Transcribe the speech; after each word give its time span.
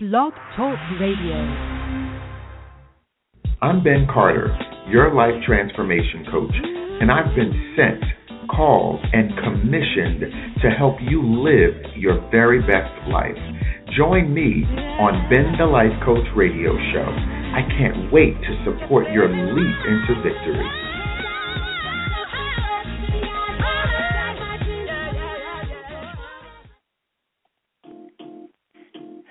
Blog 0.00 0.32
Talk 0.54 0.78
Radio. 1.00 1.34
I'm 3.60 3.82
Ben 3.82 4.06
Carter, 4.06 4.56
your 4.88 5.12
life 5.12 5.34
transformation 5.44 6.24
coach, 6.30 6.54
and 6.54 7.10
I've 7.10 7.34
been 7.34 7.74
sent, 7.74 8.04
called, 8.48 9.04
and 9.12 9.32
commissioned 9.42 10.22
to 10.62 10.70
help 10.70 10.98
you 11.02 11.18
live 11.42 11.74
your 11.96 12.22
very 12.30 12.60
best 12.60 12.94
life. 13.10 13.34
Join 13.98 14.32
me 14.32 14.62
on 15.02 15.28
Ben 15.34 15.58
the 15.58 15.66
Life 15.66 15.98
Coach 16.06 16.30
radio 16.36 16.78
show. 16.94 17.10
I 17.58 17.66
can't 17.66 18.12
wait 18.12 18.38
to 18.38 18.70
support 18.70 19.10
your 19.10 19.26
leap 19.26 19.78
into 19.82 20.14
victory. 20.22 20.87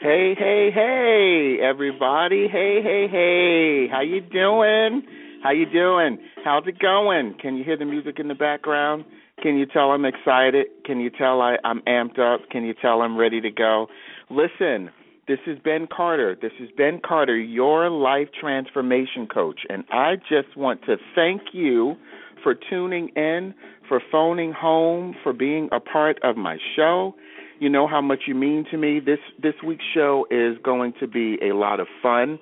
Hey, 0.08 0.36
hey, 0.40 0.72
hey, 0.74 1.58
everybody. 1.62 2.48
Hey, 2.50 2.80
hey, 2.82 3.08
hey. 3.12 3.88
How 3.92 4.00
you 4.00 4.22
doing? 4.22 5.02
How 5.44 5.52
you 5.52 5.66
doing? 5.66 6.18
How's 6.46 6.66
it 6.66 6.80
going? 6.80 7.36
Can 7.42 7.58
you 7.58 7.66
hear 7.66 7.76
the 7.76 7.84
music 7.84 8.16
in 8.18 8.30
the 8.30 8.34
background? 8.34 9.04
Can 9.44 9.58
you 9.58 9.66
tell 9.66 9.92
I'm 9.92 10.06
excited? 10.06 10.68
Can 10.86 11.02
you 11.02 11.10
tell 11.10 11.42
I, 11.42 11.58
I'm 11.66 11.82
amped 11.82 12.20
up? 12.20 12.50
Can 12.50 12.64
you 12.64 12.74
tell 12.82 13.02
I'm 13.02 13.18
ready 13.18 13.42
to 13.42 13.52
go? 13.52 13.88
Listen, 14.30 14.92
this 15.28 15.40
is 15.46 15.58
Ben 15.62 15.90
Carter. 15.94 16.38
This 16.42 16.54
is 16.62 16.70
Ben 16.78 17.02
Carter, 17.06 17.36
your 17.38 17.90
life 17.90 18.30
transformation 18.40 19.28
coach. 19.28 19.60
And 19.68 19.84
I 19.92 20.16
just 20.16 20.56
want 20.56 20.84
to 20.84 20.96
thank 21.16 21.42
you 21.52 21.98
for 22.44 22.56
tuning 22.70 23.10
in, 23.18 23.54
for 23.90 24.02
phoning 24.10 24.54
home, 24.54 25.16
for 25.22 25.34
being 25.34 25.68
a 25.74 25.82
part 25.82 26.18
of 26.24 26.38
my 26.38 26.56
show. 26.78 27.14
You 27.60 27.70
know 27.70 27.88
how 27.88 28.02
much 28.02 28.24
you 28.28 28.36
mean 28.36 28.66
to 28.72 28.78
me. 28.78 29.00
This 29.00 29.20
this 29.42 29.56
week's 29.66 29.84
show 29.94 30.28
is 30.30 30.58
going 30.64 30.94
to 31.00 31.08
be 31.08 31.38
a 31.42 31.54
lot 31.54 31.80
of 31.80 31.88
fun. 32.04 32.40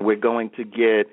We're 0.00 0.16
going 0.16 0.50
to 0.56 0.64
get 0.64 1.06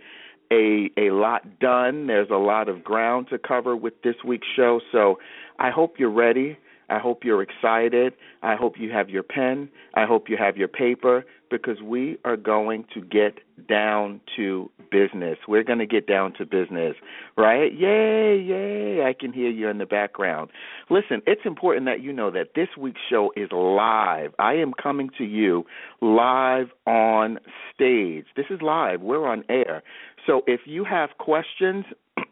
a 0.52 0.90
a 0.98 1.12
lot 1.12 1.60
done. 1.60 2.08
There's 2.08 2.30
a 2.32 2.38
lot 2.38 2.68
of 2.68 2.84
ground 2.84 3.28
to 3.30 3.38
cover 3.38 3.76
with 3.76 3.94
this 4.04 4.16
week's 4.26 4.48
show. 4.56 4.80
So 4.92 5.20
I 5.60 5.70
hope 5.70 5.96
you're 6.00 6.10
ready. 6.12 6.58
I 6.90 6.98
hope 6.98 7.24
you're 7.24 7.44
excited. 7.44 8.14
I 8.42 8.56
hope 8.56 8.74
you 8.78 8.92
have 8.92 9.10
your 9.10 9.24
pen. 9.24 9.70
I 9.94 10.06
hope 10.06 10.28
you 10.28 10.38
have 10.38 10.58
your 10.58 10.68
paper 10.68 11.24
because 11.52 11.82
we 11.84 12.18
are 12.26 12.38
going 12.38 12.86
to 12.94 13.02
get 13.02 13.40
down 13.68 14.22
to 14.38 14.72
business. 14.92 15.38
We're 15.48 15.64
going 15.64 15.80
to 15.80 15.86
get 15.86 16.08
down 16.08 16.34
to 16.40 16.46
business, 16.46 16.96
right? 17.38 17.72
Yay, 17.72 18.40
yay. 18.40 19.04
I 19.04 19.14
can 19.14 19.32
hear 19.32 19.50
you 19.50 19.68
in 19.70 19.78
the 19.78 19.86
background. 19.86 20.50
Listen, 20.90 21.22
it's 21.28 21.42
important 21.46 21.86
that 21.86 22.02
you 22.02 22.12
know 22.12 22.32
that 22.32 22.56
this 22.56 22.70
week's 22.78 23.02
show 23.10 23.32
is 23.36 23.50
live. 23.52 24.32
I 24.40 24.54
am 24.54 24.74
coming 24.74 25.10
to 25.18 25.24
you 25.24 25.66
live 26.02 26.68
on 26.88 27.40
stage. 27.74 28.26
This 28.36 28.48
is 28.50 28.62
live. 28.62 29.02
We're 29.02 29.28
on 29.28 29.44
air. 29.50 29.84
So 30.26 30.42
if 30.48 30.62
you 30.66 30.84
have 30.86 31.12
questions, 31.20 31.86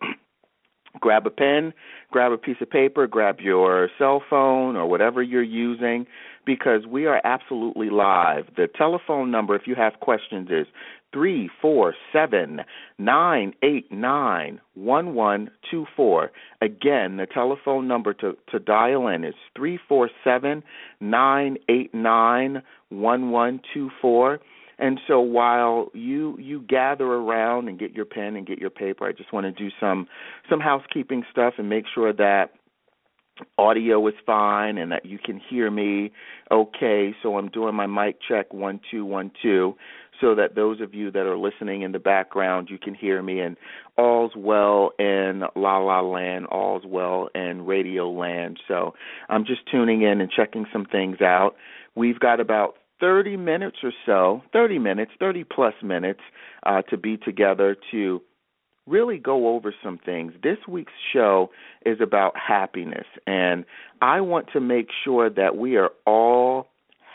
grab 1.00 1.26
a 1.26 1.30
pen, 1.30 1.74
grab 2.12 2.32
a 2.32 2.38
piece 2.38 2.58
of 2.62 2.70
paper, 2.70 3.08
grab 3.08 3.40
your 3.40 3.90
cell 3.98 4.22
phone 4.30 4.76
or 4.76 4.88
whatever 4.88 5.22
you're 5.22 5.42
using 5.42 6.06
because 6.46 6.86
we 6.88 7.06
are 7.06 7.22
absolutely 7.24 7.90
live. 7.90 8.46
The 8.56 8.68
telephone 8.68 9.32
number, 9.32 9.56
if 9.56 9.64
you 9.66 9.76
have 9.76 10.00
questions, 10.00 10.50
is 10.50 10.68
three 11.12 11.50
four 11.62 11.94
seven 12.14 12.62
nine 12.98 13.54
eight 13.64 13.92
nine 13.92 14.60
one 14.76 15.14
one 15.16 15.50
two 15.70 15.86
four. 15.96 16.32
Again, 16.62 17.18
the 17.18 17.28
telephone 17.32 17.88
number 17.88 18.14
to, 18.16 18.38
to 18.52 18.60
dial 18.60 19.08
in 19.08 19.24
is 19.24 19.36
three 19.56 19.80
four 19.88 20.10
seven 20.24 20.64
nine 21.00 21.58
eight 21.70 21.94
nine 21.94 22.62
one 22.90 23.32
one 23.32 23.62
two 23.74 23.90
four. 24.02 24.40
And 24.80 25.00
so 25.08 25.20
while 25.20 25.92
you 25.94 26.38
you 26.40 26.62
gather 26.62 27.06
around 27.06 27.68
and 27.68 27.78
get 27.78 27.92
your 27.92 28.06
pen 28.06 28.38
and 28.38 28.48
get 28.48 28.60
your 28.60 28.70
paper, 28.70 29.06
I 29.06 29.12
just 29.12 29.34
want 29.34 29.46
to 29.46 29.52
do 29.52 29.70
some 29.80 30.08
some 30.50 30.62
housekeeping 30.62 31.24
stuff 31.30 31.56
and 31.58 31.70
make 31.70 31.84
sure 31.94 32.14
that 32.14 32.52
audio 33.58 34.06
is 34.08 34.14
fine 34.26 34.78
and 34.78 34.92
that 34.92 35.06
you 35.06 35.20
can 35.24 35.40
hear 35.50 35.70
me 35.70 36.12
okay. 36.50 37.14
So 37.22 37.38
I'm 37.38 37.50
doing 37.50 37.76
my 37.76 37.88
mic 37.88 38.20
check 38.26 38.54
one 38.54 38.80
two 38.90 39.06
one 39.06 39.32
two 39.42 39.76
so 40.22 40.36
that 40.36 40.56
those 40.56 40.82
of 40.82 40.94
you 40.94 41.12
that 41.12 41.26
are 41.26 41.38
listening 41.38 41.82
in 41.82 41.92
the 41.92 42.00
background 42.00 42.70
you 42.70 42.78
can 42.78 42.94
hear 42.94 43.22
me 43.22 43.40
and 43.40 43.58
all's 43.98 44.32
well 44.36 44.92
in 44.98 45.44
la 45.56 45.78
la 45.78 46.02
land, 46.02 46.48
all's 46.48 46.84
well 46.86 47.30
in 47.36 47.66
radio 47.66 48.10
land. 48.10 48.60
So 48.68 48.94
I'm 49.28 49.46
just 49.46 49.62
tuning 49.70 50.04
in 50.04 50.22
and 50.22 50.32
checking 50.32 50.66
some 50.72 50.86
things 50.86 51.20
out. 51.22 51.56
We've 51.96 52.20
got 52.20 52.40
about 52.40 52.76
30 53.00 53.38
minutes 53.38 53.78
or 53.84 53.92
so, 54.06 54.42
30 54.54 54.80
minutes, 54.80 55.12
30 55.20 55.44
plus 55.44 55.74
minutes 55.84 56.22
uh, 56.66 56.82
to 56.84 56.98
be 56.98 57.18
together 57.18 57.76
to 57.92 58.22
really 58.88 59.18
go 59.18 59.56
over 59.56 59.74
some 59.84 60.00
things. 60.04 60.34
This 60.42 60.58
week's 60.68 60.94
show 61.14 61.52
is 61.86 62.00
about 62.02 62.34
happiness, 62.36 63.06
and 63.28 63.66
I 64.02 64.22
want 64.22 64.48
to 64.54 64.60
make 64.60 64.88
sure 65.04 65.30
that 65.30 65.58
we 65.58 65.78
are 65.78 65.92
all 66.06 66.68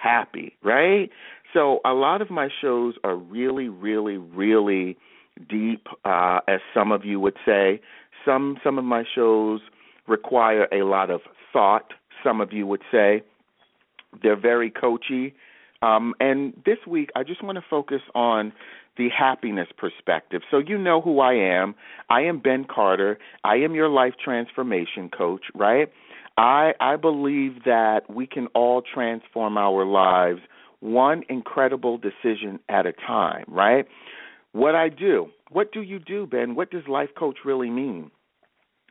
happy, 0.03 0.57
right? 0.63 1.11
So, 1.53 1.81
a 1.85 1.93
lot 1.93 2.23
of 2.23 2.31
my 2.31 2.49
shows 2.61 2.95
are 3.05 3.17
really, 3.17 3.69
really, 3.69 4.17
really 4.17 4.97
deep, 5.49 5.87
uh, 6.05 6.41
as 6.49 6.61
some 6.73 6.93
of 6.93 7.05
you 7.05 7.21
would 7.21 7.37
say. 7.45 7.81
Some 8.25 8.59
some 8.65 8.79
of 8.79 8.85
my 8.85 9.05
shows 9.15 9.61
require 10.07 10.69
a 10.73 10.85
lot 10.85 11.11
of 11.11 11.21
thought. 11.53 11.93
Some 12.23 12.41
of 12.41 12.53
you 12.53 12.67
would 12.67 12.83
say 12.91 13.23
they're 14.23 14.41
very 14.41 14.71
coachy 14.71 15.35
um, 15.85 16.15
and 16.21 16.55
this 16.65 16.79
week, 16.87 17.11
I 17.15 17.25
just 17.25 17.43
want 17.43 17.57
to 17.57 17.65
focus 17.69 18.01
on 18.15 18.53
the 18.97 19.09
happiness 19.11 19.69
perspective. 19.77 20.43
So, 20.51 20.59
you 20.59 20.79
know 20.79 21.01
who 21.01 21.21
I 21.21 21.35
am. 21.35 21.75
I 22.09 22.23
am 22.23 22.39
Ben 22.39 22.65
Carter. 22.73 23.19
I 23.43 23.57
am 23.57 23.75
your 23.75 23.89
life 23.89 24.15
transformation 24.23 25.11
coach, 25.17 25.43
right? 25.55 25.91
I, 26.39 26.73
I 26.81 26.97
believe 26.97 27.65
that 27.65 28.03
we 28.09 28.27
can 28.27 28.47
all 28.55 28.83
transform 28.83 29.57
our 29.59 29.85
lives 29.85 30.41
one 30.81 31.23
incredible 31.29 31.99
decision 31.99 32.61
at 32.69 32.87
a 32.87 32.93
time, 32.93 33.45
right? 33.49 33.87
What 34.53 34.75
I 34.75 34.89
do, 34.91 35.29
what 35.51 35.73
do 35.73 35.81
you 35.83 35.99
do, 35.99 36.27
Ben? 36.27 36.55
What 36.55 36.71
does 36.71 36.87
life 36.89 37.09
coach 37.19 37.39
really 37.45 37.71
mean? 37.71 38.11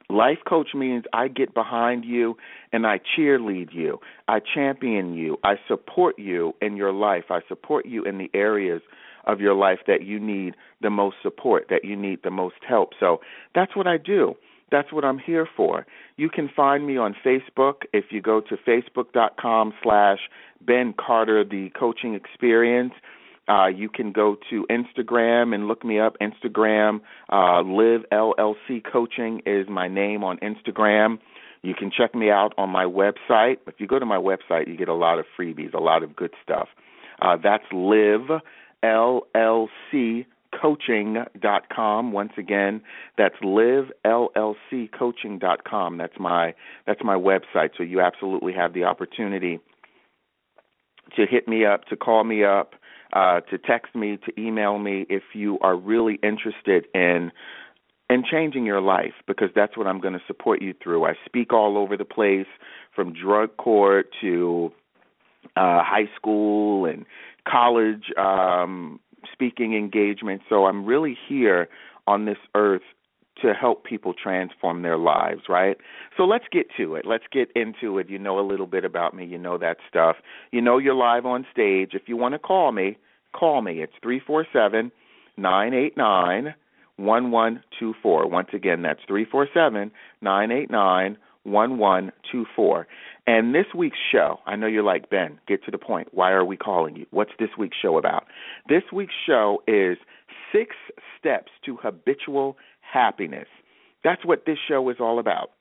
Life 0.09 0.39
coach 0.47 0.69
means 0.75 1.05
I 1.13 1.27
get 1.27 1.53
behind 1.53 2.05
you 2.05 2.37
and 2.71 2.85
I 2.85 2.99
cheerlead 3.17 3.73
you. 3.73 3.99
I 4.27 4.39
champion 4.39 5.13
you. 5.13 5.37
I 5.43 5.55
support 5.67 6.19
you 6.19 6.53
in 6.61 6.75
your 6.75 6.91
life. 6.91 7.25
I 7.29 7.39
support 7.47 7.85
you 7.85 8.03
in 8.03 8.17
the 8.17 8.29
areas 8.33 8.81
of 9.25 9.39
your 9.39 9.53
life 9.53 9.79
that 9.87 10.03
you 10.03 10.19
need 10.19 10.55
the 10.81 10.89
most 10.89 11.15
support, 11.23 11.67
that 11.69 11.85
you 11.85 11.95
need 11.95 12.19
the 12.23 12.31
most 12.31 12.55
help. 12.67 12.89
So 12.99 13.21
that's 13.55 13.75
what 13.75 13.87
I 13.87 13.97
do. 13.97 14.35
That's 14.71 14.91
what 14.91 15.05
I'm 15.05 15.19
here 15.19 15.47
for. 15.55 15.85
You 16.17 16.29
can 16.29 16.49
find 16.53 16.85
me 16.85 16.97
on 16.97 17.15
Facebook 17.25 17.83
if 17.93 18.05
you 18.09 18.21
go 18.21 18.41
to 18.41 18.57
facebook.com 18.57 19.73
slash 19.83 20.19
Ben 20.61 20.93
Carter, 20.97 21.43
the 21.43 21.69
coaching 21.79 22.15
experience. 22.15 22.93
Uh, 23.47 23.67
you 23.67 23.89
can 23.89 24.11
go 24.11 24.37
to 24.49 24.65
Instagram 24.69 25.53
and 25.53 25.67
look 25.67 25.83
me 25.83 25.99
up. 25.99 26.15
Instagram, 26.21 27.01
uh, 27.31 27.61
Live 27.61 28.01
LLC 28.11 28.81
Coaching 28.89 29.41
is 29.45 29.67
my 29.69 29.87
name 29.87 30.23
on 30.23 30.37
Instagram. 30.37 31.19
You 31.61 31.73
can 31.73 31.91
check 31.95 32.13
me 32.13 32.29
out 32.29 32.53
on 32.57 32.69
my 32.69 32.85
website. 32.85 33.57
If 33.67 33.75
you 33.79 33.87
go 33.87 33.99
to 33.99 34.05
my 34.05 34.17
website, 34.17 34.67
you 34.67 34.77
get 34.77 34.89
a 34.89 34.93
lot 34.93 35.19
of 35.19 35.25
freebies, 35.39 35.73
a 35.73 35.79
lot 35.79 36.03
of 36.03 36.15
good 36.15 36.33
stuff. 36.43 36.67
Uh, 37.21 37.37
that's 37.41 37.63
Live 37.71 38.41
LLC 38.83 40.25
coaching.com 40.61 42.11
once 42.11 42.33
again 42.37 42.81
that's 43.17 43.35
live 43.41 43.85
livellccoaching.com 44.05 45.97
that's 45.97 46.19
my 46.19 46.53
that's 46.85 47.01
my 47.03 47.15
website 47.15 47.69
so 47.75 47.81
you 47.81 47.99
absolutely 47.99 48.53
have 48.53 48.73
the 48.73 48.83
opportunity 48.83 49.59
to 51.15 51.25
hit 51.25 51.47
me 51.47 51.65
up 51.65 51.85
to 51.85 51.95
call 51.95 52.23
me 52.23 52.43
up 52.43 52.73
uh, 53.13 53.41
to 53.41 53.57
text 53.57 53.95
me, 53.95 54.17
to 54.25 54.41
email 54.41 54.79
me 54.79 55.05
if 55.09 55.23
you 55.33 55.59
are 55.61 55.75
really 55.75 56.19
interested 56.23 56.85
in 56.93 57.31
in 58.09 58.23
changing 58.29 58.65
your 58.65 58.81
life 58.81 59.13
because 59.27 59.49
that's 59.55 59.77
what 59.77 59.87
I'm 59.87 59.99
going 59.99 60.13
to 60.13 60.21
support 60.27 60.61
you 60.61 60.73
through. 60.83 61.05
I 61.05 61.13
speak 61.25 61.53
all 61.53 61.77
over 61.77 61.97
the 61.97 62.05
place 62.05 62.45
from 62.93 63.13
drug 63.13 63.57
court 63.57 64.07
to 64.21 64.71
uh, 65.55 65.81
high 65.83 66.09
school 66.15 66.85
and 66.85 67.05
college 67.47 68.11
um, 68.17 68.99
speaking 69.31 69.73
engagements. 69.73 70.45
So 70.49 70.65
I'm 70.65 70.85
really 70.85 71.17
here 71.27 71.69
on 72.07 72.25
this 72.25 72.37
earth 72.55 72.83
to 73.41 73.53
help 73.53 73.83
people 73.83 74.13
transform 74.13 74.83
their 74.83 74.97
lives, 74.97 75.43
right? 75.49 75.77
So 76.15 76.23
let's 76.23 76.45
get 76.51 76.67
to 76.77 76.95
it. 76.95 77.05
Let's 77.05 77.23
get 77.31 77.49
into 77.55 77.97
it. 77.97 78.09
You 78.09 78.19
know 78.19 78.39
a 78.39 78.45
little 78.45 78.67
bit 78.67 78.85
about 78.85 79.15
me, 79.15 79.25
you 79.25 79.37
know 79.37 79.57
that 79.57 79.77
stuff. 79.89 80.17
You 80.51 80.61
know 80.61 80.77
you're 80.77 80.93
live 80.93 81.25
on 81.25 81.45
stage. 81.51 81.91
If 81.93 82.03
you 82.07 82.15
want 82.15 82.33
to 82.33 82.39
call 82.39 82.71
me, 82.71 82.97
call 83.33 83.61
me. 83.61 83.81
It's 83.81 83.93
three 84.01 84.21
four 84.25 84.45
seven 84.53 84.91
nine 85.37 85.73
eight 85.73 85.97
nine 85.97 86.55
one 86.97 87.31
one 87.31 87.63
two 87.79 87.93
four. 88.01 88.27
Once 88.27 88.49
again, 88.53 88.81
that's 88.81 89.01
three 89.07 89.25
four 89.25 89.47
seven 89.53 89.91
nine 90.21 90.51
eight 90.51 90.71
nine 90.71 91.17
one 91.43 91.77
one 91.77 92.11
two 92.31 92.45
four. 92.55 92.87
And 93.25 93.53
this 93.53 93.65
week's 93.75 93.97
show, 94.11 94.39
I 94.45 94.55
know 94.55 94.67
you're 94.67 94.83
like, 94.83 95.09
Ben, 95.09 95.39
get 95.47 95.63
to 95.65 95.71
the 95.71 95.77
point. 95.77 96.09
Why 96.11 96.31
are 96.31 96.45
we 96.45 96.57
calling 96.57 96.95
you? 96.95 97.05
What's 97.11 97.31
this 97.39 97.49
week's 97.57 97.77
show 97.81 97.97
about? 97.97 98.25
This 98.69 98.83
week's 98.91 99.13
show 99.25 99.63
is 99.67 99.97
Six 100.51 100.75
Steps 101.17 101.51
to 101.65 101.77
Habitual 101.77 102.57
Happiness. 102.81 103.47
That's 104.03 104.25
what 104.25 104.45
this 104.45 104.57
show 104.67 104.89
is 104.89 104.97
all 104.99 105.19
about. 105.19 105.51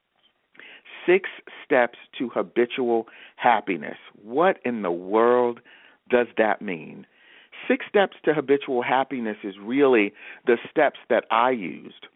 Six 1.07 1.29
Steps 1.65 1.99
to 2.19 2.29
Habitual 2.29 3.07
Happiness. 3.37 3.97
What 4.23 4.59
in 4.65 4.83
the 4.83 4.91
world 4.91 5.61
does 6.11 6.27
that 6.39 6.61
mean? 6.61 7.07
Six 7.69 7.85
Steps 7.89 8.17
to 8.25 8.35
Habitual 8.35 8.83
Happiness 8.83 9.37
is 9.45 9.55
really 9.61 10.13
the 10.47 10.57
steps 10.71 10.99
that 11.09 11.25
I 11.31 11.51
used 11.51 12.07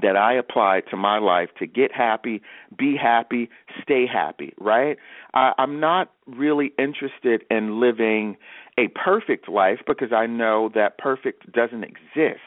that 0.00 0.16
I 0.16 0.34
applied 0.34 0.84
to 0.90 0.96
my 0.96 1.18
life 1.18 1.48
to 1.58 1.66
get 1.66 1.92
happy, 1.92 2.40
be 2.78 2.96
happy, 2.96 3.50
stay 3.82 4.06
happy, 4.06 4.54
right? 4.58 4.96
I, 5.34 5.52
I'm 5.58 5.80
not 5.80 6.12
really 6.26 6.72
interested 6.78 7.42
in 7.50 7.80
living 7.80 8.36
a 8.78 8.88
perfect 8.88 9.48
life 9.48 9.80
because 9.86 10.12
I 10.12 10.26
know 10.26 10.70
that 10.74 10.98
perfect 10.98 11.52
doesn't 11.52 11.84
exist. 11.84 12.40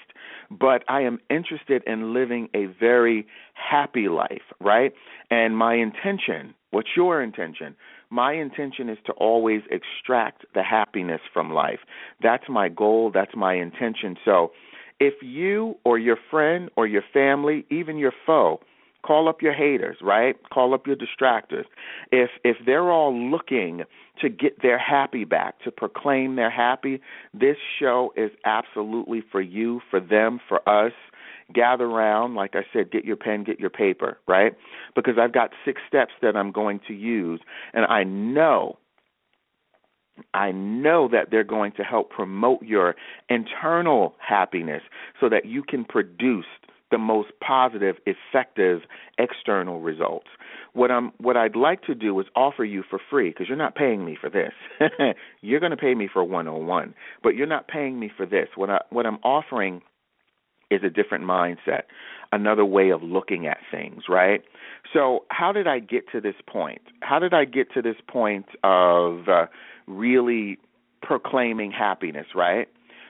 But 0.50 0.84
I 0.88 1.02
am 1.02 1.19
interested 1.30 1.84
in 1.86 2.14
living 2.14 2.48
a 2.54 2.66
very 2.66 3.26
happy 3.54 4.08
life, 4.08 4.44
right? 4.60 4.94
And 5.30 5.58
my 5.58 5.76
intention, 5.76 6.54
what's 6.72 6.90
your 6.96 7.22
intention? 7.22 7.76
My 8.13 8.33
intention 8.33 8.89
is 8.89 9.00
to 9.07 9.12
always 9.13 9.63
extract 9.71 10.45
the 10.54 10.62
happiness 10.62 11.21
from 11.33 11.51
life. 11.51 11.80
That's 12.21 12.44
my 12.48 12.69
goal, 12.69 13.10
that's 13.12 13.36
my 13.36 13.56
intention. 13.56 14.18
So, 14.24 14.51
if 15.00 15.15
you 15.24 15.77
or 15.83 15.98
your 15.98 16.18
friend 16.30 16.69
or 16.75 16.86
your 16.86 17.01
family, 17.12 17.65
even 17.71 17.98
your 17.98 18.13
foe, 18.24 18.60
call 19.04 19.27
up 19.27 19.42
your 19.42 19.54
haters, 19.54 19.98
right? 20.00 20.36
Call 20.54 20.75
up 20.75 20.86
your 20.86 20.95
distractors. 20.95 21.65
If 22.12 22.30
if 22.44 22.57
they're 22.68 22.92
all 22.92 23.15
looking 23.31 23.81
to 24.21 24.30
get 24.30 24.62
their 24.62 24.77
happy 24.77 25.24
back, 25.24 25.59
to 25.63 25.71
proclaim 25.71 26.36
their 26.36 26.51
happy, 26.51 27.01
this 27.33 27.57
show 27.80 28.13
is 28.16 28.30
absolutely 28.45 29.24
for 29.31 29.42
you, 29.42 29.81
for 29.89 30.00
them, 30.00 30.39
for 30.48 30.59
us. 30.69 30.94
Gather 31.54 31.86
around, 31.86 32.36
like 32.36 32.56
I 32.56 32.63
said, 32.72 32.92
get 32.92 33.06
your 33.06 33.16
pen, 33.16 33.44
get 33.44 33.60
your 33.60 33.69
paper, 33.69 34.18
right? 34.28 34.54
Because 34.95 35.16
I've 35.19 35.34
got 35.34 35.51
six 35.66 35.81
steps 35.88 36.13
that 36.22 36.36
I'm 36.36 36.51
going 36.51 36.80
to 36.88 36.94
use, 36.94 37.42
and 37.74 37.86
I 37.86 38.04
know 38.04 38.78
I 40.34 40.51
know 40.51 41.07
that 41.12 41.31
they're 41.31 41.44
going 41.44 41.72
to 41.74 41.84
help 41.84 42.10
promote 42.12 42.62
your 42.62 42.95
internal 43.30 44.16
happiness 44.19 44.84
so 45.19 45.30
that 45.30 45.45
you 45.45 45.63
can 45.63 45.86
produce 45.86 46.45
the 46.92 46.98
most 47.00 47.30
positive, 47.45 47.95
effective 48.06 48.81
external 49.18 49.81
results. 49.81 50.28
What 50.74 50.92
I'm 50.92 51.12
what 51.18 51.36
I'd 51.36 51.56
like 51.56 51.81
to 51.84 51.95
do 51.95 52.19
is 52.19 52.28
offer 52.36 52.63
you 52.63 52.84
for 52.88 53.00
free 53.10 53.30
because 53.30 53.48
you're 53.48 53.57
not 53.57 53.75
paying 53.75 54.06
me 54.06 54.16
for 54.19 54.30
this. 54.30 54.54
you're 55.42 55.60
going 55.60 55.72
to 55.72 55.78
pay 55.78 55.95
me 55.95 56.07
for 56.12 56.24
101, 56.24 56.94
but 57.24 57.36
you're 57.36 57.48
not 57.48 57.68
paying 57.68 58.00
me 58.00 58.12
for 58.16 58.28
this. 58.28 58.50
What 58.56 58.69
I 58.69 58.81
what 58.92 59.07
I'm 59.07 59.18
offering 59.24 59.81
is 60.74 60.84
a 60.84 60.90
different 60.90 61.25
mindset, 61.25 61.84
another 62.31 62.66
way 62.66 62.90
of 62.90 63.04
looking 63.04 63.48
at 63.48 63.58
things, 63.72 64.04
right? 64.10 64.42
So, 64.92 65.25
how 65.30 65.52
did 65.52 65.68
I 65.68 65.80
get 65.80 66.10
to 66.12 66.22
this 66.22 66.36
point? 66.48 66.81
How 67.02 67.20
did 67.20 67.34
I 67.34 67.46
get 67.46 67.72
to 67.74 67.81
this 67.81 67.96
point 68.08 68.46
of 68.64 69.28
uh, 69.28 69.46
really 69.88 70.58
proclaiming 71.02 71.72
happiness, 71.72 72.28
right? 72.36 72.68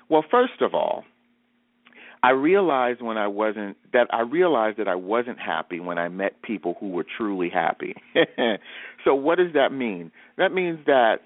Well, 0.10 0.24
first 0.30 0.62
of 0.62 0.74
all, 0.74 1.04
I 2.24 2.31
realized 2.31 3.01
when 3.01 3.18
I 3.18 3.27
wasn't 3.27 3.75
that 3.92 4.07
I 4.12 4.21
realized 4.21 4.77
that 4.80 4.88
I 4.88 4.95
wasn't 4.95 5.39
happy 5.39 5.81
when 5.81 5.98
I 5.98 6.07
met 6.07 6.42
people 6.42 6.77
who 6.80 6.89
were 6.89 7.06
truly 7.18 7.50
happy. 7.50 7.95
so 9.04 9.13
what 9.13 9.38
does 9.38 9.54
that 9.54 9.74
mean? 9.74 10.12
That 10.38 10.54
means 10.54 10.80
that 10.86 11.18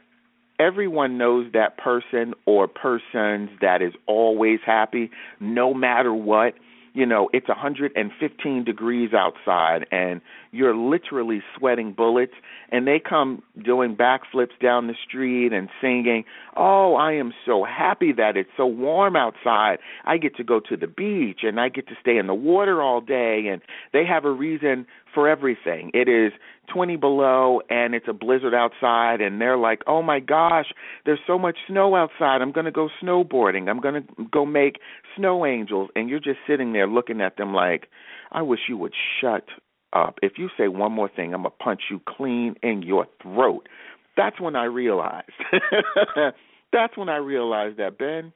everyone 0.60 1.18
knows 1.18 1.52
that 1.54 1.78
person 1.78 2.34
or 2.46 2.68
persons 2.68 3.50
that 3.62 3.82
is 3.82 3.94
always 4.06 4.60
happy 4.66 5.10
no 5.40 5.74
matter 5.74 6.14
what. 6.14 6.54
You 6.94 7.06
know 7.06 7.30
it's 7.32 7.48
115 7.48 8.64
degrees 8.64 9.12
outside 9.14 9.86
and 9.92 10.20
you're 10.52 10.76
literally 10.76 11.44
sweating 11.56 11.94
bullets 11.94 12.34
and 12.72 12.88
they 12.88 13.00
come 13.00 13.44
doing 13.64 13.96
backflips 13.96 14.58
down 14.60 14.88
the 14.88 14.96
street 15.08 15.54
and 15.54 15.70
singing 15.80 16.24
oh 16.56 16.96
i 16.96 17.14
am 17.14 17.34
so 17.46 17.64
happy 17.64 18.14
that 18.14 18.36
it's 18.36 18.50
so 18.58 18.66
warm 18.66 19.16
outside. 19.16 19.78
I 20.06 20.18
get 20.18 20.36
to 20.38 20.44
go 20.44 20.60
to 20.60 20.76
the 20.76 20.88
beach 20.88 21.42
and 21.44 21.60
i 21.60 21.70
get 21.70 21.88
to 21.90 21.94
stay 22.02 22.18
in 22.18 22.26
the 22.26 22.34
water 22.34 22.82
all 22.82 23.00
day 23.00 23.46
and 23.48 23.62
they 23.94 24.04
have 24.04 24.26
a 24.26 24.32
reason 24.32 24.88
for 25.18 25.28
everything. 25.28 25.90
It 25.96 26.08
is 26.08 26.32
20 26.72 26.96
below 26.96 27.60
and 27.72 27.96
it's 27.96 28.06
a 28.08 28.14
blizzard 28.14 28.54
outside 28.54 29.20
and 29.20 29.42
they're 29.42 29.58
like 29.58 29.82
oh 29.88 30.04
my 30.04 30.20
gosh 30.20 30.68
there's 31.08 31.18
so 31.26 31.40
much 31.40 31.58
snow 31.68 31.96
outside. 31.96 32.44
I'm 32.44 32.52
going 32.52 32.68
to 32.68 32.72
go 32.72 32.88
snowboarding. 33.02 33.68
I'm 33.68 33.80
going 33.80 33.96
to 33.96 34.26
go 34.32 34.46
make 34.46 34.76
snow 35.16 35.44
angels. 35.44 35.90
And 35.96 36.08
you're 36.08 36.20
just 36.20 36.38
sitting 36.46 36.72
there 36.74 36.86
looking 36.86 37.20
at 37.20 37.36
them 37.38 37.52
like 37.52 37.88
i 38.32 38.44
wish 38.44 38.60
you 38.70 38.78
would 38.78 38.94
shut 39.20 39.46
up. 39.92 40.20
If 40.22 40.34
you 40.38 40.50
say 40.56 40.68
one 40.68 40.92
more 40.92 41.10
thing 41.10 41.34
i'm 41.34 41.42
going 41.42 41.52
to 41.58 41.64
punch 41.64 41.82
you 41.90 42.00
clean 42.08 42.54
in 42.62 42.84
your 42.84 43.08
throat. 43.24 43.68
That's 44.16 44.40
when 44.40 44.56
i 44.56 44.66
realized. 44.66 45.32
That's 46.72 46.96
when 46.96 47.10
i 47.10 47.18
realized 47.18 47.78
that 47.80 47.98
ben 47.98 48.34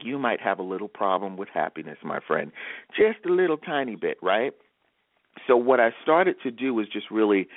you 0.00 0.18
might 0.18 0.40
have 0.40 0.58
a 0.58 0.62
little 0.64 0.88
problem 0.88 1.36
with 1.36 1.48
happiness 1.52 1.98
my 2.02 2.20
friend. 2.26 2.50
Just 2.96 3.24
a 3.26 3.32
little 3.32 3.58
tiny 3.58 3.96
bit 3.96 4.16
right 4.22 4.52
so 5.46 5.56
what 5.56 5.80
I 5.80 5.90
started 6.02 6.36
to 6.42 6.50
do 6.50 6.74
was 6.74 6.88
just 6.88 7.10
really 7.10 7.48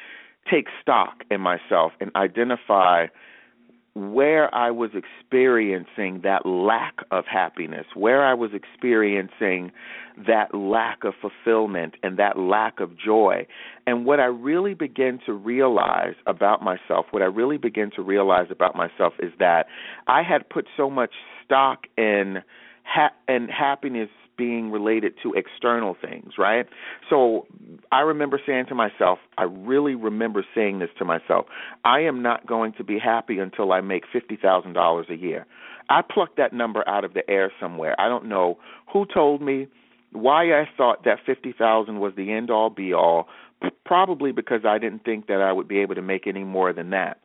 take 0.50 0.68
stock 0.82 1.24
in 1.30 1.42
myself 1.42 1.94
and 2.00 2.12
identify 2.16 3.08
where 3.96 4.54
I 4.54 4.72
was 4.72 4.92
experiencing 4.94 6.20
that 6.24 6.46
lack 6.46 6.96
of 7.12 7.24
happiness, 7.26 7.86
where 7.96 8.26
I 8.26 8.34
was 8.34 8.52
experiencing 8.54 9.72
that 10.28 10.54
lack 10.54 11.06
of 11.06 11.14
fulfillment 11.22 11.96
and 12.04 12.20
that 12.20 12.38
lack 12.38 12.82
of 12.82 12.98
joy. 12.98 13.48
And 13.88 14.06
what 14.06 14.20
I 14.20 14.26
really 14.26 14.74
began 14.74 15.20
to 15.26 15.32
realize 15.32 16.16
about 16.28 16.62
myself, 16.62 17.06
what 17.12 17.22
I 17.22 17.26
really 17.26 17.58
began 17.58 17.90
to 17.96 18.02
realize 18.02 18.48
about 18.52 18.76
myself 18.76 19.14
is 19.20 19.32
that 19.40 19.68
I 20.08 20.24
had 20.24 20.50
put 20.50 20.68
so 20.76 20.90
much 20.90 21.14
stock 21.46 21.88
in 21.98 22.44
ha- 22.86 23.14
in 23.28 23.48
happiness 23.48 24.10
being 24.38 24.72
related 24.72 25.14
to 25.24 25.34
external 25.34 25.96
things, 26.00 26.34
right? 26.38 26.68
So 27.10 27.48
I 27.92 28.02
remember 28.02 28.40
saying 28.46 28.66
to 28.70 28.76
myself, 28.76 29.20
I 29.38 29.44
really 29.44 29.96
remember 29.96 30.46
saying 30.54 30.80
this 30.80 30.90
to 31.00 31.06
myself, 31.06 31.46
I 31.84 32.02
am 32.02 32.22
not 32.22 32.46
going 32.46 32.74
to 32.74 32.84
be 32.84 33.00
happy 33.00 33.40
until 33.40 33.72
I 33.72 33.82
make 33.82 34.04
$50,000 34.14 35.10
a 35.10 35.16
year. 35.16 35.46
I 35.90 36.02
plucked 36.02 36.38
that 36.38 36.52
number 36.52 36.88
out 36.88 37.04
of 37.04 37.14
the 37.14 37.30
air 37.30 37.52
somewhere. 37.60 38.00
I 38.00 38.10
don't 38.10 38.26
know 38.26 38.58
who 38.92 39.06
told 39.06 39.42
me 39.42 39.68
why 40.12 40.46
I 40.60 40.68
thought 40.76 41.04
that 41.06 41.20
50,000 41.26 42.00
was 42.00 42.14
the 42.16 42.32
end 42.32 42.50
all 42.50 42.70
be 42.70 42.94
all, 42.94 43.28
probably 43.86 44.32
because 44.32 44.62
I 44.66 44.78
didn't 44.78 45.04
think 45.04 45.28
that 45.28 45.42
I 45.42 45.52
would 45.52 45.68
be 45.68 45.80
able 45.80 45.96
to 45.96 46.02
make 46.02 46.28
any 46.28 46.44
more 46.44 46.74
than 46.74 46.90
that. 46.92 47.20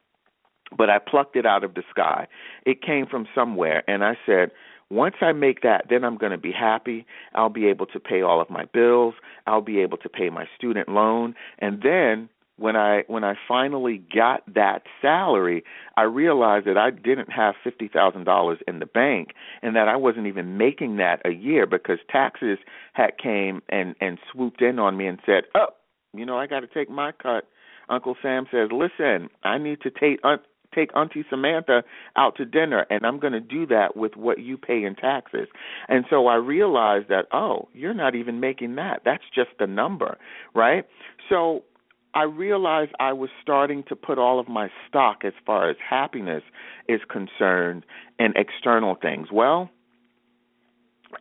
But 0.76 0.90
I 0.90 0.98
plucked 0.98 1.36
it 1.36 1.46
out 1.46 1.64
of 1.64 1.74
the 1.74 1.82
sky. 1.90 2.28
It 2.64 2.82
came 2.82 3.06
from 3.06 3.26
somewhere 3.34 3.82
and 3.88 4.04
I 4.04 4.16
said, 4.24 4.50
once 4.90 5.16
I 5.20 5.32
make 5.32 5.62
that, 5.62 5.86
then 5.88 6.04
I'm 6.04 6.16
going 6.16 6.32
to 6.32 6.38
be 6.38 6.52
happy. 6.52 7.06
I'll 7.34 7.48
be 7.48 7.66
able 7.66 7.86
to 7.86 8.00
pay 8.00 8.22
all 8.22 8.40
of 8.40 8.50
my 8.50 8.64
bills. 8.64 9.14
I'll 9.46 9.60
be 9.62 9.80
able 9.80 9.98
to 9.98 10.08
pay 10.08 10.30
my 10.30 10.46
student 10.56 10.88
loan. 10.88 11.34
And 11.58 11.82
then 11.82 12.28
when 12.60 12.76
I 12.76 13.04
when 13.06 13.24
I 13.24 13.34
finally 13.48 14.02
got 14.14 14.42
that 14.54 14.82
salary, 15.00 15.64
I 15.96 16.02
realized 16.02 16.66
that 16.66 16.76
I 16.76 16.90
didn't 16.90 17.30
have 17.32 17.54
fifty 17.64 17.88
thousand 17.88 18.24
dollars 18.24 18.58
in 18.68 18.80
the 18.80 18.86
bank, 18.86 19.28
and 19.62 19.74
that 19.76 19.88
I 19.88 19.96
wasn't 19.96 20.26
even 20.26 20.58
making 20.58 20.96
that 20.98 21.22
a 21.24 21.30
year 21.30 21.66
because 21.66 21.98
taxes 22.10 22.58
had 22.92 23.16
came 23.16 23.62
and 23.70 23.94
and 24.00 24.18
swooped 24.30 24.60
in 24.60 24.78
on 24.78 24.96
me 24.98 25.06
and 25.06 25.20
said, 25.24 25.44
"Oh, 25.54 25.68
you 26.12 26.26
know, 26.26 26.36
I 26.36 26.46
got 26.46 26.60
to 26.60 26.66
take 26.66 26.90
my 26.90 27.12
cut." 27.12 27.48
Uncle 27.88 28.16
Sam 28.20 28.46
says, 28.50 28.68
"Listen, 28.70 29.30
I 29.42 29.56
need 29.56 29.80
to 29.80 29.90
take 29.90 30.20
take 30.74 30.94
Auntie 30.96 31.24
Samantha 31.28 31.82
out 32.16 32.36
to 32.36 32.44
dinner, 32.44 32.86
and 32.90 33.04
I'm 33.04 33.18
going 33.18 33.32
to 33.32 33.40
do 33.40 33.66
that 33.66 33.96
with 33.96 34.16
what 34.16 34.38
you 34.38 34.56
pay 34.56 34.84
in 34.84 34.94
taxes. 34.94 35.48
And 35.88 36.04
so 36.08 36.26
I 36.26 36.36
realized 36.36 37.08
that, 37.08 37.26
oh, 37.32 37.68
you're 37.72 37.94
not 37.94 38.14
even 38.14 38.40
making 38.40 38.76
that. 38.76 39.02
That's 39.04 39.24
just 39.34 39.50
the 39.58 39.66
number, 39.66 40.18
right? 40.54 40.86
So 41.28 41.64
I 42.14 42.24
realized 42.24 42.92
I 42.98 43.12
was 43.12 43.30
starting 43.40 43.84
to 43.88 43.96
put 43.96 44.18
all 44.18 44.40
of 44.40 44.48
my 44.48 44.68
stock 44.88 45.18
as 45.24 45.32
far 45.46 45.70
as 45.70 45.76
happiness 45.88 46.42
is 46.88 47.00
concerned 47.08 47.84
in 48.18 48.32
external 48.36 48.96
things. 49.00 49.28
Well, 49.32 49.70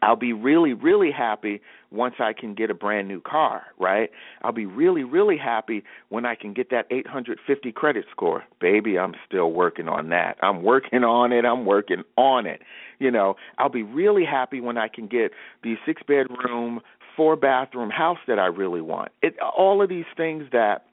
I'll 0.02 0.16
be 0.16 0.34
really, 0.34 0.74
really 0.74 1.12
happy 1.12 1.62
once 1.92 2.16
I 2.20 2.34
can 2.34 2.54
get 2.54 2.70
a 2.70 2.74
brand 2.74 3.08
new 3.08 3.22
car, 3.22 3.64
right? 3.80 4.12
I'll 4.44 4.52
be 4.52 4.66
really, 4.66 5.04
really 5.04 5.38
happy 5.38 5.84
when 6.10 6.26
I 6.26 6.36
can 6.36 6.54
get 6.54 6.70
that 6.70 6.86
850 6.92 7.72
credit 7.72 8.06
score. 8.12 8.44
Baby, 8.62 9.00
I'm 9.00 9.14
still 9.28 9.52
working 9.52 9.88
on 9.88 10.10
that. 10.10 10.38
I'm 10.42 10.64
working 10.64 11.04
on 11.04 11.32
it. 11.32 11.46
I'm 11.46 11.66
working 11.66 12.04
on 12.16 12.46
it. 12.46 12.62
You 13.00 13.12
know, 13.12 13.36
I'll 13.58 13.70
be 13.70 13.84
really 13.84 14.26
happy 14.26 14.62
when 14.62 14.78
I 14.78 14.88
can 14.88 15.08
get 15.08 15.32
the 15.64 15.76
six 15.86 16.02
bedroom, 16.08 16.82
four 17.16 17.36
bathroom 17.36 17.90
house 17.90 18.20
that 18.28 18.40
I 18.40 18.46
really 18.46 18.82
want. 18.82 19.12
It 19.22 19.36
all 19.40 19.82
of 19.82 19.90
these 19.90 20.06
things 20.16 20.46
that 20.52 20.86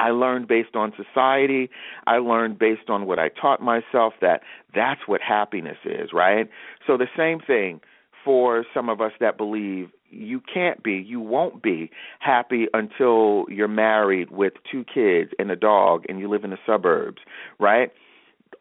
I 0.00 0.10
learned 0.10 0.48
based 0.48 0.74
on 0.76 0.92
society. 0.96 1.70
I 2.06 2.18
learned 2.18 2.58
based 2.58 2.88
on 2.88 3.06
what 3.06 3.18
I 3.18 3.28
taught 3.28 3.60
myself 3.60 4.14
that 4.20 4.42
that's 4.74 5.00
what 5.06 5.20
happiness 5.20 5.78
is, 5.84 6.12
right? 6.12 6.48
So 6.86 6.96
the 6.96 7.08
same 7.16 7.40
thing 7.40 7.80
for 8.24 8.64
some 8.72 8.88
of 8.88 9.00
us 9.00 9.12
that 9.20 9.36
believe 9.36 9.90
you 10.10 10.40
can't 10.52 10.82
be, 10.82 10.92
you 10.94 11.20
won't 11.20 11.62
be 11.62 11.90
happy 12.20 12.66
until 12.72 13.46
you're 13.48 13.68
married 13.68 14.30
with 14.30 14.54
two 14.70 14.84
kids 14.84 15.32
and 15.38 15.50
a 15.50 15.56
dog 15.56 16.04
and 16.08 16.18
you 16.18 16.28
live 16.28 16.44
in 16.44 16.50
the 16.50 16.58
suburbs, 16.66 17.18
right? 17.58 17.90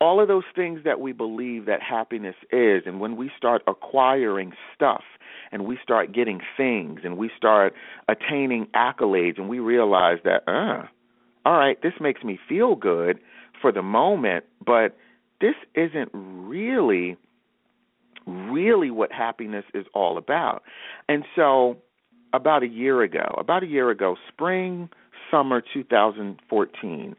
All 0.02 0.20
of 0.20 0.28
those 0.28 0.44
things 0.56 0.82
that 0.84 1.00
we 1.00 1.12
believe 1.12 1.66
that 1.66 1.82
happiness 1.82 2.36
is, 2.52 2.84
and 2.86 3.00
when 3.00 3.16
we 3.16 3.30
start 3.38 3.62
acquiring 3.68 4.54
stuff 4.76 5.04
and 5.52 5.66
we 5.66 5.78
start 5.82 6.14
getting 6.14 6.42
things 6.58 7.02
and 7.04 7.18
we 7.18 7.30
start 7.38 7.74
attaining 8.10 8.68
accolades 8.76 9.38
and 9.38 9.48
we 9.48 9.60
realize 9.60 10.18
that, 10.24 10.42
uh, 10.48 10.88
all 11.46 11.58
right, 11.58 11.82
this 11.82 11.94
makes 12.02 12.24
me 12.24 12.40
feel 12.50 12.76
good 12.76 13.20
for 13.62 13.72
the 13.72 13.84
moment, 13.84 14.46
but 14.66 14.98
this 15.40 15.56
isn't 15.76 16.10
really 16.14 17.18
really 18.26 18.92
what 18.92 19.12
happiness 19.12 19.66
is 19.74 19.86
all 19.94 20.18
about. 20.18 20.64
And 21.10 21.24
so 21.36 21.78
about 22.34 22.64
a 22.64 22.68
year 22.68 23.02
ago, 23.02 23.36
about 23.38 23.64
a 23.64 23.68
year 23.68 23.90
ago, 23.90 24.16
spring, 24.28 24.90
summer 25.30 25.62
2014, 25.74 27.16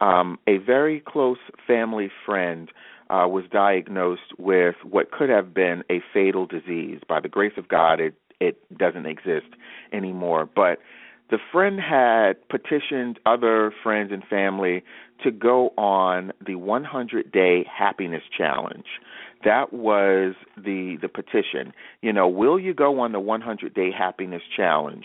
um, 0.00 0.38
a 0.46 0.58
very 0.58 1.00
close 1.00 1.38
family 1.66 2.10
friend 2.26 2.70
uh, 3.10 3.26
was 3.28 3.44
diagnosed 3.50 4.32
with 4.38 4.76
what 4.82 5.10
could 5.10 5.28
have 5.28 5.54
been 5.54 5.82
a 5.90 6.02
fatal 6.12 6.46
disease. 6.46 7.00
By 7.08 7.20
the 7.20 7.28
grace 7.28 7.52
of 7.56 7.68
God, 7.68 8.00
it 8.00 8.14
it 8.40 8.60
doesn't 8.76 9.06
exist 9.06 9.46
anymore. 9.92 10.48
But 10.54 10.78
the 11.30 11.38
friend 11.52 11.80
had 11.80 12.48
petitioned 12.48 13.18
other 13.24 13.72
friends 13.82 14.10
and 14.12 14.22
family 14.24 14.82
to 15.22 15.30
go 15.30 15.70
on 15.78 16.32
the 16.44 16.56
100 16.56 17.32
day 17.32 17.64
happiness 17.64 18.22
challenge. 18.36 18.86
That 19.44 19.72
was 19.72 20.34
the 20.56 20.96
the 21.00 21.08
petition. 21.08 21.72
You 22.00 22.12
know, 22.12 22.28
will 22.28 22.58
you 22.58 22.74
go 22.74 23.00
on 23.00 23.12
the 23.12 23.20
100 23.20 23.74
day 23.74 23.90
happiness 23.96 24.42
challenge? 24.56 25.04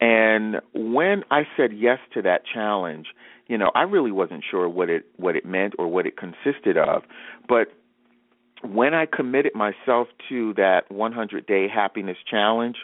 And 0.00 0.56
when 0.74 1.24
I 1.30 1.42
said 1.56 1.72
yes 1.74 1.98
to 2.14 2.22
that 2.22 2.42
challenge, 2.52 3.08
you 3.48 3.58
know, 3.58 3.70
I 3.74 3.82
really 3.82 4.12
wasn't 4.12 4.44
sure 4.48 4.68
what 4.68 4.88
it 4.88 5.06
what 5.16 5.36
it 5.36 5.44
meant 5.44 5.74
or 5.78 5.88
what 5.88 6.06
it 6.06 6.14
consisted 6.16 6.76
of, 6.76 7.02
but 7.48 7.68
when 8.62 8.94
I 8.94 9.06
committed 9.06 9.54
myself 9.54 10.08
to 10.28 10.54
that 10.54 10.82
100 10.90 11.46
day 11.46 11.66
happiness 11.68 12.18
challenge, 12.30 12.76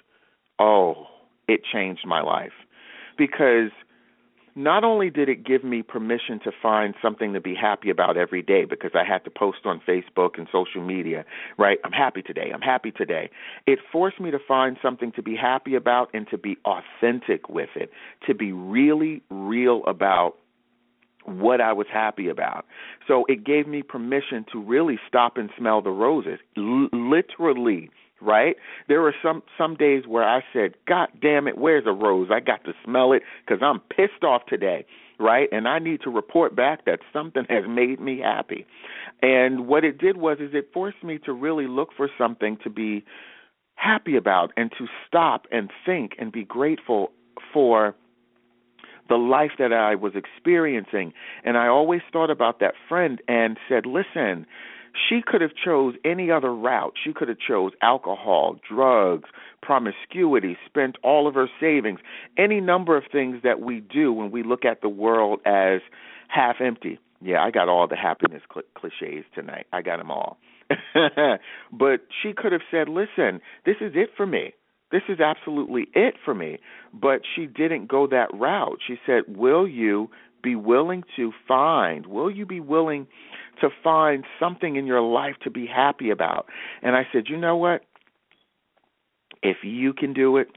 oh, 0.58 1.06
it 1.48 1.60
changed 1.70 2.06
my 2.06 2.22
life 2.22 2.52
because 3.16 3.70
not 4.56 4.84
only 4.84 5.10
did 5.10 5.28
it 5.28 5.44
give 5.44 5.62
me 5.62 5.82
permission 5.82 6.40
to 6.42 6.50
find 6.62 6.94
something 7.02 7.34
to 7.34 7.40
be 7.40 7.54
happy 7.54 7.90
about 7.90 8.16
every 8.16 8.42
day 8.42 8.64
because 8.64 8.92
I 8.94 9.04
had 9.04 9.22
to 9.24 9.30
post 9.30 9.58
on 9.66 9.82
Facebook 9.86 10.38
and 10.38 10.48
social 10.50 10.82
media, 10.82 11.26
right? 11.58 11.78
I'm 11.84 11.92
happy 11.92 12.22
today. 12.22 12.50
I'm 12.52 12.62
happy 12.62 12.90
today. 12.90 13.28
It 13.66 13.78
forced 13.92 14.18
me 14.18 14.30
to 14.30 14.38
find 14.48 14.78
something 14.80 15.12
to 15.12 15.22
be 15.22 15.36
happy 15.36 15.74
about 15.74 16.08
and 16.14 16.26
to 16.30 16.38
be 16.38 16.56
authentic 16.64 17.50
with 17.50 17.68
it, 17.76 17.90
to 18.26 18.34
be 18.34 18.50
really 18.50 19.22
real 19.30 19.82
about 19.86 20.36
what 21.24 21.60
I 21.60 21.72
was 21.72 21.86
happy 21.92 22.28
about. 22.28 22.64
So 23.06 23.24
it 23.28 23.44
gave 23.44 23.66
me 23.66 23.82
permission 23.82 24.46
to 24.52 24.62
really 24.62 24.98
stop 25.06 25.36
and 25.36 25.50
smell 25.58 25.82
the 25.82 25.90
roses, 25.90 26.38
L- 26.56 26.88
literally 26.92 27.90
right? 28.20 28.56
There 28.88 29.00
were 29.00 29.14
some 29.22 29.42
some 29.58 29.74
days 29.76 30.04
where 30.06 30.24
I 30.24 30.42
said, 30.52 30.74
"God 30.86 31.08
damn 31.20 31.48
it, 31.48 31.58
where's 31.58 31.86
a 31.86 31.92
rose? 31.92 32.28
I 32.30 32.40
got 32.40 32.64
to 32.64 32.72
smell 32.84 33.12
it 33.12 33.22
because 33.44 33.62
I'm 33.62 33.80
pissed 33.80 34.24
off 34.24 34.46
today." 34.46 34.86
Right, 35.18 35.48
and 35.50 35.66
I 35.66 35.78
need 35.78 36.02
to 36.02 36.10
report 36.10 36.54
back 36.54 36.84
that 36.84 36.98
something 37.10 37.46
has 37.48 37.64
made 37.66 38.00
me 38.00 38.20
happy. 38.22 38.66
And 39.22 39.66
what 39.66 39.82
it 39.82 39.96
did 39.96 40.18
was, 40.18 40.36
is 40.40 40.50
it 40.52 40.68
forced 40.74 41.02
me 41.02 41.18
to 41.24 41.32
really 41.32 41.66
look 41.66 41.88
for 41.96 42.10
something 42.18 42.58
to 42.64 42.68
be 42.68 43.02
happy 43.76 44.16
about 44.16 44.52
and 44.58 44.70
to 44.76 44.86
stop 45.06 45.46
and 45.50 45.70
think 45.86 46.12
and 46.18 46.30
be 46.30 46.44
grateful 46.44 47.12
for 47.50 47.94
the 49.08 49.16
life 49.16 49.52
that 49.58 49.72
I 49.72 49.94
was 49.94 50.12
experiencing. 50.14 51.12
And 51.44 51.56
I 51.56 51.68
always 51.68 52.00
thought 52.12 52.30
about 52.30 52.60
that 52.60 52.74
friend 52.88 53.20
and 53.28 53.56
said, 53.68 53.86
listen, 53.86 54.46
she 55.08 55.20
could 55.24 55.40
have 55.40 55.52
chose 55.64 55.94
any 56.04 56.30
other 56.30 56.54
route. 56.54 56.94
She 57.02 57.12
could 57.12 57.28
have 57.28 57.38
chose 57.38 57.72
alcohol, 57.82 58.56
drugs, 58.68 59.28
promiscuity, 59.62 60.56
spent 60.66 60.96
all 61.02 61.26
of 61.26 61.34
her 61.34 61.48
savings, 61.60 62.00
any 62.38 62.60
number 62.60 62.96
of 62.96 63.04
things 63.10 63.38
that 63.42 63.60
we 63.60 63.80
do 63.80 64.12
when 64.12 64.30
we 64.30 64.42
look 64.42 64.64
at 64.64 64.80
the 64.80 64.88
world 64.88 65.40
as 65.44 65.80
half 66.28 66.56
empty. 66.60 66.98
Yeah, 67.20 67.42
I 67.42 67.50
got 67.50 67.68
all 67.68 67.86
the 67.88 67.96
happiness 67.96 68.42
cl- 68.52 68.64
cliches 68.74 69.24
tonight. 69.34 69.66
I 69.72 69.82
got 69.82 69.98
them 69.98 70.10
all. 70.10 70.38
but 71.72 72.00
she 72.22 72.32
could 72.32 72.52
have 72.52 72.62
said, 72.70 72.88
"Listen, 72.88 73.40
this 73.64 73.76
is 73.80 73.92
it 73.94 74.10
for 74.16 74.26
me. 74.26 74.52
This 74.90 75.02
is 75.08 75.20
absolutely 75.20 75.86
it 75.94 76.14
for 76.24 76.34
me." 76.34 76.58
But 76.92 77.20
she 77.34 77.46
didn't 77.46 77.86
go 77.86 78.06
that 78.08 78.28
route. 78.34 78.78
She 78.86 78.96
said, 79.06 79.22
"Will 79.28 79.66
you 79.66 80.10
be 80.42 80.56
willing 80.56 81.02
to 81.16 81.32
find? 81.48 82.06
Will 82.06 82.30
you 82.30 82.46
be 82.46 82.60
willing 82.60 83.06
to 83.60 83.68
find 83.82 84.24
something 84.38 84.76
in 84.76 84.86
your 84.86 85.00
life 85.00 85.34
to 85.44 85.50
be 85.50 85.66
happy 85.66 86.10
about. 86.10 86.46
And 86.82 86.96
I 86.96 87.06
said, 87.12 87.24
you 87.28 87.36
know 87.36 87.56
what? 87.56 87.82
If 89.42 89.58
you 89.62 89.92
can 89.92 90.12
do 90.12 90.36
it, 90.36 90.48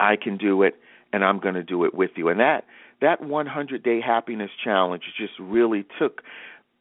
I 0.00 0.16
can 0.16 0.36
do 0.36 0.62
it, 0.62 0.74
and 1.12 1.24
I'm 1.24 1.38
going 1.38 1.54
to 1.54 1.62
do 1.62 1.84
it 1.84 1.94
with 1.94 2.10
you. 2.16 2.28
And 2.28 2.40
that 2.40 2.64
that 3.00 3.22
100 3.22 3.82
day 3.82 4.00
happiness 4.00 4.50
challenge 4.62 5.02
just 5.18 5.32
really 5.38 5.84
took 5.98 6.22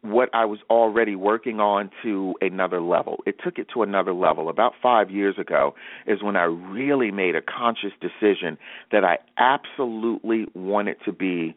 what 0.01 0.29
I 0.34 0.46
was 0.46 0.60
already 0.70 1.15
working 1.15 1.60
on 1.60 1.89
to 2.03 2.34
another 2.41 2.82
level. 2.82 3.24
It 3.25 3.36
took 3.43 3.58
it 3.58 3.67
to 3.74 3.84
another 3.84 4.13
level. 4.13 4.50
About 4.50 4.74
five 4.82 5.10
years 5.10 5.36
ago 5.39 5.75
is 6.05 6.22
when 6.22 6.36
I 6.36 6.43
really 6.43 7.10
made 7.10 7.36
a 7.36 7.41
conscious 7.41 7.91
decision 8.01 8.58
that 8.91 9.05
I 9.05 9.20
absolutely 9.38 10.46
wanted 10.53 10.98
to 11.05 11.13
be 11.13 11.55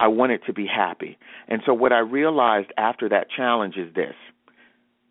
I 0.00 0.08
wanted 0.08 0.40
to 0.46 0.52
be 0.52 0.66
happy. 0.66 1.18
And 1.48 1.62
so 1.66 1.74
what 1.74 1.92
I 1.92 1.98
realized 1.98 2.72
after 2.76 3.08
that 3.08 3.28
challenge 3.34 3.76
is 3.76 3.92
this. 3.94 4.14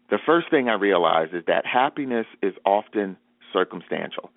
The 0.09 0.19
first 0.25 0.49
thing 0.49 0.69
I 0.69 0.75
realized 0.75 1.33
is 1.33 1.43
that 1.47 1.65
happiness 1.65 2.25
is 2.41 2.53
often 2.65 3.17
circumstantial. 3.51 4.31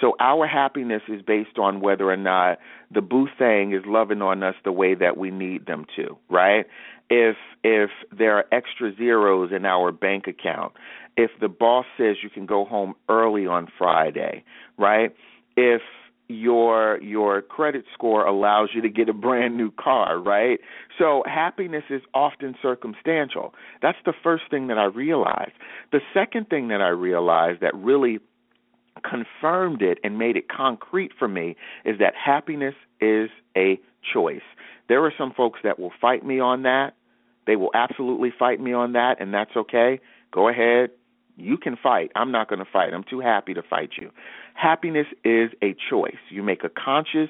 So 0.00 0.16
our 0.20 0.46
happiness 0.46 1.02
is 1.08 1.22
based 1.22 1.58
on 1.58 1.80
whether 1.80 2.10
or 2.10 2.16
not 2.16 2.58
the 2.92 3.00
boo 3.00 3.28
thing 3.38 3.72
is 3.72 3.82
loving 3.86 4.22
on 4.22 4.42
us 4.42 4.54
the 4.64 4.72
way 4.72 4.94
that 4.94 5.16
we 5.16 5.30
need 5.30 5.66
them 5.66 5.86
to, 5.96 6.18
right? 6.28 6.66
If 7.08 7.36
if 7.62 7.90
there 8.16 8.36
are 8.36 8.44
extra 8.50 8.94
zeros 8.94 9.50
in 9.52 9.64
our 9.64 9.92
bank 9.92 10.26
account, 10.26 10.72
if 11.16 11.30
the 11.40 11.48
boss 11.48 11.86
says 11.96 12.16
you 12.22 12.30
can 12.30 12.46
go 12.46 12.64
home 12.64 12.94
early 13.08 13.46
on 13.46 13.68
Friday, 13.78 14.44
right? 14.76 15.14
If 15.56 15.82
your 16.28 17.02
your 17.02 17.42
credit 17.42 17.84
score 17.92 18.26
allows 18.26 18.70
you 18.74 18.80
to 18.80 18.88
get 18.88 19.08
a 19.08 19.12
brand 19.12 19.56
new 19.56 19.70
car, 19.70 20.18
right? 20.18 20.58
So 20.98 21.22
happiness 21.26 21.84
is 21.90 22.02
often 22.14 22.54
circumstantial. 22.62 23.54
That's 23.82 23.98
the 24.06 24.14
first 24.22 24.44
thing 24.50 24.68
that 24.68 24.78
I 24.78 24.84
realized. 24.84 25.52
The 25.92 26.00
second 26.14 26.48
thing 26.48 26.68
that 26.68 26.80
I 26.80 26.88
realized 26.88 27.60
that 27.60 27.74
really 27.74 28.20
confirmed 29.02 29.82
it 29.82 29.98
and 30.02 30.18
made 30.18 30.36
it 30.36 30.48
concrete 30.48 31.12
for 31.18 31.28
me 31.28 31.56
is 31.84 31.98
that 31.98 32.14
happiness 32.14 32.74
is 33.00 33.28
a 33.56 33.78
choice. 34.12 34.40
There 34.88 35.04
are 35.04 35.12
some 35.16 35.32
folks 35.36 35.60
that 35.64 35.78
will 35.78 35.92
fight 36.00 36.24
me 36.24 36.40
on 36.40 36.62
that. 36.62 36.94
They 37.46 37.56
will 37.56 37.70
absolutely 37.74 38.32
fight 38.38 38.60
me 38.60 38.72
on 38.72 38.92
that 38.92 39.20
and 39.20 39.34
that's 39.34 39.54
okay. 39.56 40.00
Go 40.32 40.48
ahead, 40.48 40.90
you 41.36 41.56
can 41.56 41.76
fight. 41.80 42.10
I'm 42.14 42.30
not 42.30 42.48
going 42.48 42.60
to 42.60 42.70
fight. 42.70 42.94
I'm 42.94 43.04
too 43.08 43.20
happy 43.20 43.54
to 43.54 43.62
fight 43.62 43.90
you. 44.00 44.10
Happiness 44.54 45.06
is 45.24 45.50
a 45.62 45.74
choice. 45.90 46.16
You 46.30 46.42
make 46.42 46.64
a 46.64 46.70
conscious 46.70 47.28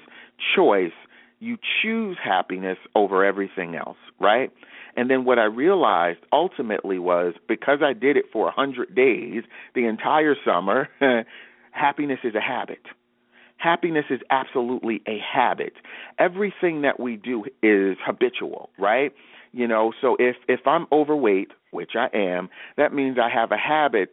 choice. 0.54 0.92
You 1.40 1.58
choose 1.82 2.16
happiness 2.22 2.78
over 2.94 3.24
everything 3.24 3.74
else, 3.74 3.96
right? 4.20 4.50
And 4.96 5.10
then 5.10 5.24
what 5.24 5.38
I 5.38 5.44
realized 5.44 6.20
ultimately 6.32 6.98
was 6.98 7.34
because 7.48 7.80
I 7.82 7.92
did 7.92 8.16
it 8.16 8.26
for 8.32 8.42
a 8.42 8.54
100 8.54 8.94
days, 8.94 9.42
the 9.74 9.86
entire 9.86 10.36
summer, 10.44 10.88
happiness 11.72 12.20
is 12.22 12.34
a 12.34 12.40
habit. 12.40 12.80
Happiness 13.56 14.04
is 14.10 14.20
absolutely 14.30 15.02
a 15.08 15.18
habit. 15.18 15.72
Everything 16.18 16.82
that 16.82 17.00
we 17.00 17.16
do 17.16 17.44
is 17.62 17.96
habitual, 18.04 18.70
right? 18.78 19.12
You 19.52 19.68
know, 19.68 19.92
so 20.00 20.16
if 20.18 20.36
if 20.48 20.66
I'm 20.66 20.86
overweight, 20.92 21.52
which 21.70 21.92
I 21.96 22.08
am, 22.14 22.48
that 22.76 22.92
means 22.92 23.16
I 23.18 23.28
have 23.32 23.52
a 23.52 23.56
habit 23.56 24.10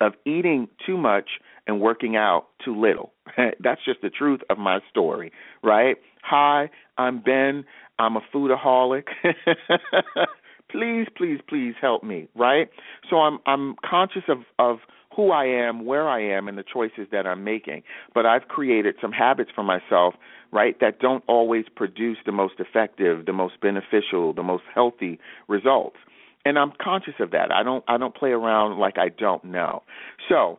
of 0.00 0.12
eating 0.24 0.68
too 0.86 0.96
much 0.96 1.30
and 1.66 1.80
working 1.80 2.16
out 2.16 2.46
too 2.64 2.78
little. 2.78 3.12
That's 3.36 3.84
just 3.84 4.02
the 4.02 4.10
truth 4.10 4.40
of 4.50 4.58
my 4.58 4.80
story, 4.90 5.32
right? 5.62 5.96
Hi, 6.22 6.70
I'm 6.98 7.20
Ben. 7.20 7.64
I'm 7.98 8.16
a 8.16 8.20
foodaholic. 8.34 9.04
please, 10.70 11.06
please, 11.16 11.40
please 11.48 11.74
help 11.80 12.02
me, 12.02 12.28
right? 12.34 12.68
So 13.10 13.16
I'm 13.16 13.38
I'm 13.46 13.76
conscious 13.88 14.22
of 14.28 14.38
of 14.58 14.78
who 15.14 15.30
I 15.30 15.44
am, 15.44 15.84
where 15.84 16.08
I 16.08 16.22
am, 16.22 16.48
and 16.48 16.56
the 16.56 16.64
choices 16.64 17.06
that 17.12 17.26
I'm 17.26 17.44
making. 17.44 17.82
But 18.14 18.26
I've 18.26 18.48
created 18.48 18.94
some 19.00 19.12
habits 19.12 19.50
for 19.54 19.62
myself, 19.62 20.14
right, 20.52 20.78
that 20.80 21.00
don't 21.00 21.22
always 21.28 21.66
produce 21.76 22.16
the 22.24 22.32
most 22.32 22.54
effective, 22.58 23.26
the 23.26 23.32
most 23.32 23.60
beneficial, 23.60 24.32
the 24.32 24.42
most 24.42 24.64
healthy 24.74 25.18
results. 25.48 25.96
And 26.44 26.58
I'm 26.58 26.72
conscious 26.82 27.14
of 27.20 27.30
that. 27.32 27.52
I 27.52 27.62
don't 27.62 27.84
I 27.86 27.98
don't 27.98 28.14
play 28.14 28.30
around 28.30 28.78
like 28.78 28.98
I 28.98 29.10
don't 29.10 29.44
know. 29.44 29.82
So 30.28 30.58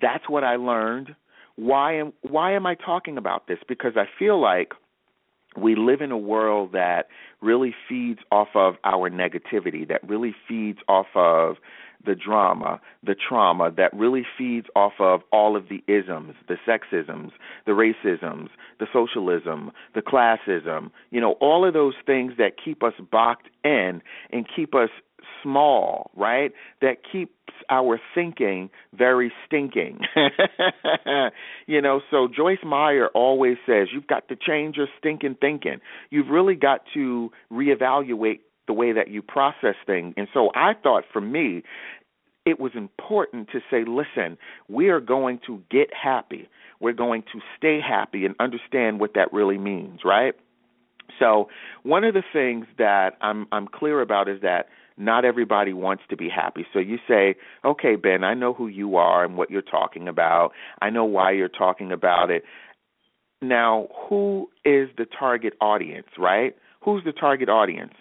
that's 0.00 0.28
what 0.28 0.44
I 0.44 0.56
learned. 0.56 1.14
Why 1.56 1.98
am 1.98 2.12
why 2.22 2.52
am 2.52 2.66
I 2.66 2.74
talking 2.74 3.18
about 3.18 3.48
this? 3.48 3.58
Because 3.66 3.92
I 3.96 4.04
feel 4.18 4.40
like 4.40 4.72
we 5.56 5.74
live 5.74 6.00
in 6.00 6.12
a 6.12 6.18
world 6.18 6.72
that 6.72 7.08
really 7.40 7.74
feeds 7.88 8.20
off 8.30 8.48
of 8.54 8.74
our 8.84 9.10
negativity, 9.10 9.88
that 9.88 10.06
really 10.08 10.34
feeds 10.46 10.78
off 10.88 11.06
of 11.14 11.56
the 12.04 12.14
drama, 12.14 12.80
the 13.02 13.14
trauma 13.16 13.72
that 13.76 13.92
really 13.92 14.24
feeds 14.36 14.66
off 14.76 14.92
of 15.00 15.20
all 15.32 15.56
of 15.56 15.64
the 15.68 15.82
isms, 15.92 16.34
the 16.46 16.56
sexisms, 16.66 17.32
the 17.66 17.72
racisms, 17.72 18.48
the 18.78 18.86
socialism, 18.92 19.72
the 19.94 20.02
classism, 20.02 20.90
you 21.10 21.20
know, 21.20 21.32
all 21.40 21.66
of 21.66 21.74
those 21.74 21.94
things 22.06 22.34
that 22.38 22.52
keep 22.62 22.82
us 22.82 22.94
boxed 23.10 23.48
in 23.64 24.00
and 24.30 24.46
keep 24.54 24.74
us 24.74 24.90
small, 25.42 26.10
right? 26.16 26.52
That 26.80 26.98
keeps 27.10 27.32
our 27.70 28.00
thinking 28.14 28.70
very 28.94 29.32
stinking. 29.46 30.00
you 31.66 31.80
know, 31.80 32.00
so 32.10 32.28
Joyce 32.34 32.58
Meyer 32.64 33.08
always 33.14 33.56
says 33.66 33.88
you've 33.92 34.06
got 34.06 34.28
to 34.28 34.36
change 34.36 34.76
your 34.76 34.88
stinking 34.98 35.36
thinking. 35.40 35.80
You've 36.10 36.28
really 36.28 36.54
got 36.54 36.82
to 36.94 37.30
reevaluate 37.52 38.40
the 38.66 38.72
way 38.72 38.92
that 38.92 39.08
you 39.08 39.22
process 39.22 39.74
things. 39.86 40.14
And 40.16 40.28
so 40.32 40.50
I 40.54 40.72
thought 40.74 41.04
for 41.12 41.20
me, 41.20 41.62
it 42.44 42.58
was 42.58 42.72
important 42.74 43.48
to 43.50 43.60
say, 43.70 43.84
listen, 43.86 44.38
we 44.68 44.88
are 44.88 45.00
going 45.00 45.40
to 45.46 45.62
get 45.70 45.88
happy. 45.92 46.48
We're 46.80 46.92
going 46.92 47.22
to 47.32 47.40
stay 47.56 47.80
happy 47.80 48.24
and 48.24 48.34
understand 48.40 49.00
what 49.00 49.14
that 49.14 49.32
really 49.32 49.58
means, 49.58 50.00
right? 50.04 50.34
So, 51.18 51.48
one 51.82 52.04
of 52.04 52.14
the 52.14 52.22
things 52.32 52.66
that 52.78 53.16
I'm 53.20 53.46
I'm 53.50 53.66
clear 53.66 54.00
about 54.00 54.28
is 54.28 54.40
that 54.42 54.66
not 54.98 55.24
everybody 55.24 55.72
wants 55.72 56.02
to 56.10 56.16
be 56.16 56.28
happy. 56.28 56.66
So 56.72 56.78
you 56.78 56.98
say, 57.06 57.36
"Okay, 57.64 57.96
Ben, 57.96 58.24
I 58.24 58.34
know 58.34 58.52
who 58.52 58.66
you 58.66 58.96
are 58.96 59.24
and 59.24 59.36
what 59.36 59.50
you're 59.50 59.62
talking 59.62 60.08
about. 60.08 60.52
I 60.82 60.90
know 60.90 61.04
why 61.04 61.30
you're 61.32 61.48
talking 61.48 61.92
about 61.92 62.30
it." 62.30 62.44
Now, 63.40 63.88
who 64.08 64.50
is 64.64 64.90
the 64.96 65.06
target 65.06 65.54
audience, 65.60 66.08
right? 66.18 66.56
Who's 66.80 67.04
the 67.04 67.12
target 67.12 67.48
audience? 67.48 67.94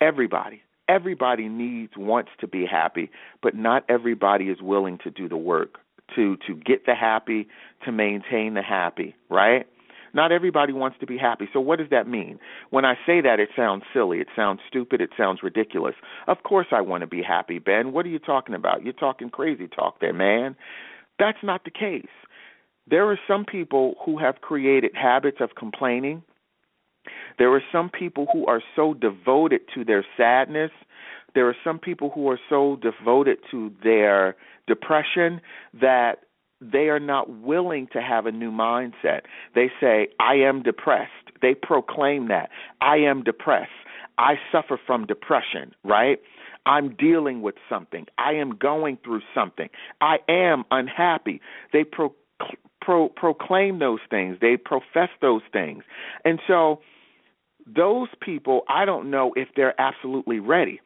Everybody. 0.00 0.62
Everybody 0.88 1.48
needs 1.48 1.96
wants 1.96 2.30
to 2.40 2.48
be 2.48 2.66
happy, 2.66 3.10
but 3.42 3.54
not 3.54 3.84
everybody 3.88 4.48
is 4.48 4.60
willing 4.60 4.98
to 4.98 5.10
do 5.10 5.28
the 5.28 5.36
work 5.36 5.78
to 6.14 6.36
to 6.46 6.54
get 6.54 6.86
the 6.86 6.94
happy, 6.94 7.48
to 7.84 7.92
maintain 7.92 8.54
the 8.54 8.62
happy, 8.62 9.14
right? 9.28 9.66
Not 10.12 10.32
everybody 10.32 10.72
wants 10.72 10.98
to 11.00 11.06
be 11.06 11.18
happy. 11.18 11.48
So 11.52 11.60
what 11.60 11.78
does 11.78 11.90
that 11.90 12.08
mean? 12.08 12.38
When 12.70 12.84
I 12.84 12.94
say 13.06 13.20
that 13.20 13.40
it 13.40 13.50
sounds 13.56 13.82
silly, 13.92 14.18
it 14.18 14.28
sounds 14.34 14.60
stupid, 14.68 15.00
it 15.00 15.10
sounds 15.16 15.40
ridiculous. 15.42 15.94
Of 16.26 16.38
course 16.42 16.68
I 16.72 16.80
want 16.80 17.02
to 17.02 17.06
be 17.06 17.22
happy, 17.22 17.58
Ben. 17.58 17.92
What 17.92 18.06
are 18.06 18.10
you 18.10 18.18
talking 18.18 18.54
about? 18.54 18.82
You're 18.84 18.92
talking 18.92 19.30
crazy 19.30 19.68
talk 19.68 20.00
there, 20.00 20.12
man. 20.12 20.56
That's 21.18 21.38
not 21.42 21.64
the 21.64 21.70
case. 21.70 22.06
There 22.88 23.08
are 23.10 23.18
some 23.28 23.44
people 23.44 23.94
who 24.04 24.18
have 24.18 24.40
created 24.40 24.92
habits 24.94 25.38
of 25.40 25.50
complaining 25.56 26.22
there 27.38 27.52
are 27.54 27.62
some 27.72 27.90
people 27.90 28.26
who 28.32 28.46
are 28.46 28.62
so 28.76 28.94
devoted 28.94 29.62
to 29.74 29.84
their 29.84 30.04
sadness. 30.16 30.70
There 31.34 31.48
are 31.48 31.56
some 31.64 31.78
people 31.78 32.10
who 32.10 32.28
are 32.28 32.38
so 32.48 32.76
devoted 32.76 33.38
to 33.50 33.72
their 33.82 34.36
depression 34.66 35.40
that 35.80 36.24
they 36.60 36.88
are 36.88 37.00
not 37.00 37.30
willing 37.40 37.88
to 37.92 38.02
have 38.02 38.26
a 38.26 38.32
new 38.32 38.50
mindset. 38.50 39.22
They 39.54 39.70
say, 39.80 40.08
I 40.18 40.34
am 40.34 40.62
depressed. 40.62 41.10
They 41.40 41.54
proclaim 41.54 42.28
that. 42.28 42.50
I 42.80 42.96
am 42.96 43.22
depressed. 43.22 43.70
I 44.18 44.34
suffer 44.52 44.78
from 44.86 45.06
depression, 45.06 45.74
right? 45.84 46.18
I'm 46.66 46.94
dealing 46.94 47.40
with 47.40 47.54
something. 47.68 48.06
I 48.18 48.32
am 48.32 48.50
going 48.56 48.98
through 49.02 49.22
something. 49.34 49.70
I 50.00 50.18
am 50.28 50.64
unhappy. 50.70 51.40
They 51.72 51.84
pro- 51.84 52.14
pro- 52.82 53.08
proclaim 53.08 53.78
those 53.78 54.00
things. 54.10 54.36
They 54.40 54.58
profess 54.58 55.08
those 55.22 55.42
things. 55.52 55.84
And 56.24 56.38
so 56.46 56.80
those 57.66 58.08
people, 58.20 58.62
I 58.68 58.84
don't 58.84 59.10
know 59.10 59.32
if 59.36 59.48
they're 59.56 59.80
absolutely 59.80 60.38
ready 60.38 60.80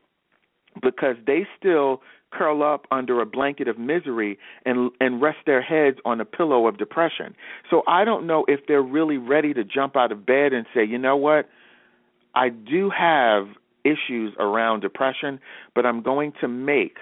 because 0.83 1.17
they 1.27 1.47
still 1.59 2.01
curl 2.33 2.63
up 2.63 2.87
under 2.91 3.21
a 3.21 3.27
blanket 3.27 3.69
of 3.69 3.79
misery 3.79 4.39
and 4.65 4.91
and 5.01 5.23
rest 5.23 5.39
their 5.47 5.63
heads 5.63 5.99
on 6.05 6.21
a 6.21 6.25
pillow 6.25 6.67
of 6.67 6.79
depression. 6.79 7.35
So 7.71 7.83
I 7.87 8.05
don't 8.05 8.27
know 8.27 8.45
if 8.49 8.61
they're 8.67 8.83
really 8.83 9.19
ready 9.19 9.55
to 9.55 9.65
jump 9.65 9.97
out 9.97 10.11
of 10.11 10.27
bed 10.27 10.53
and 10.53 10.67
say, 10.75 10.85
"You 10.85 10.99
know 10.99 11.17
what? 11.17 11.49
I 12.35 12.49
do 12.49 12.91
have 12.91 13.47
issues 13.85 14.35
around 14.39 14.81
depression, 14.81 15.39
but 15.75 15.87
I'm 15.87 16.03
going 16.03 16.33
to 16.41 16.49
make 16.49 16.97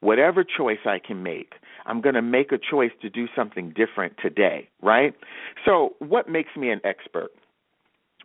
whatever 0.00 0.44
choice 0.44 0.78
I 0.84 0.98
can 1.04 1.22
make. 1.22 1.54
I'm 1.84 2.00
going 2.00 2.14
to 2.14 2.22
make 2.22 2.52
a 2.52 2.58
choice 2.58 2.90
to 3.02 3.10
do 3.10 3.26
something 3.36 3.72
different 3.76 4.14
today, 4.20 4.68
right? 4.82 5.14
So, 5.64 5.94
what 6.00 6.28
makes 6.28 6.50
me 6.56 6.70
an 6.70 6.80
expert? 6.84 7.30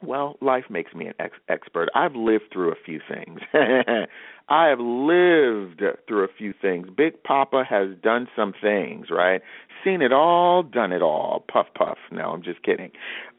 Well, 0.03 0.37
life 0.41 0.65
makes 0.69 0.93
me 0.93 1.07
an 1.07 1.13
ex- 1.19 1.37
expert. 1.47 1.89
I've 1.95 2.15
lived 2.15 2.45
through 2.51 2.71
a 2.71 2.75
few 2.85 2.99
things. 3.07 3.39
I 4.49 4.67
have 4.67 4.79
lived 4.79 5.81
through 6.07 6.23
a 6.23 6.33
few 6.37 6.53
things. 6.59 6.87
Big 6.95 7.21
Papa 7.23 7.63
has 7.69 7.89
done 8.01 8.27
some 8.35 8.53
things, 8.59 9.07
right? 9.09 9.41
Seen 9.83 10.01
it 10.01 10.11
all, 10.11 10.63
done 10.63 10.91
it 10.91 11.01
all. 11.01 11.45
Puff, 11.51 11.67
puff. 11.75 11.97
No, 12.11 12.31
I'm 12.31 12.43
just 12.43 12.63
kidding. 12.63 12.91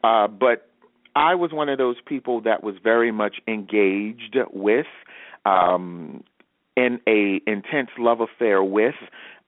Uh, 0.03 0.27
but 0.27 0.69
I 1.15 1.35
was 1.35 1.51
one 1.51 1.69
of 1.69 1.77
those 1.77 1.97
people 2.05 2.41
that 2.41 2.63
was 2.63 2.75
very 2.83 3.11
much 3.11 3.35
engaged 3.47 4.37
with, 4.51 4.87
um, 5.45 6.23
in 6.75 6.99
a 7.07 7.41
intense 7.47 7.89
love 7.97 8.19
affair 8.21 8.63
with 8.63 8.95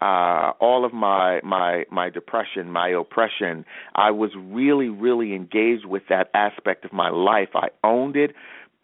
uh 0.01 0.51
all 0.59 0.83
of 0.85 0.93
my 0.93 1.39
my 1.43 1.85
my 1.89 2.09
depression 2.09 2.69
my 2.69 2.89
oppression 2.89 3.65
i 3.95 4.11
was 4.11 4.31
really 4.35 4.89
really 4.89 5.33
engaged 5.33 5.85
with 5.85 6.03
that 6.09 6.29
aspect 6.33 6.83
of 6.85 6.91
my 6.91 7.09
life. 7.09 7.49
I 7.55 7.69
owned 7.83 8.15
it 8.15 8.35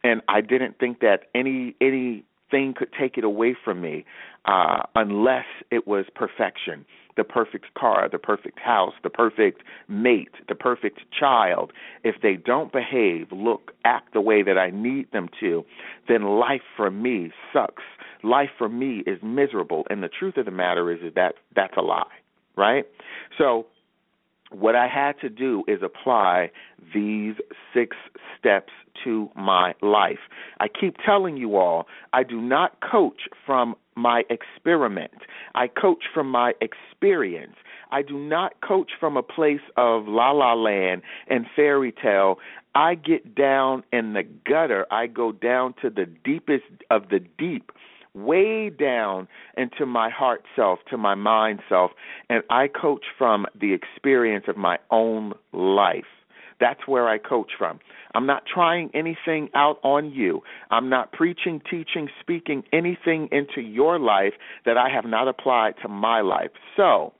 and 0.03 0.21
i 0.27 0.41
didn't 0.41 0.79
think 0.79 1.01
that 1.01 1.23
any 1.35 1.75
any 1.81 2.23
anything 2.51 2.73
could 2.77 2.89
take 2.99 3.17
it 3.17 3.23
away 3.23 3.55
from 3.63 3.81
me 3.81 4.05
uh 4.45 4.79
unless 4.95 5.45
it 5.69 5.87
was 5.87 6.05
perfection. 6.15 6.85
The 7.17 7.23
perfect 7.23 7.73
car 7.77 8.07
the 8.09 8.17
perfect 8.17 8.59
house 8.59 8.93
the 9.03 9.09
perfect 9.09 9.61
mate 9.87 10.31
the 10.47 10.55
perfect 10.55 11.01
child. 11.17 11.71
If 12.03 12.15
they 12.21 12.35
don't 12.35 12.71
behave 12.71 13.31
look 13.31 13.71
act 13.85 14.13
the 14.13 14.21
way 14.21 14.43
that 14.43 14.57
i 14.57 14.69
need 14.69 15.11
them 15.11 15.29
to 15.39 15.63
then 16.07 16.23
life 16.23 16.61
for 16.75 16.89
me 16.91 17.31
sucks. 17.53 17.83
Life 18.23 18.49
for 18.57 18.69
me 18.69 19.03
is 19.07 19.17
miserable. 19.23 19.85
And 19.89 20.03
the 20.03 20.09
truth 20.09 20.37
of 20.37 20.45
the 20.45 20.51
matter 20.51 20.91
is 20.91 20.99
is 21.01 21.13
that 21.15 21.35
that's 21.55 21.73
a 21.77 21.81
lie 21.81 22.05
right? 22.57 22.85
So 23.37 23.65
what 24.51 24.75
I 24.75 24.87
had 24.87 25.19
to 25.21 25.29
do 25.29 25.63
is 25.67 25.81
apply 25.83 26.51
these 26.93 27.35
six 27.73 27.95
steps 28.37 28.73
to 29.03 29.29
my 29.35 29.73
life. 29.81 30.19
I 30.59 30.67
keep 30.67 30.97
telling 31.05 31.37
you 31.37 31.57
all, 31.57 31.87
I 32.13 32.23
do 32.23 32.41
not 32.41 32.77
coach 32.81 33.21
from 33.45 33.75
my 33.95 34.23
experiment. 34.29 35.13
I 35.55 35.67
coach 35.67 36.03
from 36.13 36.29
my 36.29 36.53
experience. 36.61 37.55
I 37.91 38.01
do 38.01 38.17
not 38.17 38.53
coach 38.61 38.91
from 38.99 39.17
a 39.17 39.23
place 39.23 39.61
of 39.75 40.07
la 40.07 40.31
la 40.31 40.53
land 40.53 41.01
and 41.29 41.45
fairy 41.55 41.91
tale. 41.91 42.37
I 42.73 42.95
get 42.95 43.35
down 43.35 43.83
in 43.91 44.13
the 44.13 44.23
gutter. 44.23 44.85
I 44.91 45.07
go 45.07 45.31
down 45.31 45.75
to 45.81 45.89
the 45.89 46.05
deepest 46.05 46.63
of 46.89 47.09
the 47.09 47.19
deep 47.37 47.71
way 48.13 48.69
down 48.69 49.27
into 49.57 49.85
my 49.85 50.09
heart 50.09 50.43
self, 50.55 50.79
to 50.89 50.97
my 50.97 51.15
mind 51.15 51.59
self, 51.69 51.91
and 52.29 52.43
I 52.49 52.67
coach 52.67 53.05
from 53.17 53.45
the 53.59 53.73
experience 53.73 54.45
of 54.47 54.57
my 54.57 54.77
own 54.89 55.33
life. 55.53 56.05
That's 56.59 56.87
where 56.87 57.09
I 57.09 57.17
coach 57.17 57.51
from. 57.57 57.79
I'm 58.13 58.27
not 58.27 58.43
trying 58.45 58.91
anything 58.93 59.49
out 59.55 59.79
on 59.83 60.11
you. 60.11 60.41
I'm 60.69 60.89
not 60.89 61.11
preaching, 61.11 61.61
teaching, 61.69 62.09
speaking 62.19 62.63
anything 62.71 63.29
into 63.31 63.61
your 63.61 63.97
life 63.97 64.33
that 64.65 64.77
I 64.77 64.89
have 64.89 65.05
not 65.05 65.27
applied 65.27 65.73
to 65.81 65.87
my 65.87 66.21
life. 66.21 66.51
So, 66.77 67.13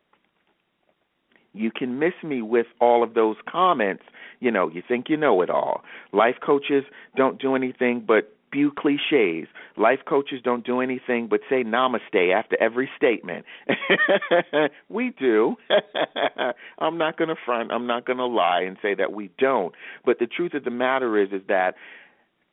you 1.54 1.72
can 1.72 1.98
miss 1.98 2.14
me 2.24 2.42
with 2.42 2.68
all 2.80 3.04
of 3.04 3.14
those 3.14 3.36
comments. 3.50 4.04
You 4.40 4.52
know, 4.52 4.70
you 4.70 4.84
think 4.88 5.10
you 5.10 5.18
know 5.18 5.42
it 5.42 5.50
all. 5.50 5.84
Life 6.14 6.36
coaches 6.46 6.84
don't 7.16 7.42
do 7.42 7.56
anything 7.56 8.04
but 8.06 8.36
spew 8.52 8.72
cliches. 8.78 9.48
Life 9.78 10.00
coaches 10.08 10.42
don't 10.44 10.66
do 10.66 10.82
anything 10.82 11.28
but 11.30 11.42
say 11.50 11.64
namaste 11.64 12.34
after 12.34 12.58
every 12.62 12.90
statement. 12.98 13.46
we 14.90 15.14
do. 15.20 15.56
I'm 16.80 16.98
not 16.98 17.18
going 17.18 17.30
to 17.30 17.36
front, 17.46 17.72
I'm 17.72 17.88
not 17.88 18.06
going 18.06 18.18
to 18.18 18.26
lie 18.26 18.62
and 18.62 18.78
say 18.82 18.96
that 18.96 19.12
we 19.14 19.32
don't. 19.38 19.74
But 20.06 20.20
the 20.20 20.28
truth 20.28 20.54
of 20.54 20.64
the 20.64 20.72
matter 20.72 21.22
is 21.22 21.30
is 21.32 21.42
that 21.48 21.76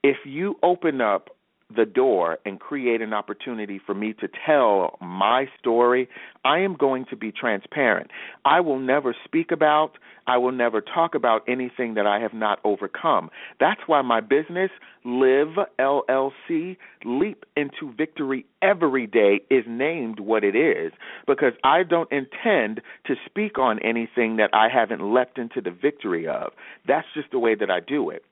if 0.03 0.19
you 0.25 0.57
open 0.63 1.01
up 1.01 1.31
the 1.75 1.85
door 1.85 2.39
and 2.47 2.59
create 2.59 3.03
an 3.03 3.13
opportunity 3.13 3.81
for 3.85 3.95
me 3.95 4.15
to 4.15 4.29
tell 4.47 4.97
my 5.01 5.47
story, 5.59 6.09
I 6.45 6.61
am 6.61 6.75
going 6.75 7.05
to 7.11 7.17
be 7.17 7.31
transparent. 7.31 8.11
I 8.45 8.61
will 8.61 8.79
never 8.79 9.15
speak 9.25 9.51
about, 9.51 9.93
I 10.27 10.39
will 10.39 10.53
never 10.53 10.81
talk 10.81 11.15
about 11.15 11.43
anything 11.47 11.95
that 11.95 12.07
I 12.07 12.21
have 12.21 12.33
not 12.33 12.59
overcome. 12.65 13.31
That's 13.61 13.81
why 13.87 14.01
my 14.03 14.21
business, 14.21 14.71
Live 15.05 15.57
LLC, 15.79 16.77
Leap 17.05 17.45
into 17.57 17.93
Victory 17.97 18.47
Every 18.63 19.07
Day, 19.07 19.41
is 19.51 19.65
named 19.69 20.21
what 20.21 20.45
it 20.45 20.57
is 20.57 20.93
because 21.27 21.53
I 21.65 21.83
don't 21.83 22.11
intend 22.11 22.81
to 23.07 23.15
speak 23.27 23.59
on 23.59 23.79
anything 23.81 24.37
that 24.37 24.51
I 24.55 24.69
haven't 24.73 25.13
leapt 25.13 25.39
into 25.39 25.61
the 25.61 25.71
victory 25.71 26.27
of. 26.27 26.53
That's 26.87 27.07
just 27.15 27.31
the 27.31 27.39
way 27.39 27.55
that 27.55 27.71
I 27.71 27.81
do 27.81 28.09
it. 28.09 28.23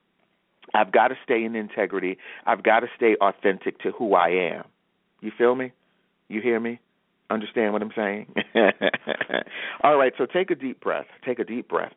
I've 0.74 0.92
got 0.92 1.08
to 1.08 1.14
stay 1.24 1.44
in 1.44 1.54
integrity. 1.54 2.18
I've 2.46 2.62
got 2.62 2.80
to 2.80 2.88
stay 2.96 3.16
authentic 3.20 3.78
to 3.80 3.92
who 3.92 4.14
I 4.14 4.28
am. 4.28 4.64
You 5.20 5.32
feel 5.36 5.54
me? 5.54 5.72
You 6.28 6.40
hear 6.40 6.60
me? 6.60 6.80
Understand 7.30 7.72
what 7.72 7.82
I'm 7.82 7.92
saying? 7.96 8.26
All 9.82 9.96
right, 9.96 10.12
so 10.16 10.26
take 10.26 10.50
a 10.50 10.54
deep 10.54 10.80
breath. 10.80 11.06
Take 11.24 11.38
a 11.38 11.44
deep 11.44 11.68
breath. 11.68 11.92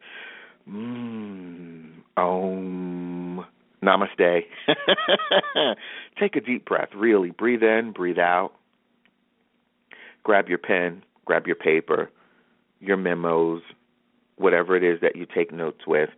Mmm. 0.68 1.92
Om. 2.18 3.46
Namaste. 3.84 4.42
take 6.20 6.36
a 6.36 6.42
deep 6.42 6.66
breath. 6.66 6.90
Really, 6.96 7.32
breathe 7.32 7.64
in, 7.64 7.92
breathe 7.94 8.20
out. 8.20 8.52
Grab 10.24 10.50
your 10.50 10.58
pen, 10.58 11.04
grab 11.26 11.48
your 11.48 11.56
paper, 11.56 12.10
your 12.80 12.98
memos, 12.98 13.62
whatever 14.36 14.76
it 14.76 14.84
is 14.84 15.00
that 15.02 15.16
you 15.16 15.26
take 15.26 15.54
notes 15.54 15.88
with. 15.88 16.10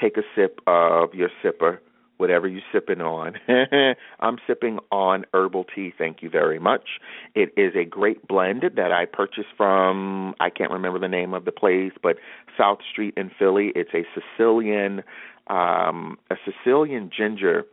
Take 0.00 0.16
a 0.16 0.22
sip 0.36 0.60
of 0.66 1.12
your 1.14 1.28
sipper 1.42 1.78
whatever 2.18 2.46
you're 2.46 2.60
sipping 2.72 3.00
on. 3.00 3.34
I'm 4.20 4.38
sipping 4.46 4.78
on 4.92 5.24
herbal 5.32 5.64
tea, 5.74 5.92
thank 5.96 6.22
you 6.22 6.28
very 6.30 6.58
much. 6.58 7.00
It 7.34 7.52
is 7.56 7.72
a 7.74 7.84
great 7.84 8.28
blend 8.28 8.64
that 8.76 8.92
I 8.92 9.06
purchased 9.06 9.48
from, 9.56 10.34
I 10.40 10.50
can't 10.50 10.70
remember 10.70 10.98
the 10.98 11.08
name 11.08 11.32
of 11.32 11.44
the 11.44 11.52
place, 11.52 11.92
but 12.02 12.16
South 12.56 12.78
Street 12.90 13.14
in 13.16 13.30
Philly. 13.38 13.72
It's 13.74 13.90
a 13.94 14.04
Sicilian, 14.14 15.02
um, 15.48 16.18
a 16.30 16.36
Sicilian 16.44 17.10
ginger 17.16 17.64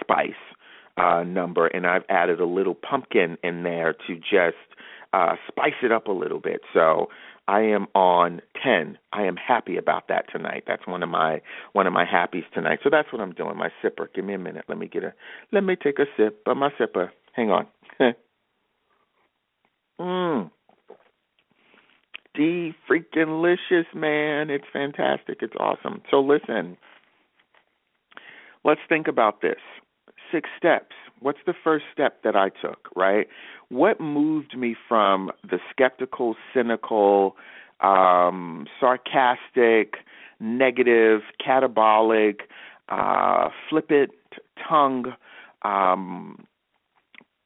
spice 0.00 0.32
uh, 0.96 1.22
number, 1.24 1.66
and 1.66 1.86
I've 1.86 2.04
added 2.08 2.40
a 2.40 2.46
little 2.46 2.74
pumpkin 2.74 3.36
in 3.42 3.62
there 3.62 3.94
to 4.06 4.16
just 4.16 4.56
uh, 5.12 5.34
spice 5.48 5.74
it 5.82 5.92
up 5.92 6.06
a 6.06 6.12
little 6.12 6.40
bit. 6.40 6.60
So 6.72 7.08
I 7.50 7.62
am 7.62 7.88
on 7.96 8.42
10. 8.62 8.96
I 9.12 9.22
am 9.24 9.34
happy 9.34 9.76
about 9.76 10.06
that 10.06 10.26
tonight. 10.30 10.62
That's 10.68 10.86
one 10.86 11.02
of 11.02 11.08
my 11.08 11.42
one 11.72 11.88
of 11.88 11.92
my 11.92 12.04
happies 12.04 12.48
tonight. 12.54 12.78
So 12.84 12.90
that's 12.92 13.12
what 13.12 13.20
I'm 13.20 13.32
doing. 13.32 13.56
My 13.56 13.70
sipper. 13.82 14.06
Give 14.14 14.24
me 14.24 14.34
a 14.34 14.38
minute. 14.38 14.66
Let 14.68 14.78
me 14.78 14.86
get 14.86 15.02
a 15.02 15.12
let 15.50 15.64
me 15.64 15.74
take 15.74 15.98
a 15.98 16.04
sip 16.16 16.42
of 16.46 16.56
my 16.56 16.70
sipper. 16.78 17.10
Hang 17.32 17.50
on. 17.50 17.66
Mmm. 20.00 20.50
D 22.36 22.72
freaking 22.88 23.42
licious, 23.42 23.86
man. 23.92 24.48
It's 24.48 24.64
fantastic. 24.72 25.38
It's 25.42 25.56
awesome. 25.58 26.02
So 26.08 26.20
listen. 26.20 26.76
Let's 28.62 28.80
think 28.88 29.08
about 29.08 29.42
this. 29.42 29.58
Six 30.32 30.48
steps. 30.56 30.94
What's 31.20 31.40
the 31.46 31.54
first 31.64 31.84
step 31.92 32.22
that 32.22 32.36
I 32.36 32.48
took, 32.48 32.88
right? 32.96 33.26
what 33.70 34.00
moved 34.00 34.58
me 34.58 34.76
from 34.88 35.30
the 35.48 35.58
skeptical, 35.70 36.36
cynical, 36.52 37.36
um, 37.80 38.66
sarcastic, 38.78 39.94
negative, 40.40 41.22
catabolic, 41.44 42.40
uh, 42.88 43.48
flippant 43.68 44.10
tongue, 44.68 45.14
um, 45.62 46.44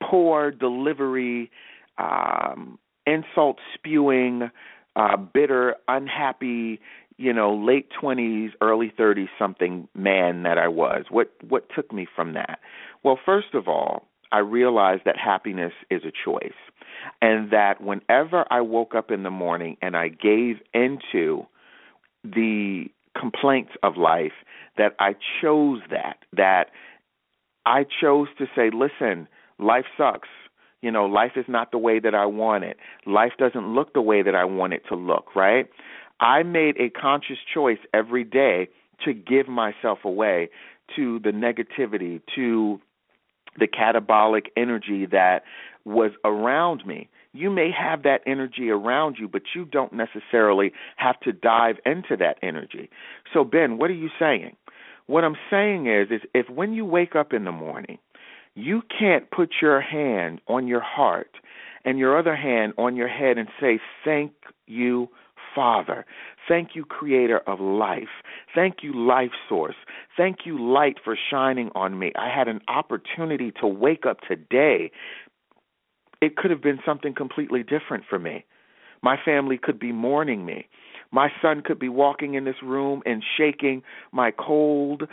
poor 0.03 0.51
delivery, 0.51 1.51
um, 1.99 2.79
insult 3.07 3.59
spewing, 3.75 4.51
uh, 4.97 5.17
bitter, 5.17 5.75
unhappy, 5.89 6.81
you 7.17 7.33
know, 7.33 7.55
late 7.55 7.89
twenties, 7.99 8.51
early 8.61 8.93
thirties 8.97 9.29
something 9.39 9.89
man 9.95 10.43
that 10.43 10.59
I 10.59 10.69
was. 10.69 11.05
What 11.11 11.31
what 11.49 11.69
took 11.75 11.93
me 11.93 12.07
from 12.15 12.35
that? 12.35 12.59
Well, 13.03 13.19
first 13.25 13.55
of 13.55 13.69
all, 13.69 14.09
I 14.33 14.39
realized 14.39 15.03
that 15.05 15.17
happiness 15.17 15.73
is 15.91 16.03
a 16.05 16.13
choice. 16.25 16.53
And 17.21 17.51
that 17.51 17.83
whenever 17.83 18.45
I 18.51 18.61
woke 18.63 18.95
up 18.95 19.11
in 19.11 19.23
the 19.23 19.31
morning 19.31 19.77
and 19.83 19.97
I 19.97 20.09
gave 20.09 20.57
into 20.73 21.47
the 22.25 22.87
complaints 23.19 23.73
of 23.83 23.97
life, 23.97 24.33
that 24.77 24.95
I 24.99 25.15
chose 25.41 25.81
that, 25.91 26.19
that 26.33 26.71
I 27.67 27.85
chose 28.01 28.29
to 28.39 28.47
say, 28.57 28.71
listen, 28.73 29.29
life 29.59 29.85
sucks. 29.97 30.29
You 30.83 30.91
know, 30.91 31.07
life 31.07 31.33
is 31.37 31.47
not 31.49 31.71
the 31.71 31.79
way 31.79 31.99
that 31.99 32.15
I 32.15 32.27
want 32.27 32.65
it. 32.65 32.77
Life 33.07 33.33
doesn't 33.39 33.75
look 33.75 33.95
the 33.95 34.03
way 34.03 34.23
that 34.23 34.35
I 34.35 34.45
want 34.45 34.73
it 34.73 34.83
to 34.89 34.97
look, 34.97 35.35
right? 35.37 35.69
I 36.21 36.43
made 36.43 36.77
a 36.79 36.91
conscious 36.91 37.39
choice 37.53 37.79
every 37.93 38.25
day 38.25 38.69
to 39.05 39.13
give 39.13 39.49
myself 39.49 40.01
away 40.05 40.51
to 40.97 41.19
the 41.19 41.31
negativity, 41.31 42.21
to 42.35 42.81
the 43.59 43.67
catabolic 43.67 44.47
energy 44.57 45.07
that 45.07 45.43
was 45.85 46.13
around 46.25 46.87
me. 46.87 47.09
You 47.33 47.51
may 47.51 47.71
have 47.71 48.05
that 48.05 48.21
energy 48.27 48.71
around 48.71 49.17
you, 49.19 49.29
but 49.29 49.43
you 49.55 49.65
don't 49.65 49.93
necessarily 49.93 50.73
have 50.97 51.19
to 51.21 51.33
dive 51.33 51.77
into 51.85 52.17
that 52.19 52.39
energy. 52.43 52.91
So, 53.33 53.45
Ben, 53.45 53.77
what 53.79 53.91
are 53.91 53.95
you 53.95 54.11
saying? 54.19 54.57
What 55.07 55.25
I'm 55.25 55.37
saying 55.51 55.87
is, 55.87 56.09
is 56.11 56.21
if 56.33 56.49
when 56.49 56.73
you 56.73 56.85
wake 56.85 57.15
up 57.15 57.33
in 57.33 57.45
the 57.45 57.53
morning, 57.53 57.99
you 58.55 58.83
can't 58.99 59.31
put 59.31 59.55
your 59.61 59.81
hand 59.81 60.41
on 60.47 60.69
your 60.69 60.81
heart 60.81 61.31
and 61.85 61.99
your 61.99 62.19
other 62.19 62.37
hand 62.37 62.73
on 62.79 62.97
your 62.97 63.09
head 63.09 63.37
and 63.37 63.49
say, 63.61 63.81
Thank 64.05 64.33
you, 64.67 65.09
Father. 65.55 66.05
Thank 66.49 66.71
you, 66.75 66.85
Creator 66.85 67.41
of 67.47 67.61
life. 67.61 68.23
Thank 68.55 68.77
you, 68.83 68.93
Life 68.95 69.33
Source. 69.49 69.77
Thank 70.17 70.39
you, 70.45 70.59
Light, 70.59 70.97
for 71.03 71.17
shining 71.31 71.71
on 71.75 71.99
me. 71.99 72.13
I 72.17 72.29
had 72.35 72.49
an 72.49 72.61
opportunity 72.69 73.53
to 73.61 73.67
wake 73.67 74.07
up 74.07 74.19
today. 74.29 74.91
It 76.21 76.37
could 76.37 76.51
have 76.51 76.63
been 76.63 76.81
something 76.85 77.15
completely 77.15 77.63
different 77.63 78.05
for 78.09 78.19
me. 78.19 78.45
My 79.03 79.17
family 79.23 79.59
could 79.59 79.79
be 79.79 79.93
mourning 79.93 80.47
me. 80.47 80.67
My 81.13 81.31
son 81.41 81.63
could 81.65 81.79
be 81.79 81.89
walking 81.89 82.35
in 82.35 82.45
this 82.45 82.63
room 82.63 83.03
and 83.07 83.23
shaking 83.37 83.83
my 84.13 84.33
cold, 84.33 85.05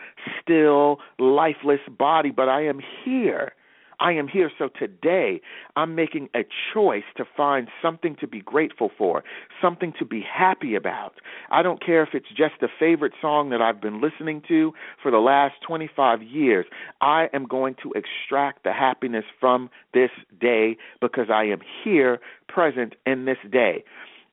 still, 0.41 0.99
lifeless 1.19 1.81
body, 1.89 2.31
but 2.31 2.49
I 2.49 2.65
am 2.65 2.79
here 3.03 3.53
I 4.01 4.13
am 4.13 4.27
here. 4.27 4.51
So 4.57 4.67
today, 4.67 5.41
I'm 5.75 5.93
making 5.93 6.29
a 6.35 6.39
choice 6.73 7.03
to 7.17 7.25
find 7.37 7.67
something 7.81 8.15
to 8.19 8.27
be 8.27 8.41
grateful 8.41 8.89
for, 8.97 9.23
something 9.61 9.93
to 9.99 10.05
be 10.05 10.21
happy 10.21 10.73
about. 10.73 11.13
I 11.51 11.61
don't 11.61 11.85
care 11.85 12.01
if 12.01 12.09
it's 12.13 12.29
just 12.29 12.63
a 12.63 12.67
favorite 12.79 13.13
song 13.21 13.51
that 13.51 13.61
I've 13.61 13.79
been 13.79 14.01
listening 14.01 14.41
to 14.47 14.73
for 15.01 15.11
the 15.11 15.19
last 15.19 15.55
25 15.65 16.23
years. 16.23 16.65
I 16.99 17.29
am 17.31 17.45
going 17.45 17.75
to 17.83 17.93
extract 17.93 18.63
the 18.63 18.73
happiness 18.73 19.25
from 19.39 19.69
this 19.93 20.09
day 20.39 20.77
because 20.99 21.27
I 21.31 21.43
am 21.43 21.59
here, 21.83 22.19
present 22.47 22.95
in 23.05 23.25
this 23.25 23.37
day. 23.51 23.83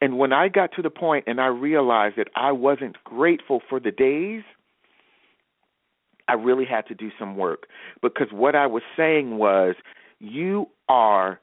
And 0.00 0.16
when 0.16 0.32
I 0.32 0.48
got 0.48 0.72
to 0.76 0.82
the 0.82 0.90
point 0.90 1.24
and 1.26 1.40
I 1.40 1.46
realized 1.46 2.16
that 2.16 2.28
I 2.34 2.52
wasn't 2.52 2.96
grateful 3.04 3.60
for 3.68 3.80
the 3.80 3.90
days, 3.90 4.44
I 6.28 6.34
really 6.34 6.64
had 6.64 6.86
to 6.88 6.94
do 6.94 7.10
some 7.18 7.36
work 7.36 7.66
because 8.02 8.28
what 8.32 8.54
I 8.54 8.66
was 8.66 8.82
saying 8.96 9.38
was 9.38 9.74
you 10.20 10.66
are 10.88 11.40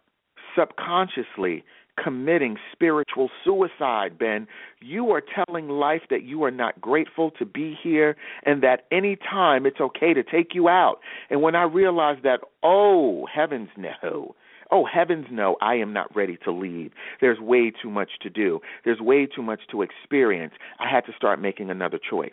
subconsciously 0.56 1.64
committing 2.02 2.58
spiritual 2.72 3.30
suicide, 3.44 4.18
Ben. 4.18 4.48
You 4.82 5.12
are 5.12 5.22
telling 5.22 5.70
life 5.70 6.02
that 6.10 6.24
you 6.24 6.44
are 6.44 6.52
not 6.52 6.80
grateful 6.82 7.32
to 7.32 7.46
be 7.46 7.78
here 7.82 8.16
and 8.44 8.62
that 8.64 8.86
any 8.92 9.16
time 9.16 9.66
it's 9.66 9.80
okay 9.80 10.14
to 10.14 10.24
take 10.24 10.54
you 10.54 10.68
out. 10.68 11.00
And 11.30 11.42
when 11.42 11.56
I 11.56 11.64
realized 11.64 12.24
that, 12.24 12.42
oh, 12.64 13.28
heavens 13.34 13.70
no. 13.78 14.36
Oh, 14.72 14.84
heavens 14.86 15.28
no, 15.32 15.58
I 15.62 15.76
am 15.76 15.94
not 15.94 16.14
ready 16.16 16.38
to 16.44 16.52
leave. 16.52 16.92
There's 17.22 17.40
way 17.40 17.72
too 17.72 17.90
much 17.90 18.10
to 18.22 18.30
do. 18.30 18.60
There's 18.84 19.00
way 19.00 19.28
too 19.28 19.44
much 19.44 19.62
to 19.72 19.84
experience. 19.84 20.54
I 20.80 20.90
had 20.90 21.06
to 21.06 21.14
start 21.16 21.40
making 21.40 21.70
another 21.70 22.00
choice. 22.10 22.32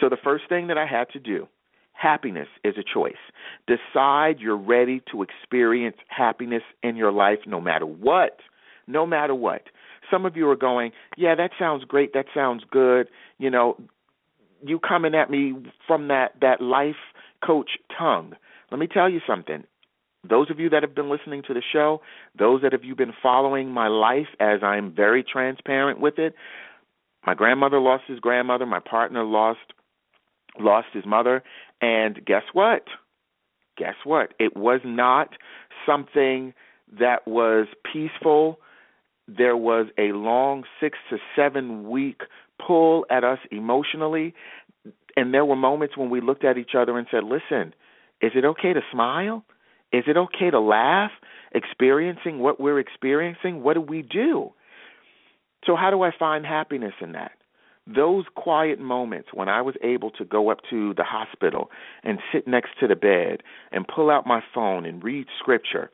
So 0.00 0.08
the 0.08 0.16
first 0.22 0.44
thing 0.48 0.66
that 0.68 0.78
I 0.78 0.86
had 0.86 1.08
to 1.10 1.18
do, 1.18 1.48
happiness 1.92 2.48
is 2.64 2.74
a 2.78 2.82
choice. 2.82 3.14
Decide 3.66 4.40
you're 4.40 4.56
ready 4.56 5.02
to 5.10 5.22
experience 5.22 5.96
happiness 6.08 6.62
in 6.82 6.96
your 6.96 7.12
life 7.12 7.40
no 7.46 7.60
matter 7.60 7.86
what. 7.86 8.40
No 8.86 9.06
matter 9.06 9.34
what. 9.34 9.62
Some 10.10 10.24
of 10.26 10.36
you 10.36 10.48
are 10.48 10.56
going, 10.56 10.92
"Yeah, 11.16 11.34
that 11.34 11.50
sounds 11.58 11.84
great. 11.84 12.12
That 12.12 12.26
sounds 12.32 12.62
good." 12.70 13.08
You 13.38 13.50
know, 13.50 13.76
you 14.62 14.78
coming 14.78 15.14
at 15.14 15.30
me 15.30 15.54
from 15.86 16.08
that 16.08 16.38
that 16.40 16.60
life 16.60 16.96
coach 17.44 17.78
tongue. 17.96 18.36
Let 18.70 18.78
me 18.78 18.86
tell 18.86 19.08
you 19.08 19.20
something. 19.26 19.64
Those 20.28 20.50
of 20.50 20.58
you 20.58 20.68
that 20.70 20.82
have 20.82 20.94
been 20.94 21.08
listening 21.08 21.42
to 21.42 21.54
the 21.54 21.62
show, 21.72 22.02
those 22.36 22.62
that 22.62 22.72
have 22.72 22.84
you 22.84 22.94
been 22.94 23.12
following 23.22 23.70
my 23.70 23.88
life 23.88 24.28
as 24.40 24.62
I'm 24.62 24.90
very 24.92 25.22
transparent 25.22 26.00
with 26.00 26.18
it, 26.18 26.34
my 27.24 27.34
grandmother 27.34 27.78
lost 27.80 28.04
his 28.06 28.18
grandmother, 28.20 28.66
my 28.66 28.80
partner 28.80 29.24
lost 29.24 29.72
lost 30.60 30.88
his 30.92 31.06
mother, 31.06 31.42
and 31.80 32.24
guess 32.24 32.44
what? 32.52 32.84
guess 33.76 33.94
what? 34.04 34.34
It 34.38 34.56
was 34.56 34.80
not 34.84 35.30
something 35.86 36.54
that 36.98 37.26
was 37.26 37.66
peaceful. 37.92 38.58
There 39.28 39.56
was 39.56 39.86
a 39.98 40.12
long 40.12 40.64
six 40.80 40.98
to 41.10 41.18
seven 41.34 41.88
week 41.88 42.22
pull 42.64 43.06
at 43.10 43.24
us 43.24 43.38
emotionally. 43.50 44.34
And 45.16 45.32
there 45.32 45.44
were 45.44 45.56
moments 45.56 45.96
when 45.96 46.10
we 46.10 46.20
looked 46.20 46.44
at 46.44 46.58
each 46.58 46.72
other 46.76 46.98
and 46.98 47.06
said, 47.10 47.24
listen, 47.24 47.74
is 48.20 48.32
it 48.34 48.44
okay 48.44 48.72
to 48.72 48.80
smile? 48.92 49.44
Is 49.92 50.04
it 50.06 50.16
okay 50.16 50.50
to 50.50 50.60
laugh? 50.60 51.10
Experiencing 51.52 52.38
what 52.40 52.60
we're 52.60 52.78
experiencing? 52.78 53.62
What 53.62 53.74
do 53.74 53.80
we 53.80 54.02
do? 54.02 54.52
So, 55.64 55.74
how 55.74 55.90
do 55.90 56.02
I 56.02 56.10
find 56.16 56.44
happiness 56.44 56.92
in 57.00 57.12
that? 57.12 57.32
Those 57.86 58.24
quiet 58.34 58.80
moments 58.80 59.28
when 59.32 59.48
I 59.48 59.62
was 59.62 59.76
able 59.82 60.10
to 60.12 60.24
go 60.24 60.50
up 60.50 60.58
to 60.70 60.92
the 60.94 61.04
hospital 61.04 61.70
and 62.02 62.18
sit 62.32 62.46
next 62.48 62.70
to 62.80 62.88
the 62.88 62.96
bed 62.96 63.42
and 63.70 63.86
pull 63.86 64.10
out 64.10 64.26
my 64.26 64.42
phone 64.54 64.84
and 64.84 65.02
read 65.02 65.26
scripture 65.38 65.90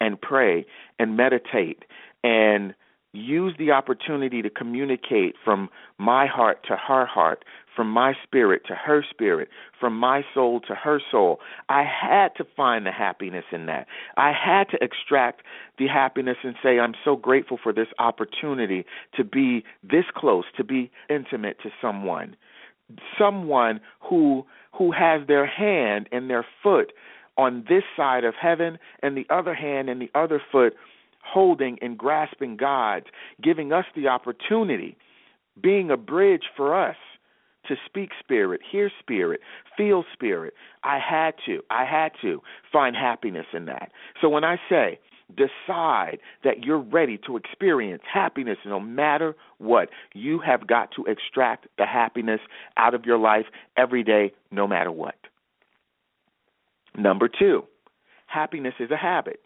and 0.00 0.20
pray 0.20 0.66
and 0.98 1.16
meditate 1.16 1.84
and 2.22 2.74
use 3.12 3.54
the 3.58 3.72
opportunity 3.72 4.42
to 4.42 4.50
communicate 4.50 5.34
from 5.44 5.68
my 5.98 6.26
heart 6.26 6.58
to 6.68 6.76
her 6.76 7.04
heart, 7.06 7.44
from 7.74 7.90
my 7.90 8.14
spirit 8.22 8.62
to 8.66 8.74
her 8.74 9.04
spirit, 9.08 9.48
from 9.78 9.96
my 9.96 10.22
soul 10.34 10.60
to 10.60 10.74
her 10.74 11.00
soul. 11.10 11.40
I 11.68 11.82
had 11.82 12.28
to 12.36 12.44
find 12.56 12.86
the 12.86 12.92
happiness 12.92 13.44
in 13.52 13.66
that. 13.66 13.86
I 14.16 14.32
had 14.32 14.68
to 14.70 14.82
extract 14.82 15.42
the 15.78 15.88
happiness 15.88 16.36
and 16.44 16.54
say, 16.62 16.78
I'm 16.78 16.94
so 17.04 17.16
grateful 17.16 17.58
for 17.60 17.72
this 17.72 17.88
opportunity 17.98 18.84
to 19.16 19.24
be 19.24 19.64
this 19.82 20.04
close, 20.14 20.44
to 20.56 20.64
be 20.64 20.90
intimate 21.08 21.58
to 21.62 21.70
someone. 21.80 22.36
Someone 23.18 23.80
who 24.00 24.44
who 24.72 24.92
has 24.92 25.26
their 25.26 25.46
hand 25.46 26.08
and 26.12 26.30
their 26.30 26.46
foot 26.62 26.92
on 27.36 27.64
this 27.68 27.82
side 27.96 28.24
of 28.24 28.34
heaven 28.40 28.78
and 29.02 29.16
the 29.16 29.26
other 29.30 29.54
hand 29.54 29.88
and 29.88 30.00
the 30.00 30.10
other 30.14 30.40
foot 30.50 30.74
holding 31.22 31.78
and 31.80 31.96
grasping 31.96 32.56
God's, 32.56 33.06
giving 33.42 33.72
us 33.72 33.84
the 33.94 34.08
opportunity, 34.08 34.96
being 35.60 35.90
a 35.90 35.96
bridge 35.96 36.44
for 36.56 36.78
us 36.78 36.96
to 37.68 37.76
speak 37.86 38.10
spirit, 38.18 38.60
hear 38.70 38.90
spirit, 38.98 39.40
feel 39.76 40.04
spirit. 40.12 40.54
I 40.82 40.98
had 40.98 41.34
to, 41.46 41.60
I 41.70 41.84
had 41.84 42.12
to 42.22 42.42
find 42.72 42.96
happiness 42.96 43.46
in 43.52 43.66
that. 43.66 43.92
So 44.20 44.28
when 44.28 44.44
I 44.44 44.56
say, 44.68 44.98
decide 45.36 46.18
that 46.42 46.64
you're 46.64 46.80
ready 46.80 47.18
to 47.26 47.36
experience 47.36 48.02
happiness 48.12 48.58
no 48.66 48.80
matter 48.80 49.36
what, 49.58 49.90
you 50.14 50.40
have 50.40 50.66
got 50.66 50.90
to 50.96 51.04
extract 51.04 51.66
the 51.78 51.86
happiness 51.86 52.40
out 52.76 52.94
of 52.94 53.04
your 53.04 53.18
life 53.18 53.46
every 53.76 54.02
day, 54.02 54.32
no 54.50 54.66
matter 54.66 54.90
what. 54.90 55.14
Number 56.96 57.28
two, 57.28 57.64
happiness 58.26 58.74
is 58.80 58.90
a 58.90 58.96
habit. 58.96 59.40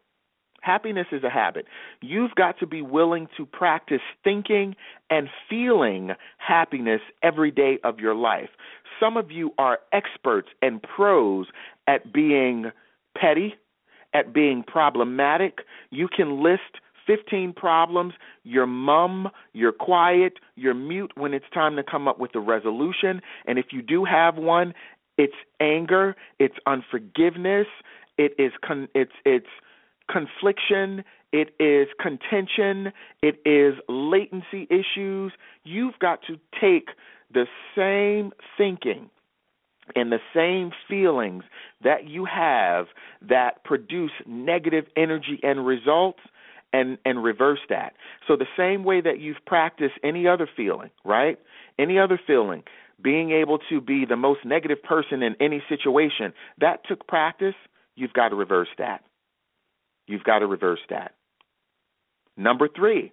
Happiness 0.64 1.08
is 1.12 1.22
a 1.22 1.28
habit. 1.28 1.66
You've 2.00 2.34
got 2.36 2.58
to 2.60 2.66
be 2.66 2.80
willing 2.80 3.28
to 3.36 3.44
practice 3.44 4.00
thinking 4.22 4.74
and 5.10 5.28
feeling 5.50 6.12
happiness 6.38 7.02
every 7.22 7.50
day 7.50 7.78
of 7.84 7.98
your 7.98 8.14
life. 8.14 8.48
Some 8.98 9.18
of 9.18 9.30
you 9.30 9.52
are 9.58 9.80
experts 9.92 10.48
and 10.62 10.82
pros 10.82 11.48
at 11.86 12.14
being 12.14 12.70
petty, 13.14 13.56
at 14.14 14.32
being 14.32 14.62
problematic. 14.66 15.58
You 15.90 16.08
can 16.08 16.42
list 16.42 16.80
15 17.06 17.52
problems. 17.52 18.14
You're 18.44 18.66
mum, 18.66 19.28
you're 19.52 19.70
quiet, 19.70 20.38
you're 20.56 20.72
mute 20.72 21.12
when 21.14 21.34
it's 21.34 21.44
time 21.52 21.76
to 21.76 21.82
come 21.82 22.08
up 22.08 22.18
with 22.18 22.34
a 22.34 22.40
resolution. 22.40 23.20
And 23.46 23.58
if 23.58 23.66
you 23.70 23.82
do 23.82 24.06
have 24.06 24.36
one, 24.36 24.72
it's 25.18 25.34
anger, 25.60 26.16
it's 26.38 26.56
unforgiveness, 26.66 27.66
it 28.16 28.32
is 28.38 28.52
con- 28.66 28.88
it's 28.94 29.12
it's 29.26 29.46
confliction, 30.10 31.04
it 31.32 31.54
is 31.58 31.88
contention, 32.00 32.92
it 33.22 33.40
is 33.44 33.74
latency 33.88 34.68
issues. 34.70 35.32
You've 35.64 35.98
got 35.98 36.20
to 36.28 36.38
take 36.60 36.88
the 37.32 37.46
same 37.76 38.32
thinking 38.56 39.10
and 39.94 40.10
the 40.10 40.20
same 40.34 40.70
feelings 40.88 41.44
that 41.82 42.08
you 42.08 42.24
have 42.24 42.86
that 43.28 43.64
produce 43.64 44.12
negative 44.26 44.84
energy 44.96 45.40
and 45.42 45.66
results 45.66 46.20
and 46.72 46.98
and 47.04 47.22
reverse 47.22 47.60
that. 47.68 47.94
So 48.26 48.36
the 48.36 48.46
same 48.56 48.84
way 48.84 49.00
that 49.00 49.20
you've 49.20 49.44
practiced 49.46 49.94
any 50.02 50.26
other 50.26 50.48
feeling, 50.56 50.90
right? 51.04 51.38
Any 51.78 51.98
other 51.98 52.20
feeling, 52.26 52.62
being 53.02 53.30
able 53.30 53.58
to 53.70 53.80
be 53.80 54.04
the 54.04 54.16
most 54.16 54.44
negative 54.44 54.82
person 54.82 55.22
in 55.22 55.36
any 55.40 55.62
situation, 55.68 56.32
that 56.60 56.80
took 56.86 57.06
practice. 57.06 57.54
You've 57.96 58.12
got 58.12 58.30
to 58.30 58.36
reverse 58.36 58.68
that. 58.78 59.04
You've 60.06 60.24
got 60.24 60.40
to 60.40 60.46
reverse 60.46 60.80
that. 60.90 61.14
Number 62.36 62.68
three, 62.68 63.12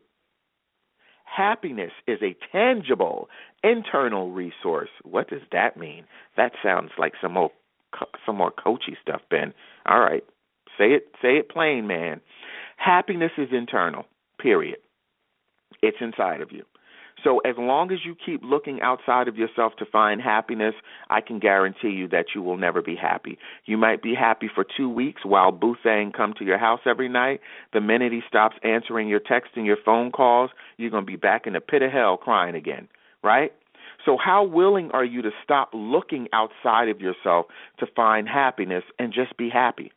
happiness 1.26 1.92
is 2.08 2.20
a 2.22 2.36
tangible 2.52 3.30
internal 3.64 4.32
resource. 4.32 4.90
What 5.04 5.30
does 5.30 5.42
that 5.52 5.78
mean? 5.78 6.06
That 6.38 6.54
sounds 6.64 6.92
like 6.98 7.14
some 7.22 7.34
more 7.34 7.52
some 8.26 8.38
more 8.38 8.52
coachy 8.52 8.98
stuff, 9.02 9.22
Ben. 9.30 9.54
All 9.86 10.00
right, 10.00 10.24
say 10.78 10.94
it 10.94 11.10
say 11.22 11.38
it 11.38 11.50
plain, 11.50 11.88
man. 11.88 12.22
Happiness 12.78 13.32
is 13.38 13.50
internal. 13.52 14.06
Period. 14.40 14.78
It's 15.82 15.98
inside 16.02 16.42
of 16.42 16.52
you. 16.52 16.64
So 17.24 17.40
as 17.40 17.56
long 17.58 17.92
as 17.92 18.00
you 18.04 18.16
keep 18.16 18.42
looking 18.44 18.82
outside 18.82 19.28
of 19.28 19.38
yourself 19.38 19.74
to 19.78 19.86
find 19.86 20.22
happiness, 20.22 20.74
I 21.10 21.22
can 21.22 21.40
guarantee 21.40 21.90
you 21.90 22.08
that 22.10 22.28
you 22.34 22.42
will 22.42 22.58
never 22.58 22.82
be 22.82 22.96
happy. 22.96 23.38
You 23.66 23.78
might 23.78 24.02
be 24.02 24.16
happy 24.16 24.50
for 24.54 24.66
two 24.78 24.90
weeks 24.90 25.22
while 25.24 25.52
Boothang 25.52 26.14
come 26.14 26.34
to 26.40 26.46
your 26.46 26.58
house 26.58 26.82
every 26.86 27.10
night. 27.10 27.42
The 27.74 27.82
minute 27.82 28.12
he 28.12 28.22
stops 28.28 28.56
answering 28.64 29.08
your 29.08 29.20
text 29.20 29.52
and 29.56 29.66
your 29.66 29.78
phone 29.84 30.12
calls, 30.12 30.50
you're 30.78 30.90
going 30.90 31.06
to 31.06 31.12
be 31.12 31.16
back 31.16 31.46
in 31.46 31.54
the 31.54 31.62
pit 31.62 31.82
of 31.82 31.92
hell 31.92 32.18
crying 32.18 32.56
again, 32.56 32.88
right? 33.24 33.52
So 34.06 34.18
how 34.18 34.44
willing 34.44 34.90
are 34.92 35.06
you 35.06 35.22
to 35.22 35.32
stop 35.44 35.70
looking 35.74 36.28
outside 36.34 36.90
of 36.90 37.02
yourself 37.02 37.46
to 37.80 37.86
find 37.96 38.28
happiness 38.28 38.84
and 38.98 39.14
just 39.14 39.38
be 39.38 39.50
happy? 39.50 39.92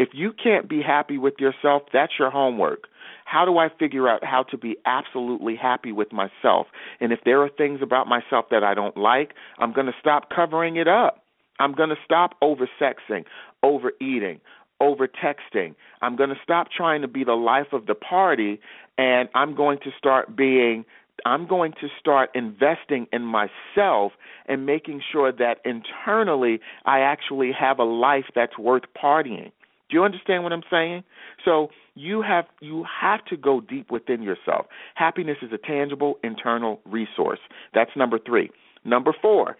If 0.00 0.14
you 0.14 0.32
can't 0.32 0.66
be 0.66 0.80
happy 0.80 1.18
with 1.18 1.34
yourself, 1.38 1.82
that's 1.92 2.14
your 2.18 2.30
homework. 2.30 2.84
How 3.26 3.44
do 3.44 3.58
I 3.58 3.68
figure 3.68 4.08
out 4.08 4.24
how 4.24 4.44
to 4.44 4.56
be 4.56 4.78
absolutely 4.86 5.56
happy 5.56 5.92
with 5.92 6.10
myself? 6.10 6.68
And 7.00 7.12
if 7.12 7.18
there 7.26 7.42
are 7.42 7.50
things 7.50 7.80
about 7.82 8.06
myself 8.06 8.46
that 8.50 8.64
I 8.64 8.72
don't 8.72 8.96
like, 8.96 9.34
I'm 9.58 9.74
going 9.74 9.88
to 9.88 9.92
stop 10.00 10.30
covering 10.34 10.76
it 10.76 10.88
up. 10.88 11.22
I'm 11.58 11.74
going 11.74 11.90
to 11.90 11.98
stop 12.02 12.30
over 12.40 12.66
oversexing, 12.80 13.26
overeating, 13.62 14.40
over 14.80 15.06
texting. 15.06 15.74
I'm 16.00 16.16
going 16.16 16.30
to 16.30 16.40
stop 16.42 16.68
trying 16.74 17.02
to 17.02 17.08
be 17.08 17.22
the 17.22 17.34
life 17.34 17.74
of 17.74 17.84
the 17.84 17.94
party 17.94 18.58
and 18.96 19.28
I'm 19.34 19.54
going 19.54 19.80
to 19.80 19.90
start 19.98 20.34
being 20.34 20.86
I'm 21.26 21.46
going 21.46 21.72
to 21.82 21.88
start 21.98 22.30
investing 22.34 23.06
in 23.12 23.20
myself 23.20 24.12
and 24.46 24.64
making 24.64 25.02
sure 25.12 25.30
that 25.30 25.58
internally 25.66 26.60
I 26.86 27.00
actually 27.00 27.52
have 27.52 27.78
a 27.78 27.84
life 27.84 28.24
that's 28.34 28.56
worth 28.56 28.84
partying. 28.96 29.52
Do 29.90 29.96
you 29.96 30.04
understand 30.04 30.44
what 30.44 30.52
I'm 30.52 30.62
saying? 30.70 31.04
So 31.44 31.68
you 31.94 32.22
have 32.22 32.46
you 32.60 32.84
have 33.00 33.24
to 33.26 33.36
go 33.36 33.60
deep 33.60 33.90
within 33.90 34.22
yourself. 34.22 34.66
Happiness 34.94 35.38
is 35.42 35.50
a 35.52 35.58
tangible 35.58 36.18
internal 36.22 36.80
resource. 36.86 37.40
That's 37.74 37.90
number 37.96 38.18
3. 38.24 38.50
Number 38.84 39.14
4. 39.20 39.56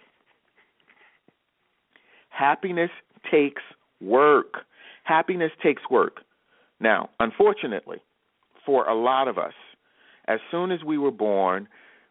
Happiness 2.29 2.89
takes 3.29 3.61
work. 3.99 4.65
Happiness 5.03 5.51
takes 5.61 5.83
work. 5.89 6.21
Now, 6.79 7.09
unfortunately, 7.19 7.97
for 8.65 8.87
a 8.87 8.95
lot 8.95 9.27
of 9.27 9.37
us, 9.37 9.53
as 10.27 10.39
soon 10.49 10.71
as 10.71 10.83
we 10.83 10.97
were 10.97 11.11
born, 11.11 11.67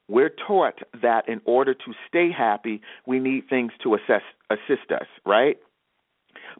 we're 0.08 0.32
taught 0.46 0.80
that 1.02 1.28
in 1.28 1.40
order 1.44 1.72
to 1.72 1.92
stay 2.08 2.30
happy, 2.36 2.82
we 3.06 3.18
need 3.18 3.48
things 3.48 3.72
to 3.82 3.94
assess, 3.94 4.22
assist 4.50 4.90
us, 4.92 5.06
right? 5.24 5.56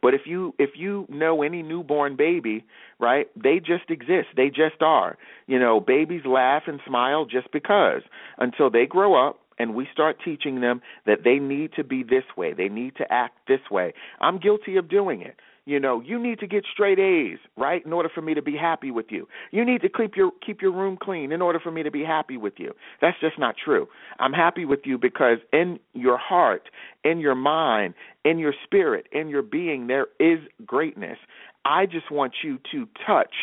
But 0.03 0.15
if 0.15 0.23
you 0.27 0.55
if 0.59 0.71
you 0.77 1.07
know 1.09 1.43
any 1.43 1.63
newborn 1.63 2.17
baby, 2.17 2.65
right, 2.99 3.29
they 3.37 3.59
just 3.59 3.91
exist. 3.91 4.29
They 4.37 4.49
just 4.49 4.81
are. 4.81 5.17
You 5.47 5.59
know, 5.59 5.81
babies 5.81 6.23
laugh 6.27 6.63
and 6.67 6.81
smile 6.87 7.25
just 7.25 7.53
because 7.53 8.03
until 8.39 8.71
they 8.71 8.87
grow 8.87 9.29
up 9.29 9.41
and 9.59 9.75
we 9.75 9.87
start 9.93 10.17
teaching 10.25 10.61
them 10.61 10.81
that 11.07 11.19
they 11.25 11.39
need 11.39 11.73
to 11.77 11.85
be 11.85 12.03
this 12.03 12.25
way, 12.37 12.55
they 12.55 12.69
need 12.69 12.97
to 12.97 13.05
act 13.13 13.39
this 13.47 13.61
way. 13.71 13.93
I'm 14.21 14.39
guilty 14.39 14.77
of 14.77 14.89
doing 14.89 15.21
it. 15.21 15.37
You 15.67 15.79
know, 15.79 16.01
you 16.01 16.19
need 16.19 16.41
to 16.41 16.47
get 16.47 16.65
straight 16.73 16.99
A's, 16.99 17.39
right, 17.57 17.85
in 17.85 17.93
order 17.93 18.09
for 18.13 18.23
me 18.23 18.35
to 18.35 18.43
be 18.43 18.57
happy 18.57 18.91
with 18.91 19.07
you. 19.11 19.29
You 19.51 19.65
need 19.65 19.83
to 19.83 19.89
keep 19.89 20.17
your 20.17 20.31
keep 20.45 20.63
your 20.63 20.73
room 20.73 20.97
clean 21.01 21.33
in 21.33 21.43
order 21.43 21.61
for 21.61 21.71
me 21.71 21.83
to 21.83 21.91
be 21.91 22.03
happy 22.03 22.37
with 22.37 22.55
you. 22.57 22.73
That's 23.01 23.19
just 23.21 23.39
not 23.39 23.57
true. 23.63 23.87
I'm 24.19 24.33
happy 24.33 24.65
with 24.65 24.81
you 24.85 24.99
because 24.99 25.39
in 25.53 25.79
your 25.93 26.19
heart, 26.19 26.71
in 27.05 27.21
your 27.21 27.35
mind, 27.35 27.95
in 28.25 28.39
your 28.39 28.55
spirit, 28.65 29.07
in 29.13 29.29
your 29.29 29.43
being 29.43 29.87
there 29.87 30.07
is 30.19 30.41
greatness. 30.65 31.19
I 31.65 31.87
just 31.87 32.11
want 32.11 32.33
you 32.43 32.59
to 32.73 32.89
touch, 33.07 33.35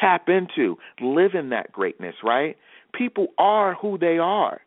tap 0.00 0.28
into, 0.28 0.76
live 1.00 1.34
in 1.34 1.50
that 1.50 1.72
greatness, 1.72 2.14
right? 2.24 2.56
People 2.94 3.28
are 3.38 3.74
who 3.74 3.98
they 3.98 4.18
are 4.18 4.60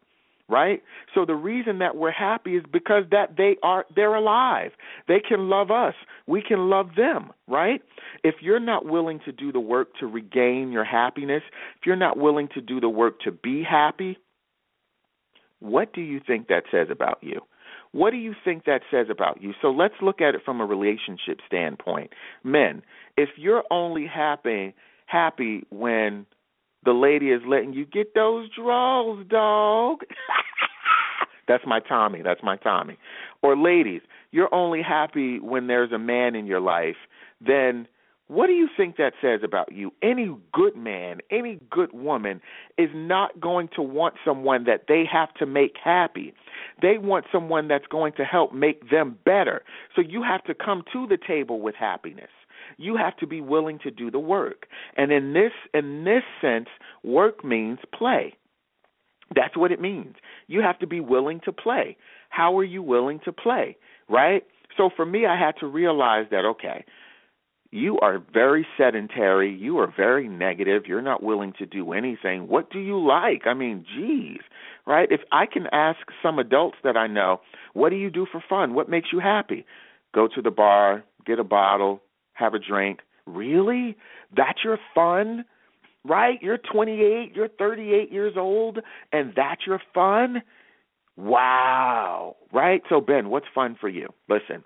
right? 0.49 0.81
So 1.13 1.25
the 1.25 1.35
reason 1.35 1.79
that 1.79 1.95
we're 1.95 2.11
happy 2.11 2.55
is 2.55 2.63
because 2.71 3.03
that 3.11 3.37
they 3.37 3.55
are 3.63 3.85
they're 3.95 4.15
alive. 4.15 4.71
They 5.07 5.19
can 5.19 5.49
love 5.49 5.71
us. 5.71 5.93
We 6.27 6.41
can 6.41 6.69
love 6.69 6.89
them, 6.97 7.31
right? 7.47 7.81
If 8.23 8.35
you're 8.41 8.59
not 8.59 8.85
willing 8.85 9.19
to 9.25 9.31
do 9.31 9.51
the 9.51 9.59
work 9.59 9.89
to 9.99 10.07
regain 10.07 10.71
your 10.71 10.83
happiness, 10.83 11.43
if 11.79 11.85
you're 11.85 11.95
not 11.95 12.17
willing 12.17 12.49
to 12.55 12.61
do 12.61 12.79
the 12.79 12.89
work 12.89 13.21
to 13.21 13.31
be 13.31 13.63
happy, 13.63 14.17
what 15.59 15.93
do 15.93 16.01
you 16.01 16.19
think 16.25 16.47
that 16.47 16.63
says 16.71 16.87
about 16.91 17.19
you? 17.21 17.41
What 17.91 18.11
do 18.11 18.17
you 18.17 18.35
think 18.43 18.65
that 18.65 18.81
says 18.91 19.07
about 19.09 19.41
you? 19.41 19.53
So 19.61 19.71
let's 19.71 19.95
look 20.01 20.21
at 20.21 20.35
it 20.35 20.41
from 20.45 20.61
a 20.61 20.65
relationship 20.65 21.39
standpoint. 21.47 22.11
Men, 22.43 22.83
if 23.17 23.29
you're 23.37 23.63
only 23.71 24.05
happy 24.05 24.75
happy 25.09 25.63
when 25.71 26.25
the 26.83 26.93
lady 26.93 27.27
is 27.27 27.41
letting 27.47 27.73
you 27.73 27.85
get 27.85 28.15
those 28.15 28.49
draws, 28.49 29.25
dog. 29.27 29.99
That's 31.47 31.63
my 31.65 31.79
Tommy. 31.79 32.21
That's 32.21 32.41
my 32.43 32.57
Tommy. 32.57 32.97
Or 33.41 33.57
ladies, 33.57 34.01
you're 34.31 34.53
only 34.53 34.81
happy 34.81 35.39
when 35.39 35.67
there's 35.67 35.91
a 35.91 35.97
man 35.97 36.35
in 36.35 36.45
your 36.45 36.59
life, 36.59 36.95
then 37.41 37.87
what 38.29 38.45
do 38.45 38.53
you 38.53 38.69
think 38.77 38.97
that 38.97 39.13
says 39.19 39.39
about 39.43 39.71
you? 39.71 39.91
Any 40.03 40.37
good 40.53 40.75
man, 40.75 41.17
any 41.31 41.59
good 41.71 41.91
woman 41.93 42.41
is 42.77 42.89
not 42.93 43.39
going 43.39 43.69
to 43.75 43.81
want 43.81 44.13
someone 44.23 44.65
that 44.65 44.85
they 44.87 45.03
have 45.11 45.33
to 45.35 45.47
make 45.47 45.75
happy. 45.83 46.35
They 46.79 46.99
want 46.99 47.25
someone 47.31 47.67
that's 47.67 47.87
going 47.87 48.13
to 48.17 48.23
help 48.23 48.53
make 48.53 48.91
them 48.91 49.17
better. 49.25 49.63
So 49.95 50.03
you 50.03 50.21
have 50.21 50.43
to 50.43 50.53
come 50.53 50.83
to 50.93 51.07
the 51.07 51.17
table 51.17 51.59
with 51.59 51.73
happiness. 51.73 52.29
You 52.77 52.95
have 52.97 53.17
to 53.17 53.25
be 53.25 53.41
willing 53.41 53.79
to 53.79 53.89
do 53.89 54.11
the 54.11 54.19
work. 54.19 54.67
And 54.95 55.11
in 55.11 55.33
this 55.33 55.51
in 55.73 56.03
this 56.03 56.23
sense, 56.39 56.67
work 57.03 57.43
means 57.43 57.79
play. 57.97 58.35
That's 59.35 59.57
what 59.57 59.71
it 59.71 59.81
means. 59.81 60.15
You 60.45 60.61
have 60.61 60.77
to 60.79 60.87
be 60.87 60.99
willing 60.99 61.41
to 61.45 61.51
play. 61.51 61.97
How 62.29 62.55
are 62.59 62.63
you 62.63 62.83
willing 62.83 63.21
to 63.25 63.31
play? 63.31 63.75
Right? 64.07 64.43
So 64.77 64.91
for 64.95 65.05
me 65.07 65.25
I 65.25 65.35
had 65.35 65.55
to 65.61 65.65
realize 65.65 66.27
that 66.29 66.45
okay, 66.45 66.85
you 67.71 67.99
are 67.99 68.21
very 68.33 68.65
sedentary, 68.77 69.53
you 69.53 69.77
are 69.77 69.93
very 69.95 70.27
negative, 70.27 70.83
you're 70.87 71.01
not 71.01 71.21
willing 71.21 71.53
to 71.59 71.65
do 71.65 71.93
anything. 71.93 72.47
What 72.47 72.71
do 72.71 72.79
you 72.79 72.99
like? 72.99 73.43
I 73.45 73.53
mean, 73.53 73.85
geez, 73.95 74.41
right? 74.87 75.07
If 75.11 75.21
I 75.31 75.45
can 75.45 75.67
ask 75.71 75.99
some 76.23 76.39
adults 76.39 76.77
that 76.83 76.97
I 76.97 77.07
know, 77.07 77.41
what 77.73 77.89
do 77.89 77.95
you 77.95 78.09
do 78.09 78.25
for 78.31 78.43
fun? 78.49 78.73
What 78.73 78.89
makes 78.89 79.09
you 79.13 79.19
happy? 79.19 79.65
Go 80.13 80.27
to 80.33 80.41
the 80.41 80.51
bar, 80.51 81.03
get 81.25 81.37
a 81.37 81.43
bottle, 81.43 82.01
have 82.33 82.55
a 82.55 82.59
drink. 82.59 82.99
Really? 83.27 83.95
That's 84.35 84.59
your 84.63 84.79
fun? 84.95 85.45
Right? 86.03 86.39
You're 86.41 86.57
28, 86.57 87.33
you're 87.35 87.49
38 87.49 88.11
years 88.11 88.33
old, 88.35 88.79
and 89.11 89.33
that's 89.35 89.61
your 89.67 89.81
fun? 89.93 90.41
Wow. 91.17 92.37
Right? 92.51 92.81
So, 92.89 93.01
Ben, 93.01 93.29
what's 93.29 93.45
fun 93.53 93.77
for 93.79 93.89
you? 93.89 94.07
Listen, 94.27 94.63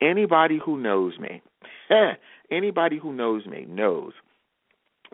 anybody 0.00 0.58
who 0.64 0.80
knows 0.80 1.18
me, 1.18 1.42
eh, 1.90 2.12
anybody 2.50 2.98
who 2.98 3.12
knows 3.12 3.46
me 3.46 3.66
knows 3.68 4.12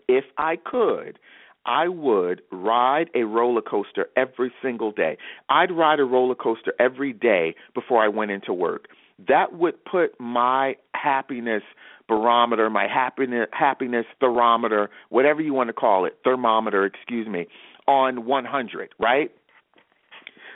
if 0.09 0.25
I 0.39 0.57
could, 0.57 1.19
I 1.65 1.89
would 1.89 2.43
ride 2.51 3.09
a 3.15 3.25
roller 3.25 3.63
coaster 3.63 4.09
every 4.17 4.53
single 4.63 4.91
day. 4.91 5.17
I'd 5.49 5.71
ride 5.71 6.01
a 6.01 6.05
roller 6.05 6.35
coaster 6.35 6.75
every 6.81 7.13
day 7.13 7.55
before 7.75 8.03
I 8.03 8.09
went 8.09 8.31
into 8.31 8.53
work. 8.53 8.89
That 9.29 9.53
would 9.53 9.85
put 9.85 10.19
my 10.19 10.77
happiness 10.95 11.63
barometer, 12.09 12.69
my 12.69 12.89
happiness 12.89 13.49
happiness 13.53 14.07
thermometer, 14.19 14.91
whatever 15.11 15.41
you 15.41 15.55
want 15.55 15.69
to 15.69 15.73
call 15.73 16.05
it, 16.05 16.19
thermometer, 16.25 16.85
excuse 16.85 17.29
me, 17.29 17.47
on 17.87 18.27
100, 18.27 18.95
right? 18.99 19.31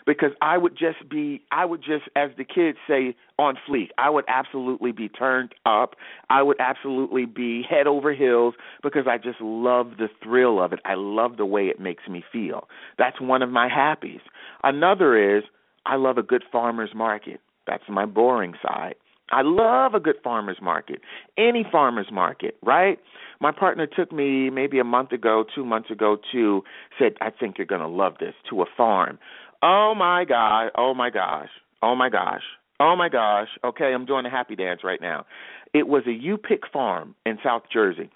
Because 0.06 0.30
I 0.40 0.56
would 0.56 0.78
just 0.78 1.08
be, 1.10 1.42
I 1.50 1.64
would 1.64 1.82
just, 1.82 2.04
as 2.14 2.30
the 2.38 2.44
kids 2.44 2.78
say, 2.88 3.16
on 3.38 3.56
fleek. 3.68 3.88
I 3.98 4.08
would 4.08 4.24
absolutely 4.28 4.92
be 4.92 5.08
turned 5.08 5.54
up. 5.66 5.94
I 6.30 6.42
would 6.42 6.58
absolutely 6.60 7.26
be 7.26 7.62
head 7.68 7.86
over 7.86 8.14
heels 8.14 8.54
because 8.82 9.06
I 9.08 9.18
just 9.18 9.40
love 9.40 9.92
the 9.98 10.08
thrill 10.22 10.62
of 10.62 10.72
it. 10.72 10.80
I 10.84 10.94
love 10.94 11.36
the 11.36 11.46
way 11.46 11.64
it 11.64 11.80
makes 11.80 12.06
me 12.08 12.24
feel. 12.32 12.68
That's 12.98 13.20
one 13.20 13.42
of 13.42 13.50
my 13.50 13.68
happies. 13.68 14.20
Another 14.62 15.36
is 15.36 15.44
I 15.84 15.96
love 15.96 16.18
a 16.18 16.22
good 16.22 16.44
farmer's 16.50 16.94
market. 16.94 17.40
That's 17.66 17.84
my 17.88 18.06
boring 18.06 18.54
side. 18.62 18.94
I 19.32 19.42
love 19.42 19.94
a 19.94 20.00
good 20.00 20.16
farmer's 20.22 20.58
market, 20.62 21.00
any 21.36 21.66
farmer's 21.70 22.12
market, 22.12 22.56
right? 22.62 22.98
My 23.40 23.50
partner 23.50 23.86
took 23.86 24.12
me 24.12 24.50
maybe 24.50 24.78
a 24.78 24.84
month 24.84 25.10
ago, 25.10 25.44
two 25.52 25.64
months 25.64 25.90
ago, 25.90 26.16
to 26.32 26.62
said, 26.96 27.14
I 27.20 27.30
think 27.30 27.58
you're 27.58 27.66
going 27.66 27.80
to 27.80 27.88
love 27.88 28.14
this, 28.20 28.34
to 28.50 28.62
a 28.62 28.66
farm. 28.76 29.18
Oh 29.62 29.94
my 29.96 30.24
God, 30.24 30.70
oh 30.76 30.94
my 30.94 31.10
gosh, 31.10 31.48
oh 31.82 31.94
my 31.94 32.08
gosh, 32.08 32.42
oh 32.80 32.96
my 32.96 33.08
gosh. 33.08 33.48
Okay, 33.64 33.92
I'm 33.94 34.06
doing 34.06 34.26
a 34.26 34.30
happy 34.30 34.56
dance 34.56 34.80
right 34.84 35.00
now. 35.00 35.26
It 35.74 35.88
was 35.88 36.02
a 36.06 36.12
U 36.12 36.36
pick 36.36 36.60
farm 36.72 37.14
in 37.24 37.38
South 37.42 37.62
Jersey 37.72 38.10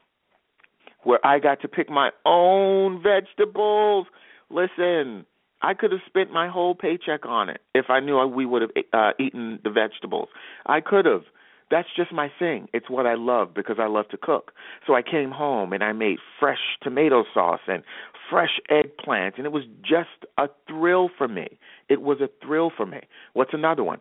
where 1.03 1.25
I 1.25 1.39
got 1.39 1.61
to 1.63 1.69
pick 1.69 1.89
my 1.89 2.11
own 2.27 3.03
vegetables. 3.03 4.07
Listen, 4.51 5.25
I 5.63 5.75
could 5.75 5.93
have 5.93 6.01
spent 6.07 6.33
my 6.33 6.49
whole 6.49 6.75
paycheck 6.75 7.25
on 7.27 7.49
it 7.49 7.61
if 7.75 7.87
I 7.89 8.01
knew 8.01 8.25
we 8.27 8.47
would 8.47 8.63
have 8.63 8.71
uh, 8.93 9.11
eaten 9.19 9.59
the 9.63 9.71
vegetables. 9.71 10.29
I 10.67 10.81
could 10.81 11.07
have. 11.07 11.23
That's 11.71 11.89
just 11.97 12.13
my 12.13 12.33
thing. 12.37 12.67
It's 12.73 12.91
what 12.91 13.07
I 13.07 13.15
love 13.15 13.55
because 13.55 13.77
I 13.79 13.87
love 13.87 14.09
to 14.09 14.17
cook. 14.17 14.51
So 14.87 14.95
I 14.95 15.03
came 15.03 15.31
home 15.31 15.73
and 15.73 15.85
I 15.85 15.93
made 15.93 16.19
fresh 16.41 16.59
tomato 16.83 17.25
sauce 17.33 17.61
and 17.69 17.85
fresh 18.31 18.61
eggplant, 18.71 19.37
and 19.37 19.47
it 19.47 19.53
was 19.53 19.65
just 19.83 20.25
a 20.39 20.47
thrill 20.69 21.11
for 21.19 21.29
me. 21.29 21.59
It 21.89 22.01
was 22.01 22.21
a 22.21 22.29
thrill 22.45 22.71
for 22.75 22.87
me. 22.87 23.01
What's 23.35 23.53
another 23.53 23.85
one? 23.85 23.99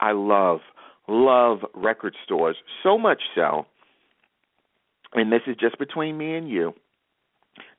I 0.00 0.12
love, 0.12 0.60
love 1.08 1.58
record 1.74 2.14
stores 2.24 2.56
so 2.82 2.96
much 2.96 3.22
so, 3.34 3.66
and 5.12 5.30
this 5.32 5.42
is 5.46 5.56
just 5.60 5.78
between 5.78 6.16
me 6.16 6.34
and 6.34 6.48
you. 6.48 6.74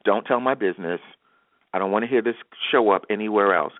Don't 0.06 0.26
tell 0.26 0.39
my 0.39 0.54
business 0.54 1.00
I 1.74 1.80
don't 1.80 1.92
want 1.92 2.04
to 2.04 2.10
hear 2.10 2.22
this 2.22 2.36
show 2.72 2.92
up 2.92 3.06
anywhere 3.10 3.56
else. 3.56 3.74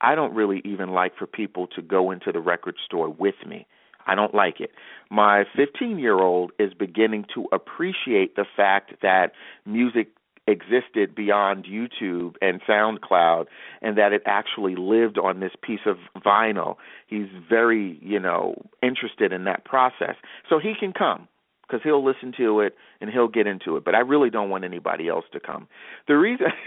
I 0.00 0.14
don't 0.14 0.34
really 0.34 0.62
even 0.64 0.90
like 0.90 1.16
for 1.18 1.26
people 1.26 1.66
to 1.74 1.82
go 1.82 2.10
into 2.10 2.32
the 2.32 2.40
record 2.40 2.76
store 2.84 3.10
with 3.10 3.34
me. 3.46 3.66
I 4.06 4.14
don't 4.14 4.34
like 4.34 4.60
it. 4.60 4.70
My 5.10 5.44
15 5.56 5.98
year 5.98 6.18
old 6.18 6.52
is 6.58 6.72
beginning 6.72 7.26
to 7.34 7.46
appreciate 7.52 8.36
the 8.36 8.46
fact 8.56 8.94
that 9.02 9.32
music 9.66 10.08
existed 10.50 11.14
beyond 11.14 11.64
YouTube 11.64 12.34
and 12.42 12.60
SoundCloud 12.68 13.46
and 13.80 13.96
that 13.96 14.12
it 14.12 14.22
actually 14.26 14.76
lived 14.76 15.18
on 15.18 15.40
this 15.40 15.52
piece 15.62 15.86
of 15.86 15.96
vinyl. 16.16 16.76
He's 17.06 17.28
very, 17.48 17.98
you 18.02 18.20
know, 18.20 18.54
interested 18.82 19.32
in 19.32 19.44
that 19.44 19.64
process. 19.64 20.16
So 20.48 20.58
he 20.58 20.74
can 20.78 20.92
come 20.92 21.28
because 21.62 21.80
he'll 21.84 22.04
listen 22.04 22.32
to 22.36 22.60
it 22.60 22.74
and 23.00 23.10
he'll 23.10 23.28
get 23.28 23.46
into 23.46 23.76
it. 23.76 23.84
But 23.84 23.94
I 23.94 24.00
really 24.00 24.30
don't 24.30 24.50
want 24.50 24.64
anybody 24.64 25.08
else 25.08 25.24
to 25.32 25.40
come. 25.40 25.68
The 26.08 26.18
reason 26.18 26.48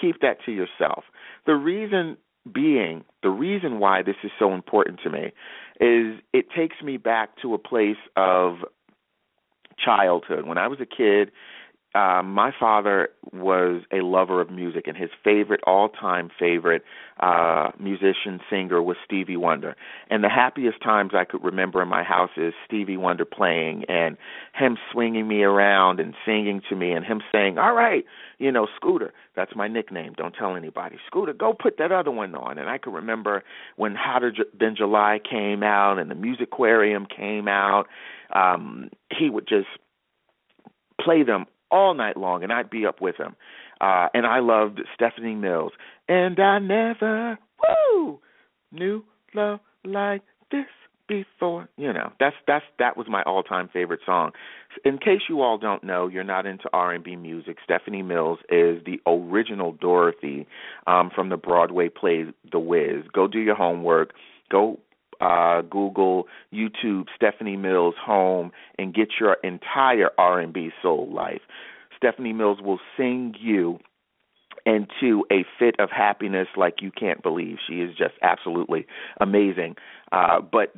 keep 0.00 0.20
that 0.20 0.38
to 0.46 0.52
yourself. 0.52 1.04
The 1.46 1.54
reason 1.54 2.16
being, 2.52 3.04
the 3.22 3.30
reason 3.30 3.78
why 3.78 4.02
this 4.02 4.16
is 4.24 4.30
so 4.38 4.54
important 4.54 5.00
to 5.04 5.10
me 5.10 5.32
is 5.80 6.20
it 6.32 6.46
takes 6.56 6.76
me 6.82 6.96
back 6.96 7.30
to 7.42 7.54
a 7.54 7.58
place 7.58 7.96
of 8.16 8.58
childhood. 9.82 10.46
When 10.46 10.58
I 10.58 10.68
was 10.68 10.78
a 10.80 10.86
kid, 10.86 11.30
uh, 11.94 12.22
my 12.22 12.52
father 12.58 13.10
was 13.34 13.82
a 13.92 14.00
lover 14.00 14.40
of 14.40 14.50
music, 14.50 14.86
and 14.86 14.96
his 14.96 15.10
favorite, 15.22 15.60
all-time 15.66 16.30
favorite 16.38 16.82
uh, 17.20 17.70
musician 17.78 18.40
singer 18.48 18.82
was 18.82 18.96
Stevie 19.04 19.36
Wonder. 19.36 19.76
And 20.08 20.24
the 20.24 20.30
happiest 20.30 20.82
times 20.82 21.12
I 21.14 21.24
could 21.24 21.44
remember 21.44 21.82
in 21.82 21.88
my 21.88 22.02
house 22.02 22.30
is 22.38 22.54
Stevie 22.66 22.96
Wonder 22.96 23.26
playing 23.26 23.84
and 23.88 24.16
him 24.54 24.78
swinging 24.90 25.28
me 25.28 25.42
around 25.42 26.00
and 26.00 26.14
singing 26.24 26.62
to 26.70 26.76
me, 26.76 26.92
and 26.92 27.04
him 27.04 27.20
saying, 27.30 27.58
"All 27.58 27.74
right, 27.74 28.04
you 28.38 28.50
know, 28.50 28.66
Scooter, 28.76 29.12
that's 29.36 29.54
my 29.54 29.68
nickname. 29.68 30.14
Don't 30.16 30.34
tell 30.34 30.56
anybody. 30.56 30.96
Scooter, 31.06 31.34
go 31.34 31.52
put 31.52 31.76
that 31.76 31.92
other 31.92 32.10
one 32.10 32.34
on." 32.34 32.56
And 32.56 32.70
I 32.70 32.78
could 32.78 32.94
remember 32.94 33.42
when 33.76 33.94
Hotter 33.94 34.32
Than 34.58 34.76
July 34.76 35.20
came 35.28 35.62
out 35.62 35.98
and 35.98 36.10
the 36.10 36.14
Musiquarium 36.14 37.06
came 37.06 37.48
out. 37.48 37.86
Um, 38.34 38.88
he 39.10 39.28
would 39.28 39.46
just 39.46 39.68
play 40.98 41.22
them 41.22 41.46
all 41.72 41.94
night 41.94 42.16
long, 42.16 42.44
and 42.44 42.52
I'd 42.52 42.70
be 42.70 42.86
up 42.86 43.00
with 43.00 43.16
him. 43.16 43.34
Uh, 43.80 44.08
and 44.14 44.26
I 44.26 44.38
loved 44.38 44.80
Stephanie 44.94 45.34
Mills. 45.34 45.72
And 46.08 46.38
I 46.38 46.60
never, 46.60 47.38
woo, 47.60 48.20
knew 48.70 49.04
love 49.34 49.58
like 49.84 50.22
this 50.52 50.66
before. 51.08 51.68
You 51.76 51.92
know, 51.92 52.12
that's 52.20 52.36
that's 52.46 52.64
that 52.78 52.96
was 52.96 53.06
my 53.08 53.22
all-time 53.22 53.68
favorite 53.72 54.00
song. 54.06 54.32
In 54.84 54.98
case 54.98 55.22
you 55.28 55.42
all 55.42 55.58
don't 55.58 55.82
know, 55.82 56.06
you're 56.06 56.24
not 56.24 56.46
into 56.46 56.64
R&B 56.72 57.16
music. 57.16 57.56
Stephanie 57.64 58.02
Mills 58.02 58.38
is 58.48 58.82
the 58.84 59.00
original 59.06 59.72
Dorothy 59.72 60.46
um, 60.86 61.10
from 61.14 61.28
the 61.28 61.36
Broadway 61.36 61.88
play 61.88 62.26
The 62.50 62.58
Wiz. 62.58 63.04
Go 63.12 63.26
do 63.26 63.40
your 63.40 63.56
homework. 63.56 64.12
Go 64.50 64.78
uh, 65.22 65.62
Google, 65.62 66.26
YouTube, 66.52 67.04
Stephanie 67.14 67.56
Mills 67.56 67.94
Home, 68.04 68.50
and 68.78 68.92
get 68.92 69.08
your 69.20 69.36
entire 69.44 70.10
R&B 70.18 70.70
soul 70.82 71.08
life. 71.14 71.42
Stephanie 71.96 72.32
Mills 72.32 72.58
will 72.60 72.80
sing 72.96 73.34
you 73.40 73.78
into 74.66 75.24
a 75.30 75.44
fit 75.58 75.74
of 75.78 75.90
happiness 75.90 76.48
like 76.56 76.76
you 76.80 76.90
can't 76.90 77.22
believe. 77.22 77.56
She 77.66 77.76
is 77.76 77.96
just 77.96 78.14
absolutely 78.22 78.86
amazing. 79.20 79.76
Uh, 80.12 80.40
but 80.40 80.72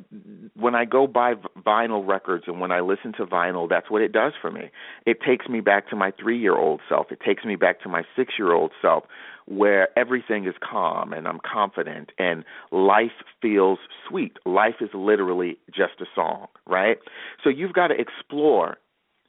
when 0.55 0.75
I 0.75 0.85
go 0.85 1.07
buy 1.07 1.33
vinyl 1.65 2.07
records 2.07 2.45
and 2.47 2.59
when 2.59 2.71
I 2.71 2.79
listen 2.79 3.13
to 3.17 3.25
vinyl, 3.25 3.67
that's 3.69 3.89
what 3.91 4.01
it 4.01 4.11
does 4.11 4.33
for 4.41 4.51
me. 4.51 4.69
It 5.05 5.19
takes 5.21 5.47
me 5.47 5.59
back 5.59 5.89
to 5.89 5.95
my 5.95 6.11
three 6.19 6.39
year 6.39 6.55
old 6.55 6.81
self. 6.87 7.11
It 7.11 7.19
takes 7.19 7.43
me 7.43 7.55
back 7.55 7.81
to 7.81 7.89
my 7.89 8.03
six 8.15 8.35
year 8.39 8.53
old 8.53 8.71
self 8.81 9.03
where 9.47 9.87
everything 9.97 10.45
is 10.45 10.55
calm 10.67 11.13
and 11.13 11.27
I'm 11.27 11.39
confident 11.39 12.11
and 12.17 12.43
life 12.71 13.11
feels 13.41 13.79
sweet. 14.07 14.37
Life 14.45 14.75
is 14.81 14.89
literally 14.93 15.57
just 15.67 16.01
a 16.01 16.05
song, 16.15 16.47
right? 16.65 16.97
So 17.43 17.49
you've 17.49 17.73
got 17.73 17.87
to 17.87 17.95
explore. 17.95 18.77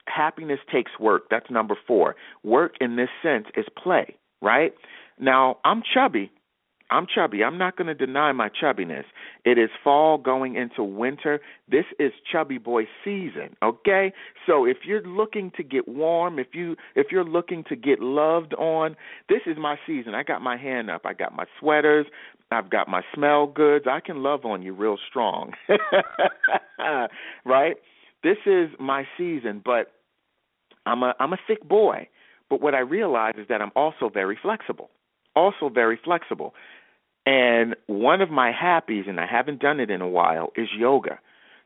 Happiness 0.06 0.60
takes 0.72 0.92
work. 1.00 1.24
That's 1.30 1.50
number 1.50 1.76
four. 1.86 2.14
Work 2.44 2.74
in 2.80 2.96
this 2.96 3.08
sense 3.22 3.46
is 3.56 3.66
play 3.82 4.16
right? 4.42 4.72
Now, 5.18 5.58
I'm 5.64 5.82
chubby. 5.94 6.30
I'm 6.90 7.06
chubby. 7.12 7.42
I'm 7.42 7.58
not 7.58 7.76
going 7.76 7.88
to 7.88 7.94
deny 7.94 8.32
my 8.32 8.48
chubbiness. 8.48 9.04
It 9.44 9.58
is 9.58 9.70
fall 9.82 10.18
going 10.18 10.56
into 10.56 10.84
winter. 10.84 11.40
This 11.68 11.84
is 11.98 12.12
chubby 12.30 12.58
boy 12.58 12.84
season, 13.04 13.56
okay? 13.62 14.12
So 14.46 14.64
if 14.64 14.78
you're 14.84 15.02
looking 15.02 15.50
to 15.56 15.62
get 15.62 15.88
warm, 15.88 16.38
if 16.38 16.48
you 16.52 16.76
if 16.94 17.08
you're 17.10 17.24
looking 17.24 17.64
to 17.68 17.76
get 17.76 18.00
loved 18.00 18.54
on, 18.54 18.96
this 19.28 19.40
is 19.46 19.56
my 19.58 19.76
season. 19.86 20.14
I 20.14 20.22
got 20.22 20.42
my 20.42 20.56
hand 20.56 20.90
up. 20.90 21.02
I 21.04 21.12
got 21.12 21.34
my 21.34 21.44
sweaters. 21.58 22.06
I've 22.50 22.70
got 22.70 22.88
my 22.88 23.02
smell 23.14 23.46
goods. 23.46 23.86
I 23.90 24.00
can 24.00 24.22
love 24.22 24.44
on 24.44 24.62
you 24.62 24.72
real 24.72 24.96
strong. 25.08 25.52
right? 27.44 27.76
This 28.22 28.38
is 28.46 28.70
my 28.78 29.04
season, 29.18 29.60
but 29.64 29.92
I'm 30.84 31.02
a 31.02 31.14
I'm 31.18 31.32
a 31.32 31.38
thick 31.46 31.66
boy. 31.68 32.08
But 32.48 32.60
what 32.60 32.74
I 32.74 32.80
realize 32.80 33.34
is 33.38 33.48
that 33.48 33.60
I'm 33.60 33.72
also 33.74 34.08
very 34.08 34.38
flexible. 34.40 34.90
Also 35.34 35.68
very 35.68 35.98
flexible. 36.02 36.54
And 37.26 37.74
one 37.86 38.20
of 38.22 38.30
my 38.30 38.52
happies, 38.52 39.08
and 39.08 39.20
I 39.20 39.26
haven't 39.26 39.60
done 39.60 39.80
it 39.80 39.90
in 39.90 40.00
a 40.00 40.08
while, 40.08 40.52
is 40.56 40.68
yoga. 40.76 41.18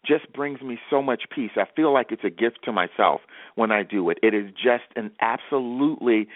Just 0.07 0.33
brings 0.33 0.63
me 0.63 0.79
so 0.89 1.03
much 1.03 1.25
peace. 1.35 1.51
I 1.57 1.65
feel 1.77 1.93
like 1.93 2.11
it's 2.11 2.25
a 2.25 2.31
gift 2.31 2.61
to 2.65 2.73
myself 2.73 3.21
when 3.55 3.71
I 3.71 3.83
do 3.83 4.09
it. 4.09 4.19
It 4.23 4.33
is 4.33 4.51
just 4.53 4.85
an 4.97 5.11
absolutely 5.21 6.27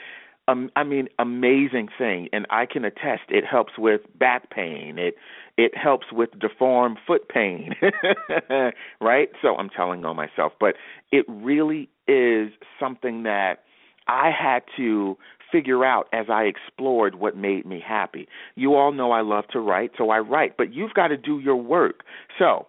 um, 0.47 0.71
I 0.77 0.85
mean, 0.85 1.09
amazing 1.19 1.89
thing, 1.97 2.29
and 2.33 2.47
I 2.51 2.67
can 2.67 2.85
attest. 2.85 3.23
It 3.31 3.45
helps 3.51 3.79
with 3.79 4.03
back 4.19 4.51
pain. 4.51 4.99
It 4.99 5.15
it 5.57 5.77
helps 5.77 6.13
with 6.13 6.39
deformed 6.39 6.99
foot 7.07 7.29
pain, 7.29 7.75
right? 9.01 9.31
So 9.41 9.57
I'm 9.57 9.71
telling 9.71 10.05
on 10.05 10.17
myself, 10.17 10.53
but 10.61 10.75
it 11.13 11.25
really 11.29 11.89
is 12.07 12.51
something 12.79 13.23
that 13.23 13.64
I 14.07 14.31
had 14.31 14.63
to 14.77 15.17
figure 15.51 15.85
out 15.85 16.09
as 16.13 16.27
I 16.29 16.45
explored 16.45 17.15
what 17.15 17.37
made 17.37 17.65
me 17.65 17.83
happy. 17.87 18.29
You 18.55 18.75
all 18.75 18.93
know 18.93 19.13
I 19.13 19.21
love 19.21 19.45
to 19.53 19.61
write, 19.61 19.93
so 19.97 20.11
I 20.11 20.19
write, 20.19 20.57
but 20.57 20.73
you've 20.73 20.95
got 20.95 21.09
to 21.09 21.17
do 21.17 21.39
your 21.39 21.57
work. 21.57 22.01
So, 22.39 22.67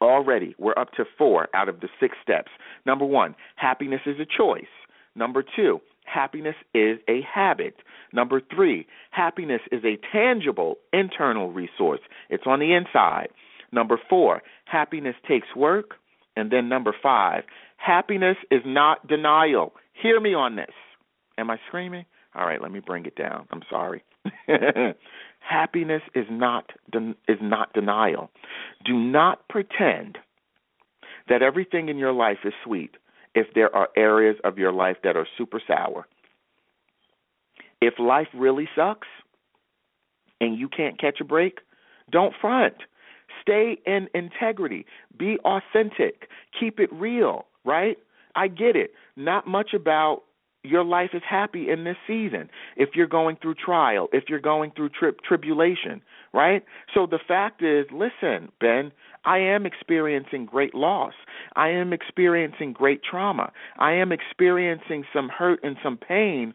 already 0.00 0.54
we're 0.58 0.78
up 0.78 0.92
to 0.92 1.04
four 1.16 1.48
out 1.54 1.68
of 1.68 1.80
the 1.80 1.88
six 1.98 2.16
steps. 2.22 2.50
Number 2.86 3.04
one, 3.04 3.34
happiness 3.56 4.02
is 4.06 4.16
a 4.20 4.26
choice. 4.26 4.64
Number 5.14 5.42
two, 5.56 5.80
happiness 6.04 6.54
is 6.74 6.98
a 7.08 7.20
habit. 7.22 7.76
Number 8.12 8.40
three, 8.54 8.86
happiness 9.10 9.60
is 9.72 9.82
a 9.84 9.98
tangible 10.12 10.76
internal 10.92 11.52
resource, 11.52 12.00
it's 12.30 12.44
on 12.46 12.60
the 12.60 12.74
inside. 12.74 13.28
Number 13.72 14.00
four, 14.08 14.42
happiness 14.64 15.16
takes 15.28 15.48
work. 15.54 15.94
And 16.36 16.52
then 16.52 16.68
number 16.68 16.94
five, 17.02 17.42
happiness 17.78 18.36
is 18.50 18.62
not 18.64 19.08
denial, 19.08 19.72
Hear 20.02 20.20
me 20.20 20.34
on 20.34 20.56
this. 20.56 20.72
Am 21.38 21.50
I 21.50 21.58
screaming? 21.68 22.04
All 22.34 22.46
right, 22.46 22.60
let 22.60 22.70
me 22.70 22.80
bring 22.80 23.06
it 23.06 23.16
down. 23.16 23.46
I'm 23.50 23.62
sorry. 23.70 24.02
Happiness 25.40 26.02
is 26.14 26.26
not 26.30 26.70
de- 26.92 27.14
is 27.26 27.38
not 27.40 27.72
denial. 27.72 28.30
Do 28.84 28.94
not 28.94 29.48
pretend 29.48 30.18
that 31.28 31.42
everything 31.42 31.88
in 31.88 31.96
your 31.98 32.12
life 32.12 32.38
is 32.44 32.52
sweet 32.64 32.96
if 33.34 33.46
there 33.54 33.74
are 33.74 33.88
areas 33.96 34.36
of 34.44 34.58
your 34.58 34.72
life 34.72 34.96
that 35.04 35.16
are 35.16 35.26
super 35.36 35.60
sour. 35.66 36.06
If 37.80 37.94
life 37.98 38.28
really 38.34 38.68
sucks 38.76 39.08
and 40.40 40.58
you 40.58 40.68
can't 40.68 41.00
catch 41.00 41.20
a 41.20 41.24
break, 41.24 41.58
don't 42.10 42.34
front. 42.40 42.74
Stay 43.42 43.78
in 43.86 44.08
integrity. 44.14 44.86
Be 45.16 45.38
authentic. 45.44 46.28
Keep 46.58 46.80
it 46.80 46.92
real, 46.92 47.46
right? 47.64 47.98
I 48.34 48.48
get 48.48 48.76
it. 48.76 48.92
Not 49.16 49.46
much 49.46 49.74
about 49.74 50.22
your 50.64 50.84
life 50.84 51.10
is 51.14 51.22
happy 51.28 51.70
in 51.70 51.84
this 51.84 51.96
season 52.06 52.50
if 52.76 52.90
you're 52.94 53.06
going 53.06 53.36
through 53.40 53.54
trial, 53.54 54.08
if 54.12 54.24
you're 54.28 54.40
going 54.40 54.72
through 54.74 54.90
tri- 54.90 55.10
tribulation, 55.26 56.02
right? 56.32 56.64
So 56.92 57.06
the 57.06 57.18
fact 57.26 57.62
is, 57.62 57.86
listen, 57.92 58.50
Ben, 58.60 58.92
I 59.24 59.38
am 59.38 59.66
experiencing 59.66 60.46
great 60.46 60.74
loss. 60.74 61.14
I 61.54 61.68
am 61.68 61.92
experiencing 61.92 62.72
great 62.72 63.02
trauma. 63.02 63.52
I 63.78 63.92
am 63.92 64.12
experiencing 64.12 65.04
some 65.12 65.28
hurt 65.28 65.60
and 65.62 65.76
some 65.82 65.96
pain 65.96 66.54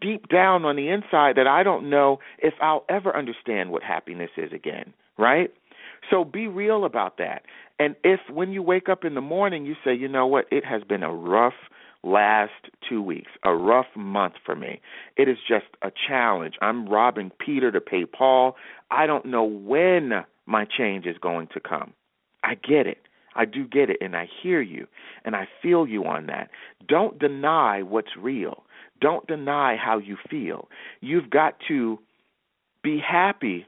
deep 0.00 0.28
down 0.28 0.64
on 0.64 0.76
the 0.76 0.88
inside 0.88 1.36
that 1.36 1.46
I 1.46 1.62
don't 1.62 1.88
know 1.88 2.18
if 2.38 2.54
I'll 2.60 2.84
ever 2.88 3.16
understand 3.16 3.70
what 3.70 3.82
happiness 3.82 4.30
is 4.36 4.52
again, 4.52 4.92
right? 5.16 5.50
So 6.10 6.24
be 6.24 6.46
real 6.46 6.84
about 6.84 7.18
that. 7.18 7.42
And 7.78 7.94
if 8.02 8.20
when 8.30 8.52
you 8.52 8.62
wake 8.62 8.88
up 8.88 9.04
in 9.04 9.14
the 9.14 9.20
morning 9.20 9.64
you 9.64 9.74
say, 9.84 9.94
you 9.94 10.08
know 10.08 10.26
what, 10.26 10.46
it 10.50 10.64
has 10.64 10.82
been 10.82 11.02
a 11.02 11.12
rough 11.12 11.54
last 12.02 12.52
two 12.88 13.02
weeks, 13.02 13.30
a 13.44 13.54
rough 13.54 13.86
month 13.96 14.34
for 14.44 14.54
me. 14.54 14.80
It 15.16 15.28
is 15.28 15.38
just 15.46 15.66
a 15.82 15.90
challenge. 16.08 16.54
I'm 16.60 16.88
robbing 16.88 17.32
Peter 17.44 17.70
to 17.72 17.80
pay 17.80 18.04
Paul. 18.04 18.56
I 18.90 19.06
don't 19.06 19.26
know 19.26 19.44
when 19.44 20.24
my 20.46 20.64
change 20.64 21.06
is 21.06 21.16
going 21.20 21.48
to 21.54 21.60
come. 21.60 21.92
I 22.44 22.54
get 22.54 22.86
it. 22.86 22.98
I 23.34 23.44
do 23.44 23.66
get 23.66 23.88
it, 23.90 23.98
and 24.00 24.16
I 24.16 24.28
hear 24.42 24.60
you, 24.60 24.88
and 25.24 25.36
I 25.36 25.46
feel 25.62 25.86
you 25.86 26.04
on 26.04 26.26
that. 26.26 26.50
Don't 26.88 27.18
deny 27.20 27.82
what's 27.82 28.16
real. 28.18 28.64
Don't 29.00 29.26
deny 29.28 29.76
how 29.76 29.98
you 29.98 30.16
feel. 30.28 30.68
You've 31.00 31.30
got 31.30 31.54
to 31.68 32.00
be 32.82 32.98
happy 32.98 33.66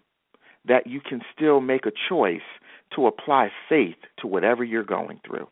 that 0.66 0.86
you 0.86 1.00
can 1.00 1.20
still 1.34 1.60
make 1.60 1.86
a 1.86 1.92
choice 2.08 2.40
to 2.94 3.06
apply 3.06 3.50
faith 3.68 3.96
to 4.18 4.26
whatever 4.26 4.64
you're 4.64 4.82
going 4.84 5.20
through. 5.26 5.48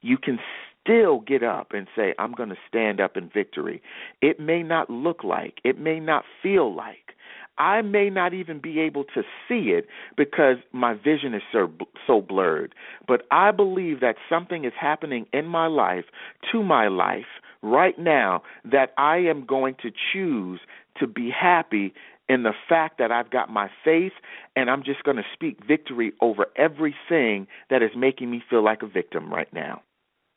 You 0.00 0.16
can 0.16 0.38
still 0.80 1.20
get 1.20 1.42
up 1.42 1.72
and 1.72 1.86
say, 1.94 2.14
I'm 2.18 2.32
going 2.32 2.48
to 2.50 2.56
stand 2.68 3.00
up 3.00 3.16
in 3.16 3.28
victory. 3.28 3.82
It 4.22 4.40
may 4.40 4.62
not 4.62 4.88
look 4.88 5.24
like, 5.24 5.58
it 5.64 5.78
may 5.78 6.00
not 6.00 6.24
feel 6.42 6.74
like. 6.74 6.96
I 7.58 7.82
may 7.82 8.08
not 8.08 8.34
even 8.34 8.60
be 8.60 8.78
able 8.78 9.02
to 9.02 9.22
see 9.48 9.70
it 9.70 9.86
because 10.16 10.58
my 10.72 10.94
vision 10.94 11.34
is 11.34 11.42
so 11.52 11.68
so 12.06 12.20
blurred. 12.20 12.72
But 13.06 13.22
I 13.32 13.50
believe 13.50 13.98
that 14.00 14.14
something 14.28 14.64
is 14.64 14.72
happening 14.80 15.26
in 15.32 15.46
my 15.46 15.66
life, 15.66 16.04
to 16.52 16.62
my 16.62 16.86
life 16.86 17.26
right 17.60 17.98
now 17.98 18.42
that 18.64 18.92
I 18.96 19.16
am 19.16 19.44
going 19.44 19.74
to 19.82 19.90
choose 20.12 20.60
to 21.00 21.06
be 21.06 21.30
happy 21.30 21.92
in 22.28 22.42
the 22.42 22.52
fact 22.68 22.98
that 22.98 23.10
I've 23.10 23.30
got 23.30 23.50
my 23.50 23.70
faith 23.84 24.12
and 24.54 24.70
I'm 24.70 24.82
just 24.82 25.02
going 25.04 25.16
to 25.16 25.24
speak 25.32 25.64
victory 25.66 26.12
over 26.20 26.46
everything 26.56 27.46
that 27.70 27.82
is 27.82 27.90
making 27.96 28.30
me 28.30 28.42
feel 28.48 28.62
like 28.64 28.82
a 28.82 28.86
victim 28.86 29.32
right 29.32 29.52
now. 29.52 29.82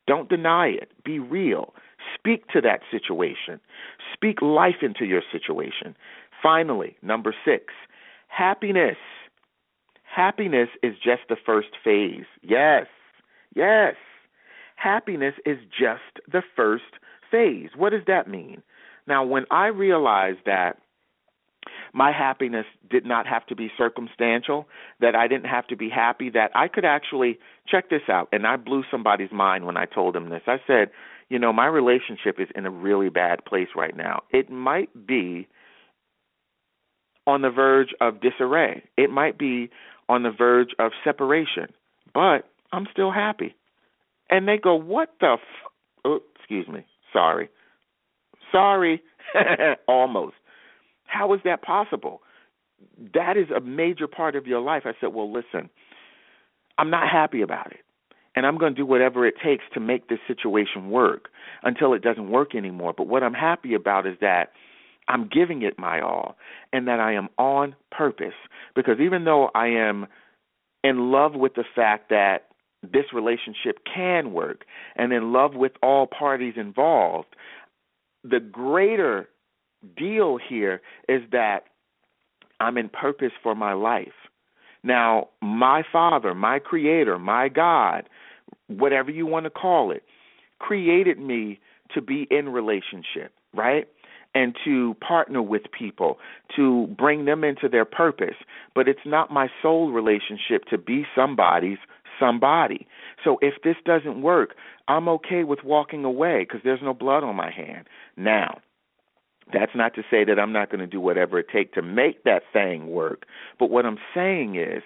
Don't 0.07 0.29
deny 0.29 0.67
it. 0.67 0.91
Be 1.03 1.19
real. 1.19 1.73
Speak 2.17 2.47
to 2.49 2.61
that 2.61 2.81
situation. 2.89 3.59
Speak 4.13 4.41
life 4.41 4.81
into 4.81 5.05
your 5.05 5.21
situation. 5.31 5.95
Finally, 6.41 6.97
number 7.01 7.35
six, 7.45 7.65
happiness. 8.27 8.97
Happiness 10.03 10.69
is 10.83 10.95
just 10.95 11.21
the 11.29 11.37
first 11.45 11.69
phase. 11.83 12.25
Yes, 12.41 12.87
yes. 13.55 13.95
Happiness 14.75 15.35
is 15.45 15.59
just 15.69 16.25
the 16.29 16.41
first 16.55 16.83
phase. 17.29 17.69
What 17.77 17.91
does 17.91 18.01
that 18.07 18.27
mean? 18.27 18.63
Now, 19.07 19.23
when 19.23 19.45
I 19.51 19.67
realized 19.67 20.39
that 20.45 20.77
my 21.93 22.11
happiness 22.11 22.65
did 22.89 23.05
not 23.05 23.27
have 23.27 23.45
to 23.47 23.55
be 23.55 23.71
circumstantial, 23.77 24.67
that 24.99 25.15
I 25.15 25.27
didn't 25.27 25.49
have 25.49 25.67
to 25.67 25.75
be 25.75 25.89
happy, 25.89 26.29
that 26.31 26.51
I 26.55 26.67
could 26.67 26.85
actually 26.85 27.39
check 27.67 27.89
this 27.89 28.01
out. 28.09 28.29
And 28.31 28.47
I 28.47 28.55
blew 28.55 28.83
somebody's 28.89 29.31
mind 29.31 29.65
when 29.65 29.77
I 29.77 29.85
told 29.85 30.15
them 30.15 30.29
this. 30.29 30.41
I 30.47 30.57
said, 30.65 30.89
you 31.29 31.39
know, 31.39 31.53
my 31.53 31.65
relationship 31.67 32.39
is 32.39 32.47
in 32.55 32.65
a 32.65 32.71
really 32.71 33.09
bad 33.09 33.45
place 33.45 33.69
right 33.75 33.95
now. 33.95 34.23
It 34.31 34.49
might 34.49 35.07
be 35.07 35.47
on 37.27 37.41
the 37.41 37.49
verge 37.49 37.89
of 38.01 38.19
disarray, 38.19 38.83
it 38.97 39.09
might 39.09 39.37
be 39.37 39.69
on 40.09 40.23
the 40.23 40.31
verge 40.31 40.71
of 40.79 40.91
separation, 41.03 41.67
but 42.13 42.49
I'm 42.73 42.87
still 42.91 43.11
happy. 43.11 43.55
And 44.29 44.47
they 44.47 44.57
go, 44.57 44.75
what 44.75 45.09
the 45.19 45.33
f? 45.33 45.39
Oh, 46.03 46.19
excuse 46.35 46.67
me. 46.67 46.85
Sorry. 47.13 47.49
Sorry. 48.51 49.01
Almost. 49.87 50.35
How 51.11 51.33
is 51.33 51.41
that 51.43 51.61
possible? 51.61 52.21
That 53.13 53.35
is 53.35 53.47
a 53.55 53.59
major 53.59 54.07
part 54.07 54.35
of 54.35 54.47
your 54.47 54.61
life. 54.61 54.83
I 54.85 54.93
said, 54.99 55.13
Well, 55.13 55.31
listen, 55.31 55.69
I'm 56.77 56.89
not 56.89 57.09
happy 57.09 57.41
about 57.41 57.71
it. 57.71 57.81
And 58.33 58.45
I'm 58.45 58.57
going 58.57 58.73
to 58.73 58.81
do 58.81 58.85
whatever 58.85 59.27
it 59.27 59.35
takes 59.43 59.65
to 59.73 59.81
make 59.81 60.07
this 60.07 60.19
situation 60.25 60.89
work 60.89 61.27
until 61.63 61.93
it 61.93 62.01
doesn't 62.01 62.29
work 62.29 62.55
anymore. 62.55 62.93
But 62.95 63.07
what 63.07 63.23
I'm 63.23 63.33
happy 63.33 63.73
about 63.73 64.07
is 64.07 64.15
that 64.21 64.53
I'm 65.09 65.27
giving 65.27 65.63
it 65.63 65.77
my 65.77 65.99
all 65.99 66.37
and 66.71 66.87
that 66.87 67.01
I 67.01 67.13
am 67.13 67.27
on 67.37 67.75
purpose. 67.91 68.33
Because 68.73 69.01
even 69.01 69.25
though 69.25 69.49
I 69.53 69.67
am 69.67 70.07
in 70.81 71.11
love 71.11 71.33
with 71.33 71.55
the 71.55 71.65
fact 71.75 72.09
that 72.09 72.47
this 72.81 73.05
relationship 73.13 73.79
can 73.93 74.31
work 74.31 74.63
and 74.95 75.11
in 75.11 75.33
love 75.33 75.55
with 75.55 75.73
all 75.83 76.07
parties 76.07 76.53
involved, 76.55 77.35
the 78.23 78.39
greater 78.39 79.27
deal 79.95 80.37
here 80.37 80.81
is 81.07 81.21
that 81.31 81.65
I'm 82.59 82.77
in 82.77 82.89
purpose 82.89 83.31
for 83.41 83.55
my 83.55 83.73
life. 83.73 84.13
Now, 84.83 85.29
my 85.41 85.83
Father, 85.91 86.33
my 86.33 86.59
Creator, 86.59 87.19
my 87.19 87.49
God, 87.49 88.09
whatever 88.67 89.11
you 89.11 89.25
want 89.25 89.45
to 89.45 89.49
call 89.49 89.91
it, 89.91 90.03
created 90.59 91.19
me 91.19 91.59
to 91.93 92.01
be 92.01 92.27
in 92.31 92.49
relationship, 92.49 93.33
right? 93.53 93.87
And 94.33 94.55
to 94.63 94.95
partner 95.05 95.41
with 95.41 95.63
people, 95.77 96.17
to 96.55 96.87
bring 96.97 97.25
them 97.25 97.43
into 97.43 97.67
their 97.67 97.85
purpose. 97.85 98.35
But 98.73 98.87
it's 98.87 98.99
not 99.05 99.31
my 99.31 99.49
sole 99.61 99.91
relationship 99.91 100.65
to 100.69 100.77
be 100.77 101.05
somebody's 101.15 101.79
somebody. 102.19 102.87
So 103.23 103.37
if 103.41 103.55
this 103.63 103.75
doesn't 103.85 104.21
work, 104.21 104.55
I'm 104.87 105.07
okay 105.09 105.43
with 105.43 105.63
walking 105.63 106.05
away 106.05 106.45
because 106.47 106.61
there's 106.63 106.81
no 106.81 106.93
blood 106.93 107.23
on 107.23 107.35
my 107.35 107.51
hand. 107.51 107.87
Now, 108.15 108.61
that's 109.53 109.75
not 109.75 109.93
to 109.95 110.03
say 110.09 110.23
that 110.25 110.39
I'm 110.39 110.53
not 110.53 110.69
going 110.69 110.79
to 110.79 110.87
do 110.87 110.99
whatever 110.99 111.39
it 111.39 111.47
takes 111.51 111.73
to 111.75 111.81
make 111.81 112.23
that 112.23 112.43
thing 112.53 112.87
work. 112.87 113.25
But 113.59 113.69
what 113.69 113.85
I'm 113.85 113.99
saying 114.13 114.55
is, 114.55 114.83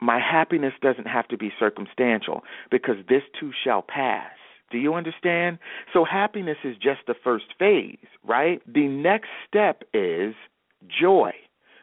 my 0.00 0.18
happiness 0.18 0.74
doesn't 0.82 1.06
have 1.06 1.28
to 1.28 1.38
be 1.38 1.50
circumstantial 1.58 2.42
because 2.70 2.96
this 3.08 3.22
too 3.38 3.52
shall 3.64 3.82
pass. 3.82 4.32
Do 4.70 4.78
you 4.78 4.94
understand? 4.94 5.58
So 5.92 6.04
happiness 6.04 6.58
is 6.64 6.76
just 6.76 7.00
the 7.06 7.14
first 7.22 7.46
phase, 7.58 7.96
right? 8.26 8.60
The 8.66 8.88
next 8.88 9.28
step 9.48 9.82
is 9.94 10.34
joy. 11.00 11.32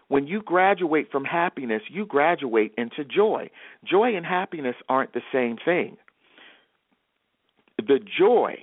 When 0.09 0.27
you 0.27 0.41
graduate 0.41 1.09
from 1.09 1.23
happiness, 1.23 1.83
you 1.89 2.05
graduate 2.05 2.73
into 2.77 3.05
joy. 3.05 3.49
Joy 3.89 4.15
and 4.15 4.25
happiness 4.25 4.75
aren't 4.89 5.13
the 5.13 5.21
same 5.31 5.57
thing. 5.63 5.95
The 7.77 7.99
joy, 8.19 8.55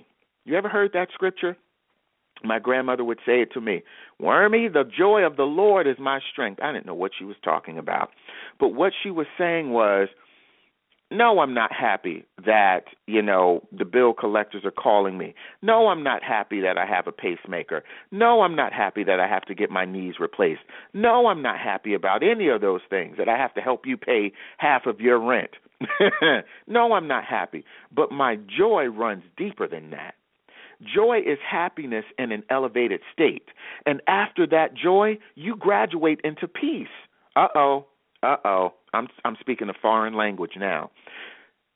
you 0.45 0.57
ever 0.57 0.69
heard 0.69 0.93
that 0.93 1.09
scripture? 1.15 1.57
My 2.45 2.59
grandmother 2.59 3.05
would 3.05 3.19
say 3.27 3.43
it 3.43 3.53
to 3.55 3.61
me, 3.61 3.83
Wormy, 4.21 4.69
the 4.69 4.85
joy 4.85 5.23
of 5.23 5.37
the 5.37 5.45
Lord 5.45 5.87
is 5.87 5.97
my 5.99 6.21
strength. 6.33 6.61
I 6.63 6.73
didn't 6.73 6.87
know 6.87 6.95
what 6.95 7.13
she 7.19 7.25
was 7.25 7.37
talking 7.43 7.79
about. 7.79 8.11
But 8.61 8.69
what 8.69 8.93
she 9.03 9.11
was 9.11 9.27
saying 9.37 9.71
was, 9.71 10.09
no, 11.11 11.41
I'm 11.41 11.55
not 11.55 11.73
happy 11.73 12.27
that, 12.45 12.83
you 13.07 13.23
know, 13.23 13.67
the 13.73 13.87
bill 13.87 14.13
collectors 14.13 14.65
are 14.67 14.71
calling 14.71 15.17
me. 15.17 15.35
No, 15.63 15.89
I'm 15.89 16.03
not 16.03 16.23
happy 16.23 16.61
that 16.61 16.77
I 16.77 16.85
have 16.85 17.07
a 17.07 17.13
pacemaker. 17.13 17.83
No, 18.11 18.43
I'm 18.43 18.55
not 18.55 18.75
happy 18.75 19.05
that 19.05 19.19
I 19.19 19.27
have 19.27 19.45
to 19.47 19.55
get 19.55 19.71
my 19.71 19.87
knees 19.87 20.17
replaced. 20.21 20.61
No, 20.93 21.29
I'm 21.29 21.41
not 21.41 21.59
happy 21.59 21.95
about 21.95 22.23
any 22.23 22.49
of 22.49 22.61
those 22.61 22.83
things 22.91 23.17
that 23.17 23.29
I 23.29 23.39
have 23.39 23.55
to 23.55 23.63
help 23.63 23.87
you 23.87 23.97
pay 23.97 24.33
half 24.59 24.85
of 24.85 25.01
your 25.01 25.19
rent. 25.19 25.53
no, 26.67 26.93
I'm 26.93 27.09
not 27.09 27.25
happy. 27.25 27.65
But 27.91 28.13
my 28.13 28.37
joy 28.37 28.85
runs 28.87 29.23
deeper 29.37 29.67
than 29.67 29.91
that. 29.91 30.15
Joy 30.83 31.19
is 31.19 31.39
happiness 31.49 32.05
in 32.19 32.31
an 32.33 32.45
elevated 32.51 33.01
state. 33.13 33.49
And 33.85 34.01
after 34.07 34.47
that 34.47 34.75
joy, 34.75 35.19
you 35.35 35.57
graduate 35.57 36.21
into 36.23 36.47
peace. 36.47 36.87
Uh 37.35 37.49
oh. 37.55 37.87
Uh 38.23 38.37
oh. 38.45 38.75
I'm 38.95 39.09
I'm 39.25 39.37
speaking 39.41 39.69
a 39.69 39.75
foreign 39.81 40.15
language 40.15 40.53
now. 40.57 40.91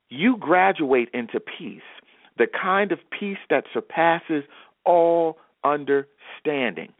You 0.09 0.37
graduate 0.37 1.09
into 1.15 1.41
peace, 1.41 1.81
the 2.39 2.47
kind 2.47 2.93
of 2.93 2.99
peace 3.19 3.39
that 3.51 3.65
surpasses 3.73 4.45
all 4.85 5.39
understanding. 5.65 6.93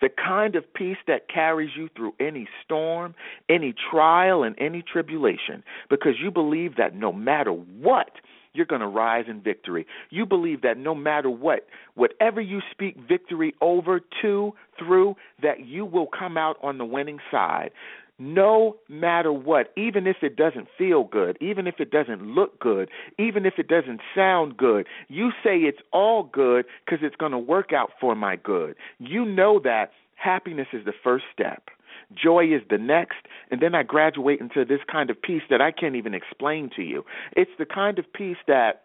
The 0.00 0.08
kind 0.08 0.56
of 0.56 0.72
peace 0.74 0.96
that 1.06 1.28
carries 1.28 1.70
you 1.76 1.88
through 1.94 2.14
any 2.18 2.48
storm, 2.64 3.14
any 3.48 3.72
trial, 3.90 4.42
and 4.42 4.56
any 4.58 4.82
tribulation, 4.82 5.62
because 5.88 6.14
you 6.20 6.30
believe 6.30 6.76
that 6.76 6.94
no 6.94 7.12
matter 7.12 7.52
what, 7.52 8.10
you're 8.52 8.66
going 8.66 8.80
to 8.80 8.86
rise 8.86 9.26
in 9.28 9.40
victory. 9.40 9.86
You 10.10 10.26
believe 10.26 10.62
that 10.62 10.76
no 10.76 10.94
matter 10.94 11.30
what, 11.30 11.66
whatever 11.94 12.40
you 12.40 12.60
speak 12.70 12.96
victory 13.08 13.54
over, 13.60 14.00
to, 14.22 14.52
through, 14.78 15.16
that 15.42 15.66
you 15.66 15.84
will 15.84 16.06
come 16.06 16.36
out 16.36 16.56
on 16.62 16.78
the 16.78 16.84
winning 16.84 17.18
side. 17.30 17.70
No 18.18 18.76
matter 18.88 19.32
what, 19.32 19.72
even 19.78 20.06
if 20.06 20.16
it 20.22 20.36
doesn't 20.36 20.68
feel 20.76 21.04
good, 21.04 21.38
even 21.40 21.66
if 21.66 21.76
it 21.78 21.90
doesn't 21.90 22.22
look 22.22 22.60
good, 22.60 22.90
even 23.18 23.46
if 23.46 23.54
it 23.56 23.66
doesn't 23.66 24.00
sound 24.14 24.58
good, 24.58 24.86
you 25.08 25.30
say 25.42 25.60
it's 25.60 25.80
all 25.90 26.24
good 26.24 26.66
because 26.84 26.98
it's 27.02 27.16
going 27.16 27.32
to 27.32 27.38
work 27.38 27.72
out 27.72 27.90
for 27.98 28.14
my 28.14 28.36
good. 28.36 28.74
You 28.98 29.24
know 29.24 29.58
that 29.64 29.92
happiness 30.16 30.66
is 30.74 30.84
the 30.84 30.92
first 31.02 31.24
step. 31.32 31.70
Joy 32.14 32.46
is 32.46 32.62
the 32.68 32.78
next, 32.78 33.18
and 33.50 33.60
then 33.60 33.74
I 33.74 33.82
graduate 33.82 34.40
into 34.40 34.64
this 34.64 34.80
kind 34.90 35.10
of 35.10 35.20
peace 35.20 35.42
that 35.50 35.60
I 35.60 35.70
can't 35.70 35.96
even 35.96 36.14
explain 36.14 36.70
to 36.76 36.82
you. 36.82 37.04
It's 37.36 37.50
the 37.58 37.66
kind 37.66 37.98
of 37.98 38.12
peace 38.12 38.36
that 38.46 38.82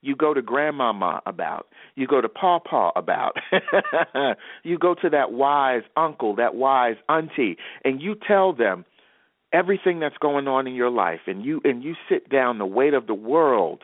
you 0.00 0.14
go 0.14 0.32
to 0.32 0.40
grandmama 0.40 1.20
about, 1.26 1.66
you 1.96 2.06
go 2.06 2.20
to 2.20 2.28
pawpaw 2.28 2.92
about, 2.94 3.36
you 4.62 4.78
go 4.78 4.94
to 4.94 5.10
that 5.10 5.32
wise 5.32 5.82
uncle, 5.96 6.36
that 6.36 6.54
wise 6.54 6.96
auntie, 7.08 7.56
and 7.84 8.00
you 8.00 8.14
tell 8.14 8.52
them 8.52 8.84
everything 9.52 9.98
that's 9.98 10.16
going 10.18 10.46
on 10.46 10.66
in 10.66 10.74
your 10.74 10.90
life, 10.90 11.20
and 11.26 11.44
you 11.44 11.60
and 11.64 11.82
you 11.82 11.94
sit 12.08 12.28
down 12.28 12.58
the 12.58 12.66
weight 12.66 12.94
of 12.94 13.06
the 13.06 13.14
world 13.14 13.82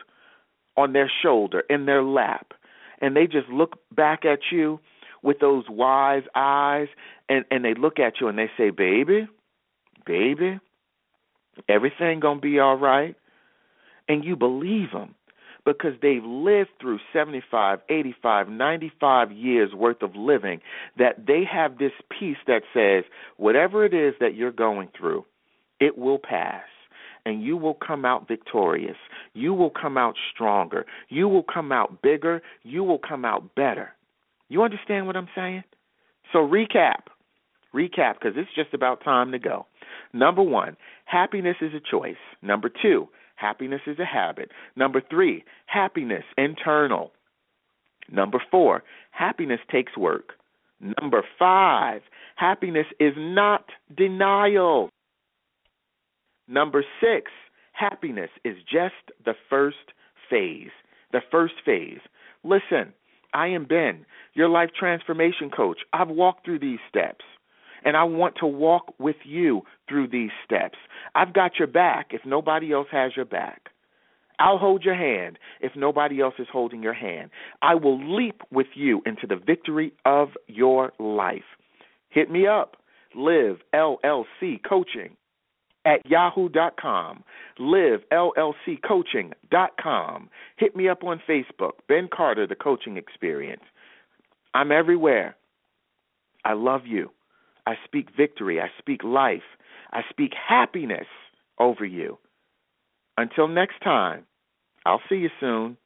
on 0.77 0.93
their 0.93 1.11
shoulder, 1.21 1.63
in 1.69 1.85
their 1.85 2.03
lap, 2.03 2.53
and 3.01 3.15
they 3.15 3.27
just 3.27 3.49
look 3.49 3.79
back 3.93 4.23
at 4.23 4.39
you 4.51 4.79
with 5.25 5.39
those 5.39 5.65
wise 5.67 6.23
eyes 6.35 6.87
and 7.27 7.43
and 7.51 7.65
they 7.65 7.73
look 7.73 7.99
at 7.99 8.21
you 8.21 8.27
and 8.29 8.37
they 8.37 8.49
say, 8.57 8.69
"Baby, 8.69 9.27
baby, 10.05 10.59
everything 11.67 12.21
going 12.21 12.37
to 12.37 12.41
be 12.41 12.59
all 12.59 12.77
right." 12.77 13.15
And 14.07 14.23
you 14.23 14.35
believe 14.35 14.91
them 14.93 15.15
because 15.65 15.93
they've 15.99 16.23
lived 16.23 16.69
through 16.79 16.99
75, 17.11 17.79
85, 17.89 18.49
95 18.49 19.31
years 19.31 19.73
worth 19.73 20.03
of 20.03 20.15
living 20.15 20.61
that 20.99 21.25
they 21.25 21.43
have 21.43 21.79
this 21.79 21.91
peace 22.11 22.37
that 22.45 22.61
says 22.71 23.03
whatever 23.37 23.83
it 23.83 23.95
is 23.95 24.13
that 24.19 24.35
you're 24.35 24.51
going 24.51 24.89
through, 24.95 25.25
it 25.79 25.97
will 25.97 26.19
pass 26.19 26.65
and 27.25 27.41
you 27.41 27.57
will 27.57 27.73
come 27.73 28.05
out 28.05 28.27
victorious. 28.27 28.97
You 29.33 29.55
will 29.55 29.71
come 29.71 29.97
out 29.97 30.15
stronger. 30.31 30.85
You 31.09 31.27
will 31.27 31.43
come 31.43 31.71
out 31.71 32.03
bigger. 32.03 32.43
You 32.61 32.83
will 32.83 32.99
come 32.99 33.25
out 33.25 33.55
better. 33.55 33.95
You 34.49 34.63
understand 34.63 35.07
what 35.07 35.17
I'm 35.17 35.29
saying? 35.35 35.63
So, 36.33 36.39
recap. 36.39 37.07
Recap 37.73 38.13
because 38.19 38.33
it's 38.35 38.53
just 38.55 38.73
about 38.73 39.03
time 39.03 39.31
to 39.31 39.39
go. 39.39 39.65
Number 40.13 40.41
one, 40.41 40.77
happiness 41.05 41.57
is 41.61 41.73
a 41.73 41.81
choice. 41.91 42.15
Number 42.41 42.69
two, 42.69 43.07
happiness 43.35 43.81
is 43.85 43.99
a 43.99 44.05
habit. 44.05 44.51
Number 44.75 45.01
three, 45.09 45.43
happiness 45.65 46.23
internal. 46.37 47.11
Number 48.09 48.41
four, 48.49 48.83
happiness 49.11 49.59
takes 49.69 49.97
work. 49.97 50.33
Number 51.01 51.23
five, 51.39 52.01
happiness 52.35 52.87
is 52.99 53.13
not 53.17 53.65
denial. 53.95 54.89
Number 56.47 56.83
six, 57.01 57.31
happiness 57.73 58.29
is 58.43 58.55
just 58.71 58.93
the 59.23 59.33
first 59.49 59.93
phase. 60.29 60.69
The 61.11 61.21
first 61.31 61.55
phase. 61.65 61.99
Listen, 62.43 62.93
I 63.35 63.47
am 63.47 63.65
Ben, 63.65 64.05
your 64.33 64.47
life 64.47 64.69
transformation 64.79 65.49
coach. 65.55 65.79
I've 65.91 66.07
walked 66.07 66.45
through 66.45 66.59
these 66.59 66.79
steps, 66.87 67.25
and 67.83 67.97
I 67.97 68.05
want 68.05 68.35
to 68.39 68.47
walk 68.47 68.93
with 68.97 69.17
you 69.25 69.63
through 69.89 70.07
these 70.07 70.29
steps. 70.45 70.77
I've 71.15 71.33
got 71.33 71.59
your 71.59 71.67
back 71.67 72.11
if 72.11 72.21
nobody 72.25 72.71
else 72.71 72.87
has 72.93 73.11
your 73.13 73.25
back. 73.25 73.63
I'll 74.39 74.57
hold 74.57 74.85
your 74.85 74.95
hand 74.95 75.37
if 75.59 75.73
nobody 75.75 76.21
else 76.21 76.35
is 76.39 76.47
holding 76.49 76.81
your 76.81 76.93
hand. 76.93 77.29
I 77.61 77.75
will 77.75 77.99
leap 78.15 78.41
with 78.51 78.67
you 78.73 79.01
into 79.05 79.27
the 79.27 79.35
victory 79.35 79.91
of 80.05 80.29
your 80.47 80.93
life. 80.97 81.43
Hit 82.09 82.31
me 82.31 82.47
up. 82.47 82.77
Live 83.13 83.57
LLC 83.73 84.61
Coaching 84.67 85.17
at 85.85 86.05
yahoo.com. 86.05 87.23
Live 87.59 88.01
LLC 88.11 88.81
Coaching.com. 88.85 90.29
Hit 90.57 90.75
me 90.75 90.89
up 90.89 91.03
on 91.03 91.21
Facebook, 91.27 91.73
Ben 91.87 92.09
Carter, 92.13 92.47
The 92.47 92.55
Coaching 92.55 92.97
Experience. 92.97 93.63
I'm 94.53 94.71
everywhere. 94.71 95.35
I 96.43 96.53
love 96.53 96.81
you. 96.85 97.11
I 97.67 97.75
speak 97.85 98.09
victory. 98.15 98.59
I 98.61 98.67
speak 98.79 99.03
life. 99.03 99.41
I 99.91 100.01
speak 100.09 100.31
happiness 100.33 101.07
over 101.59 101.85
you. 101.85 102.17
Until 103.17 103.47
next 103.47 103.79
time, 103.83 104.25
I'll 104.85 105.01
see 105.09 105.15
you 105.15 105.29
soon. 105.39 105.77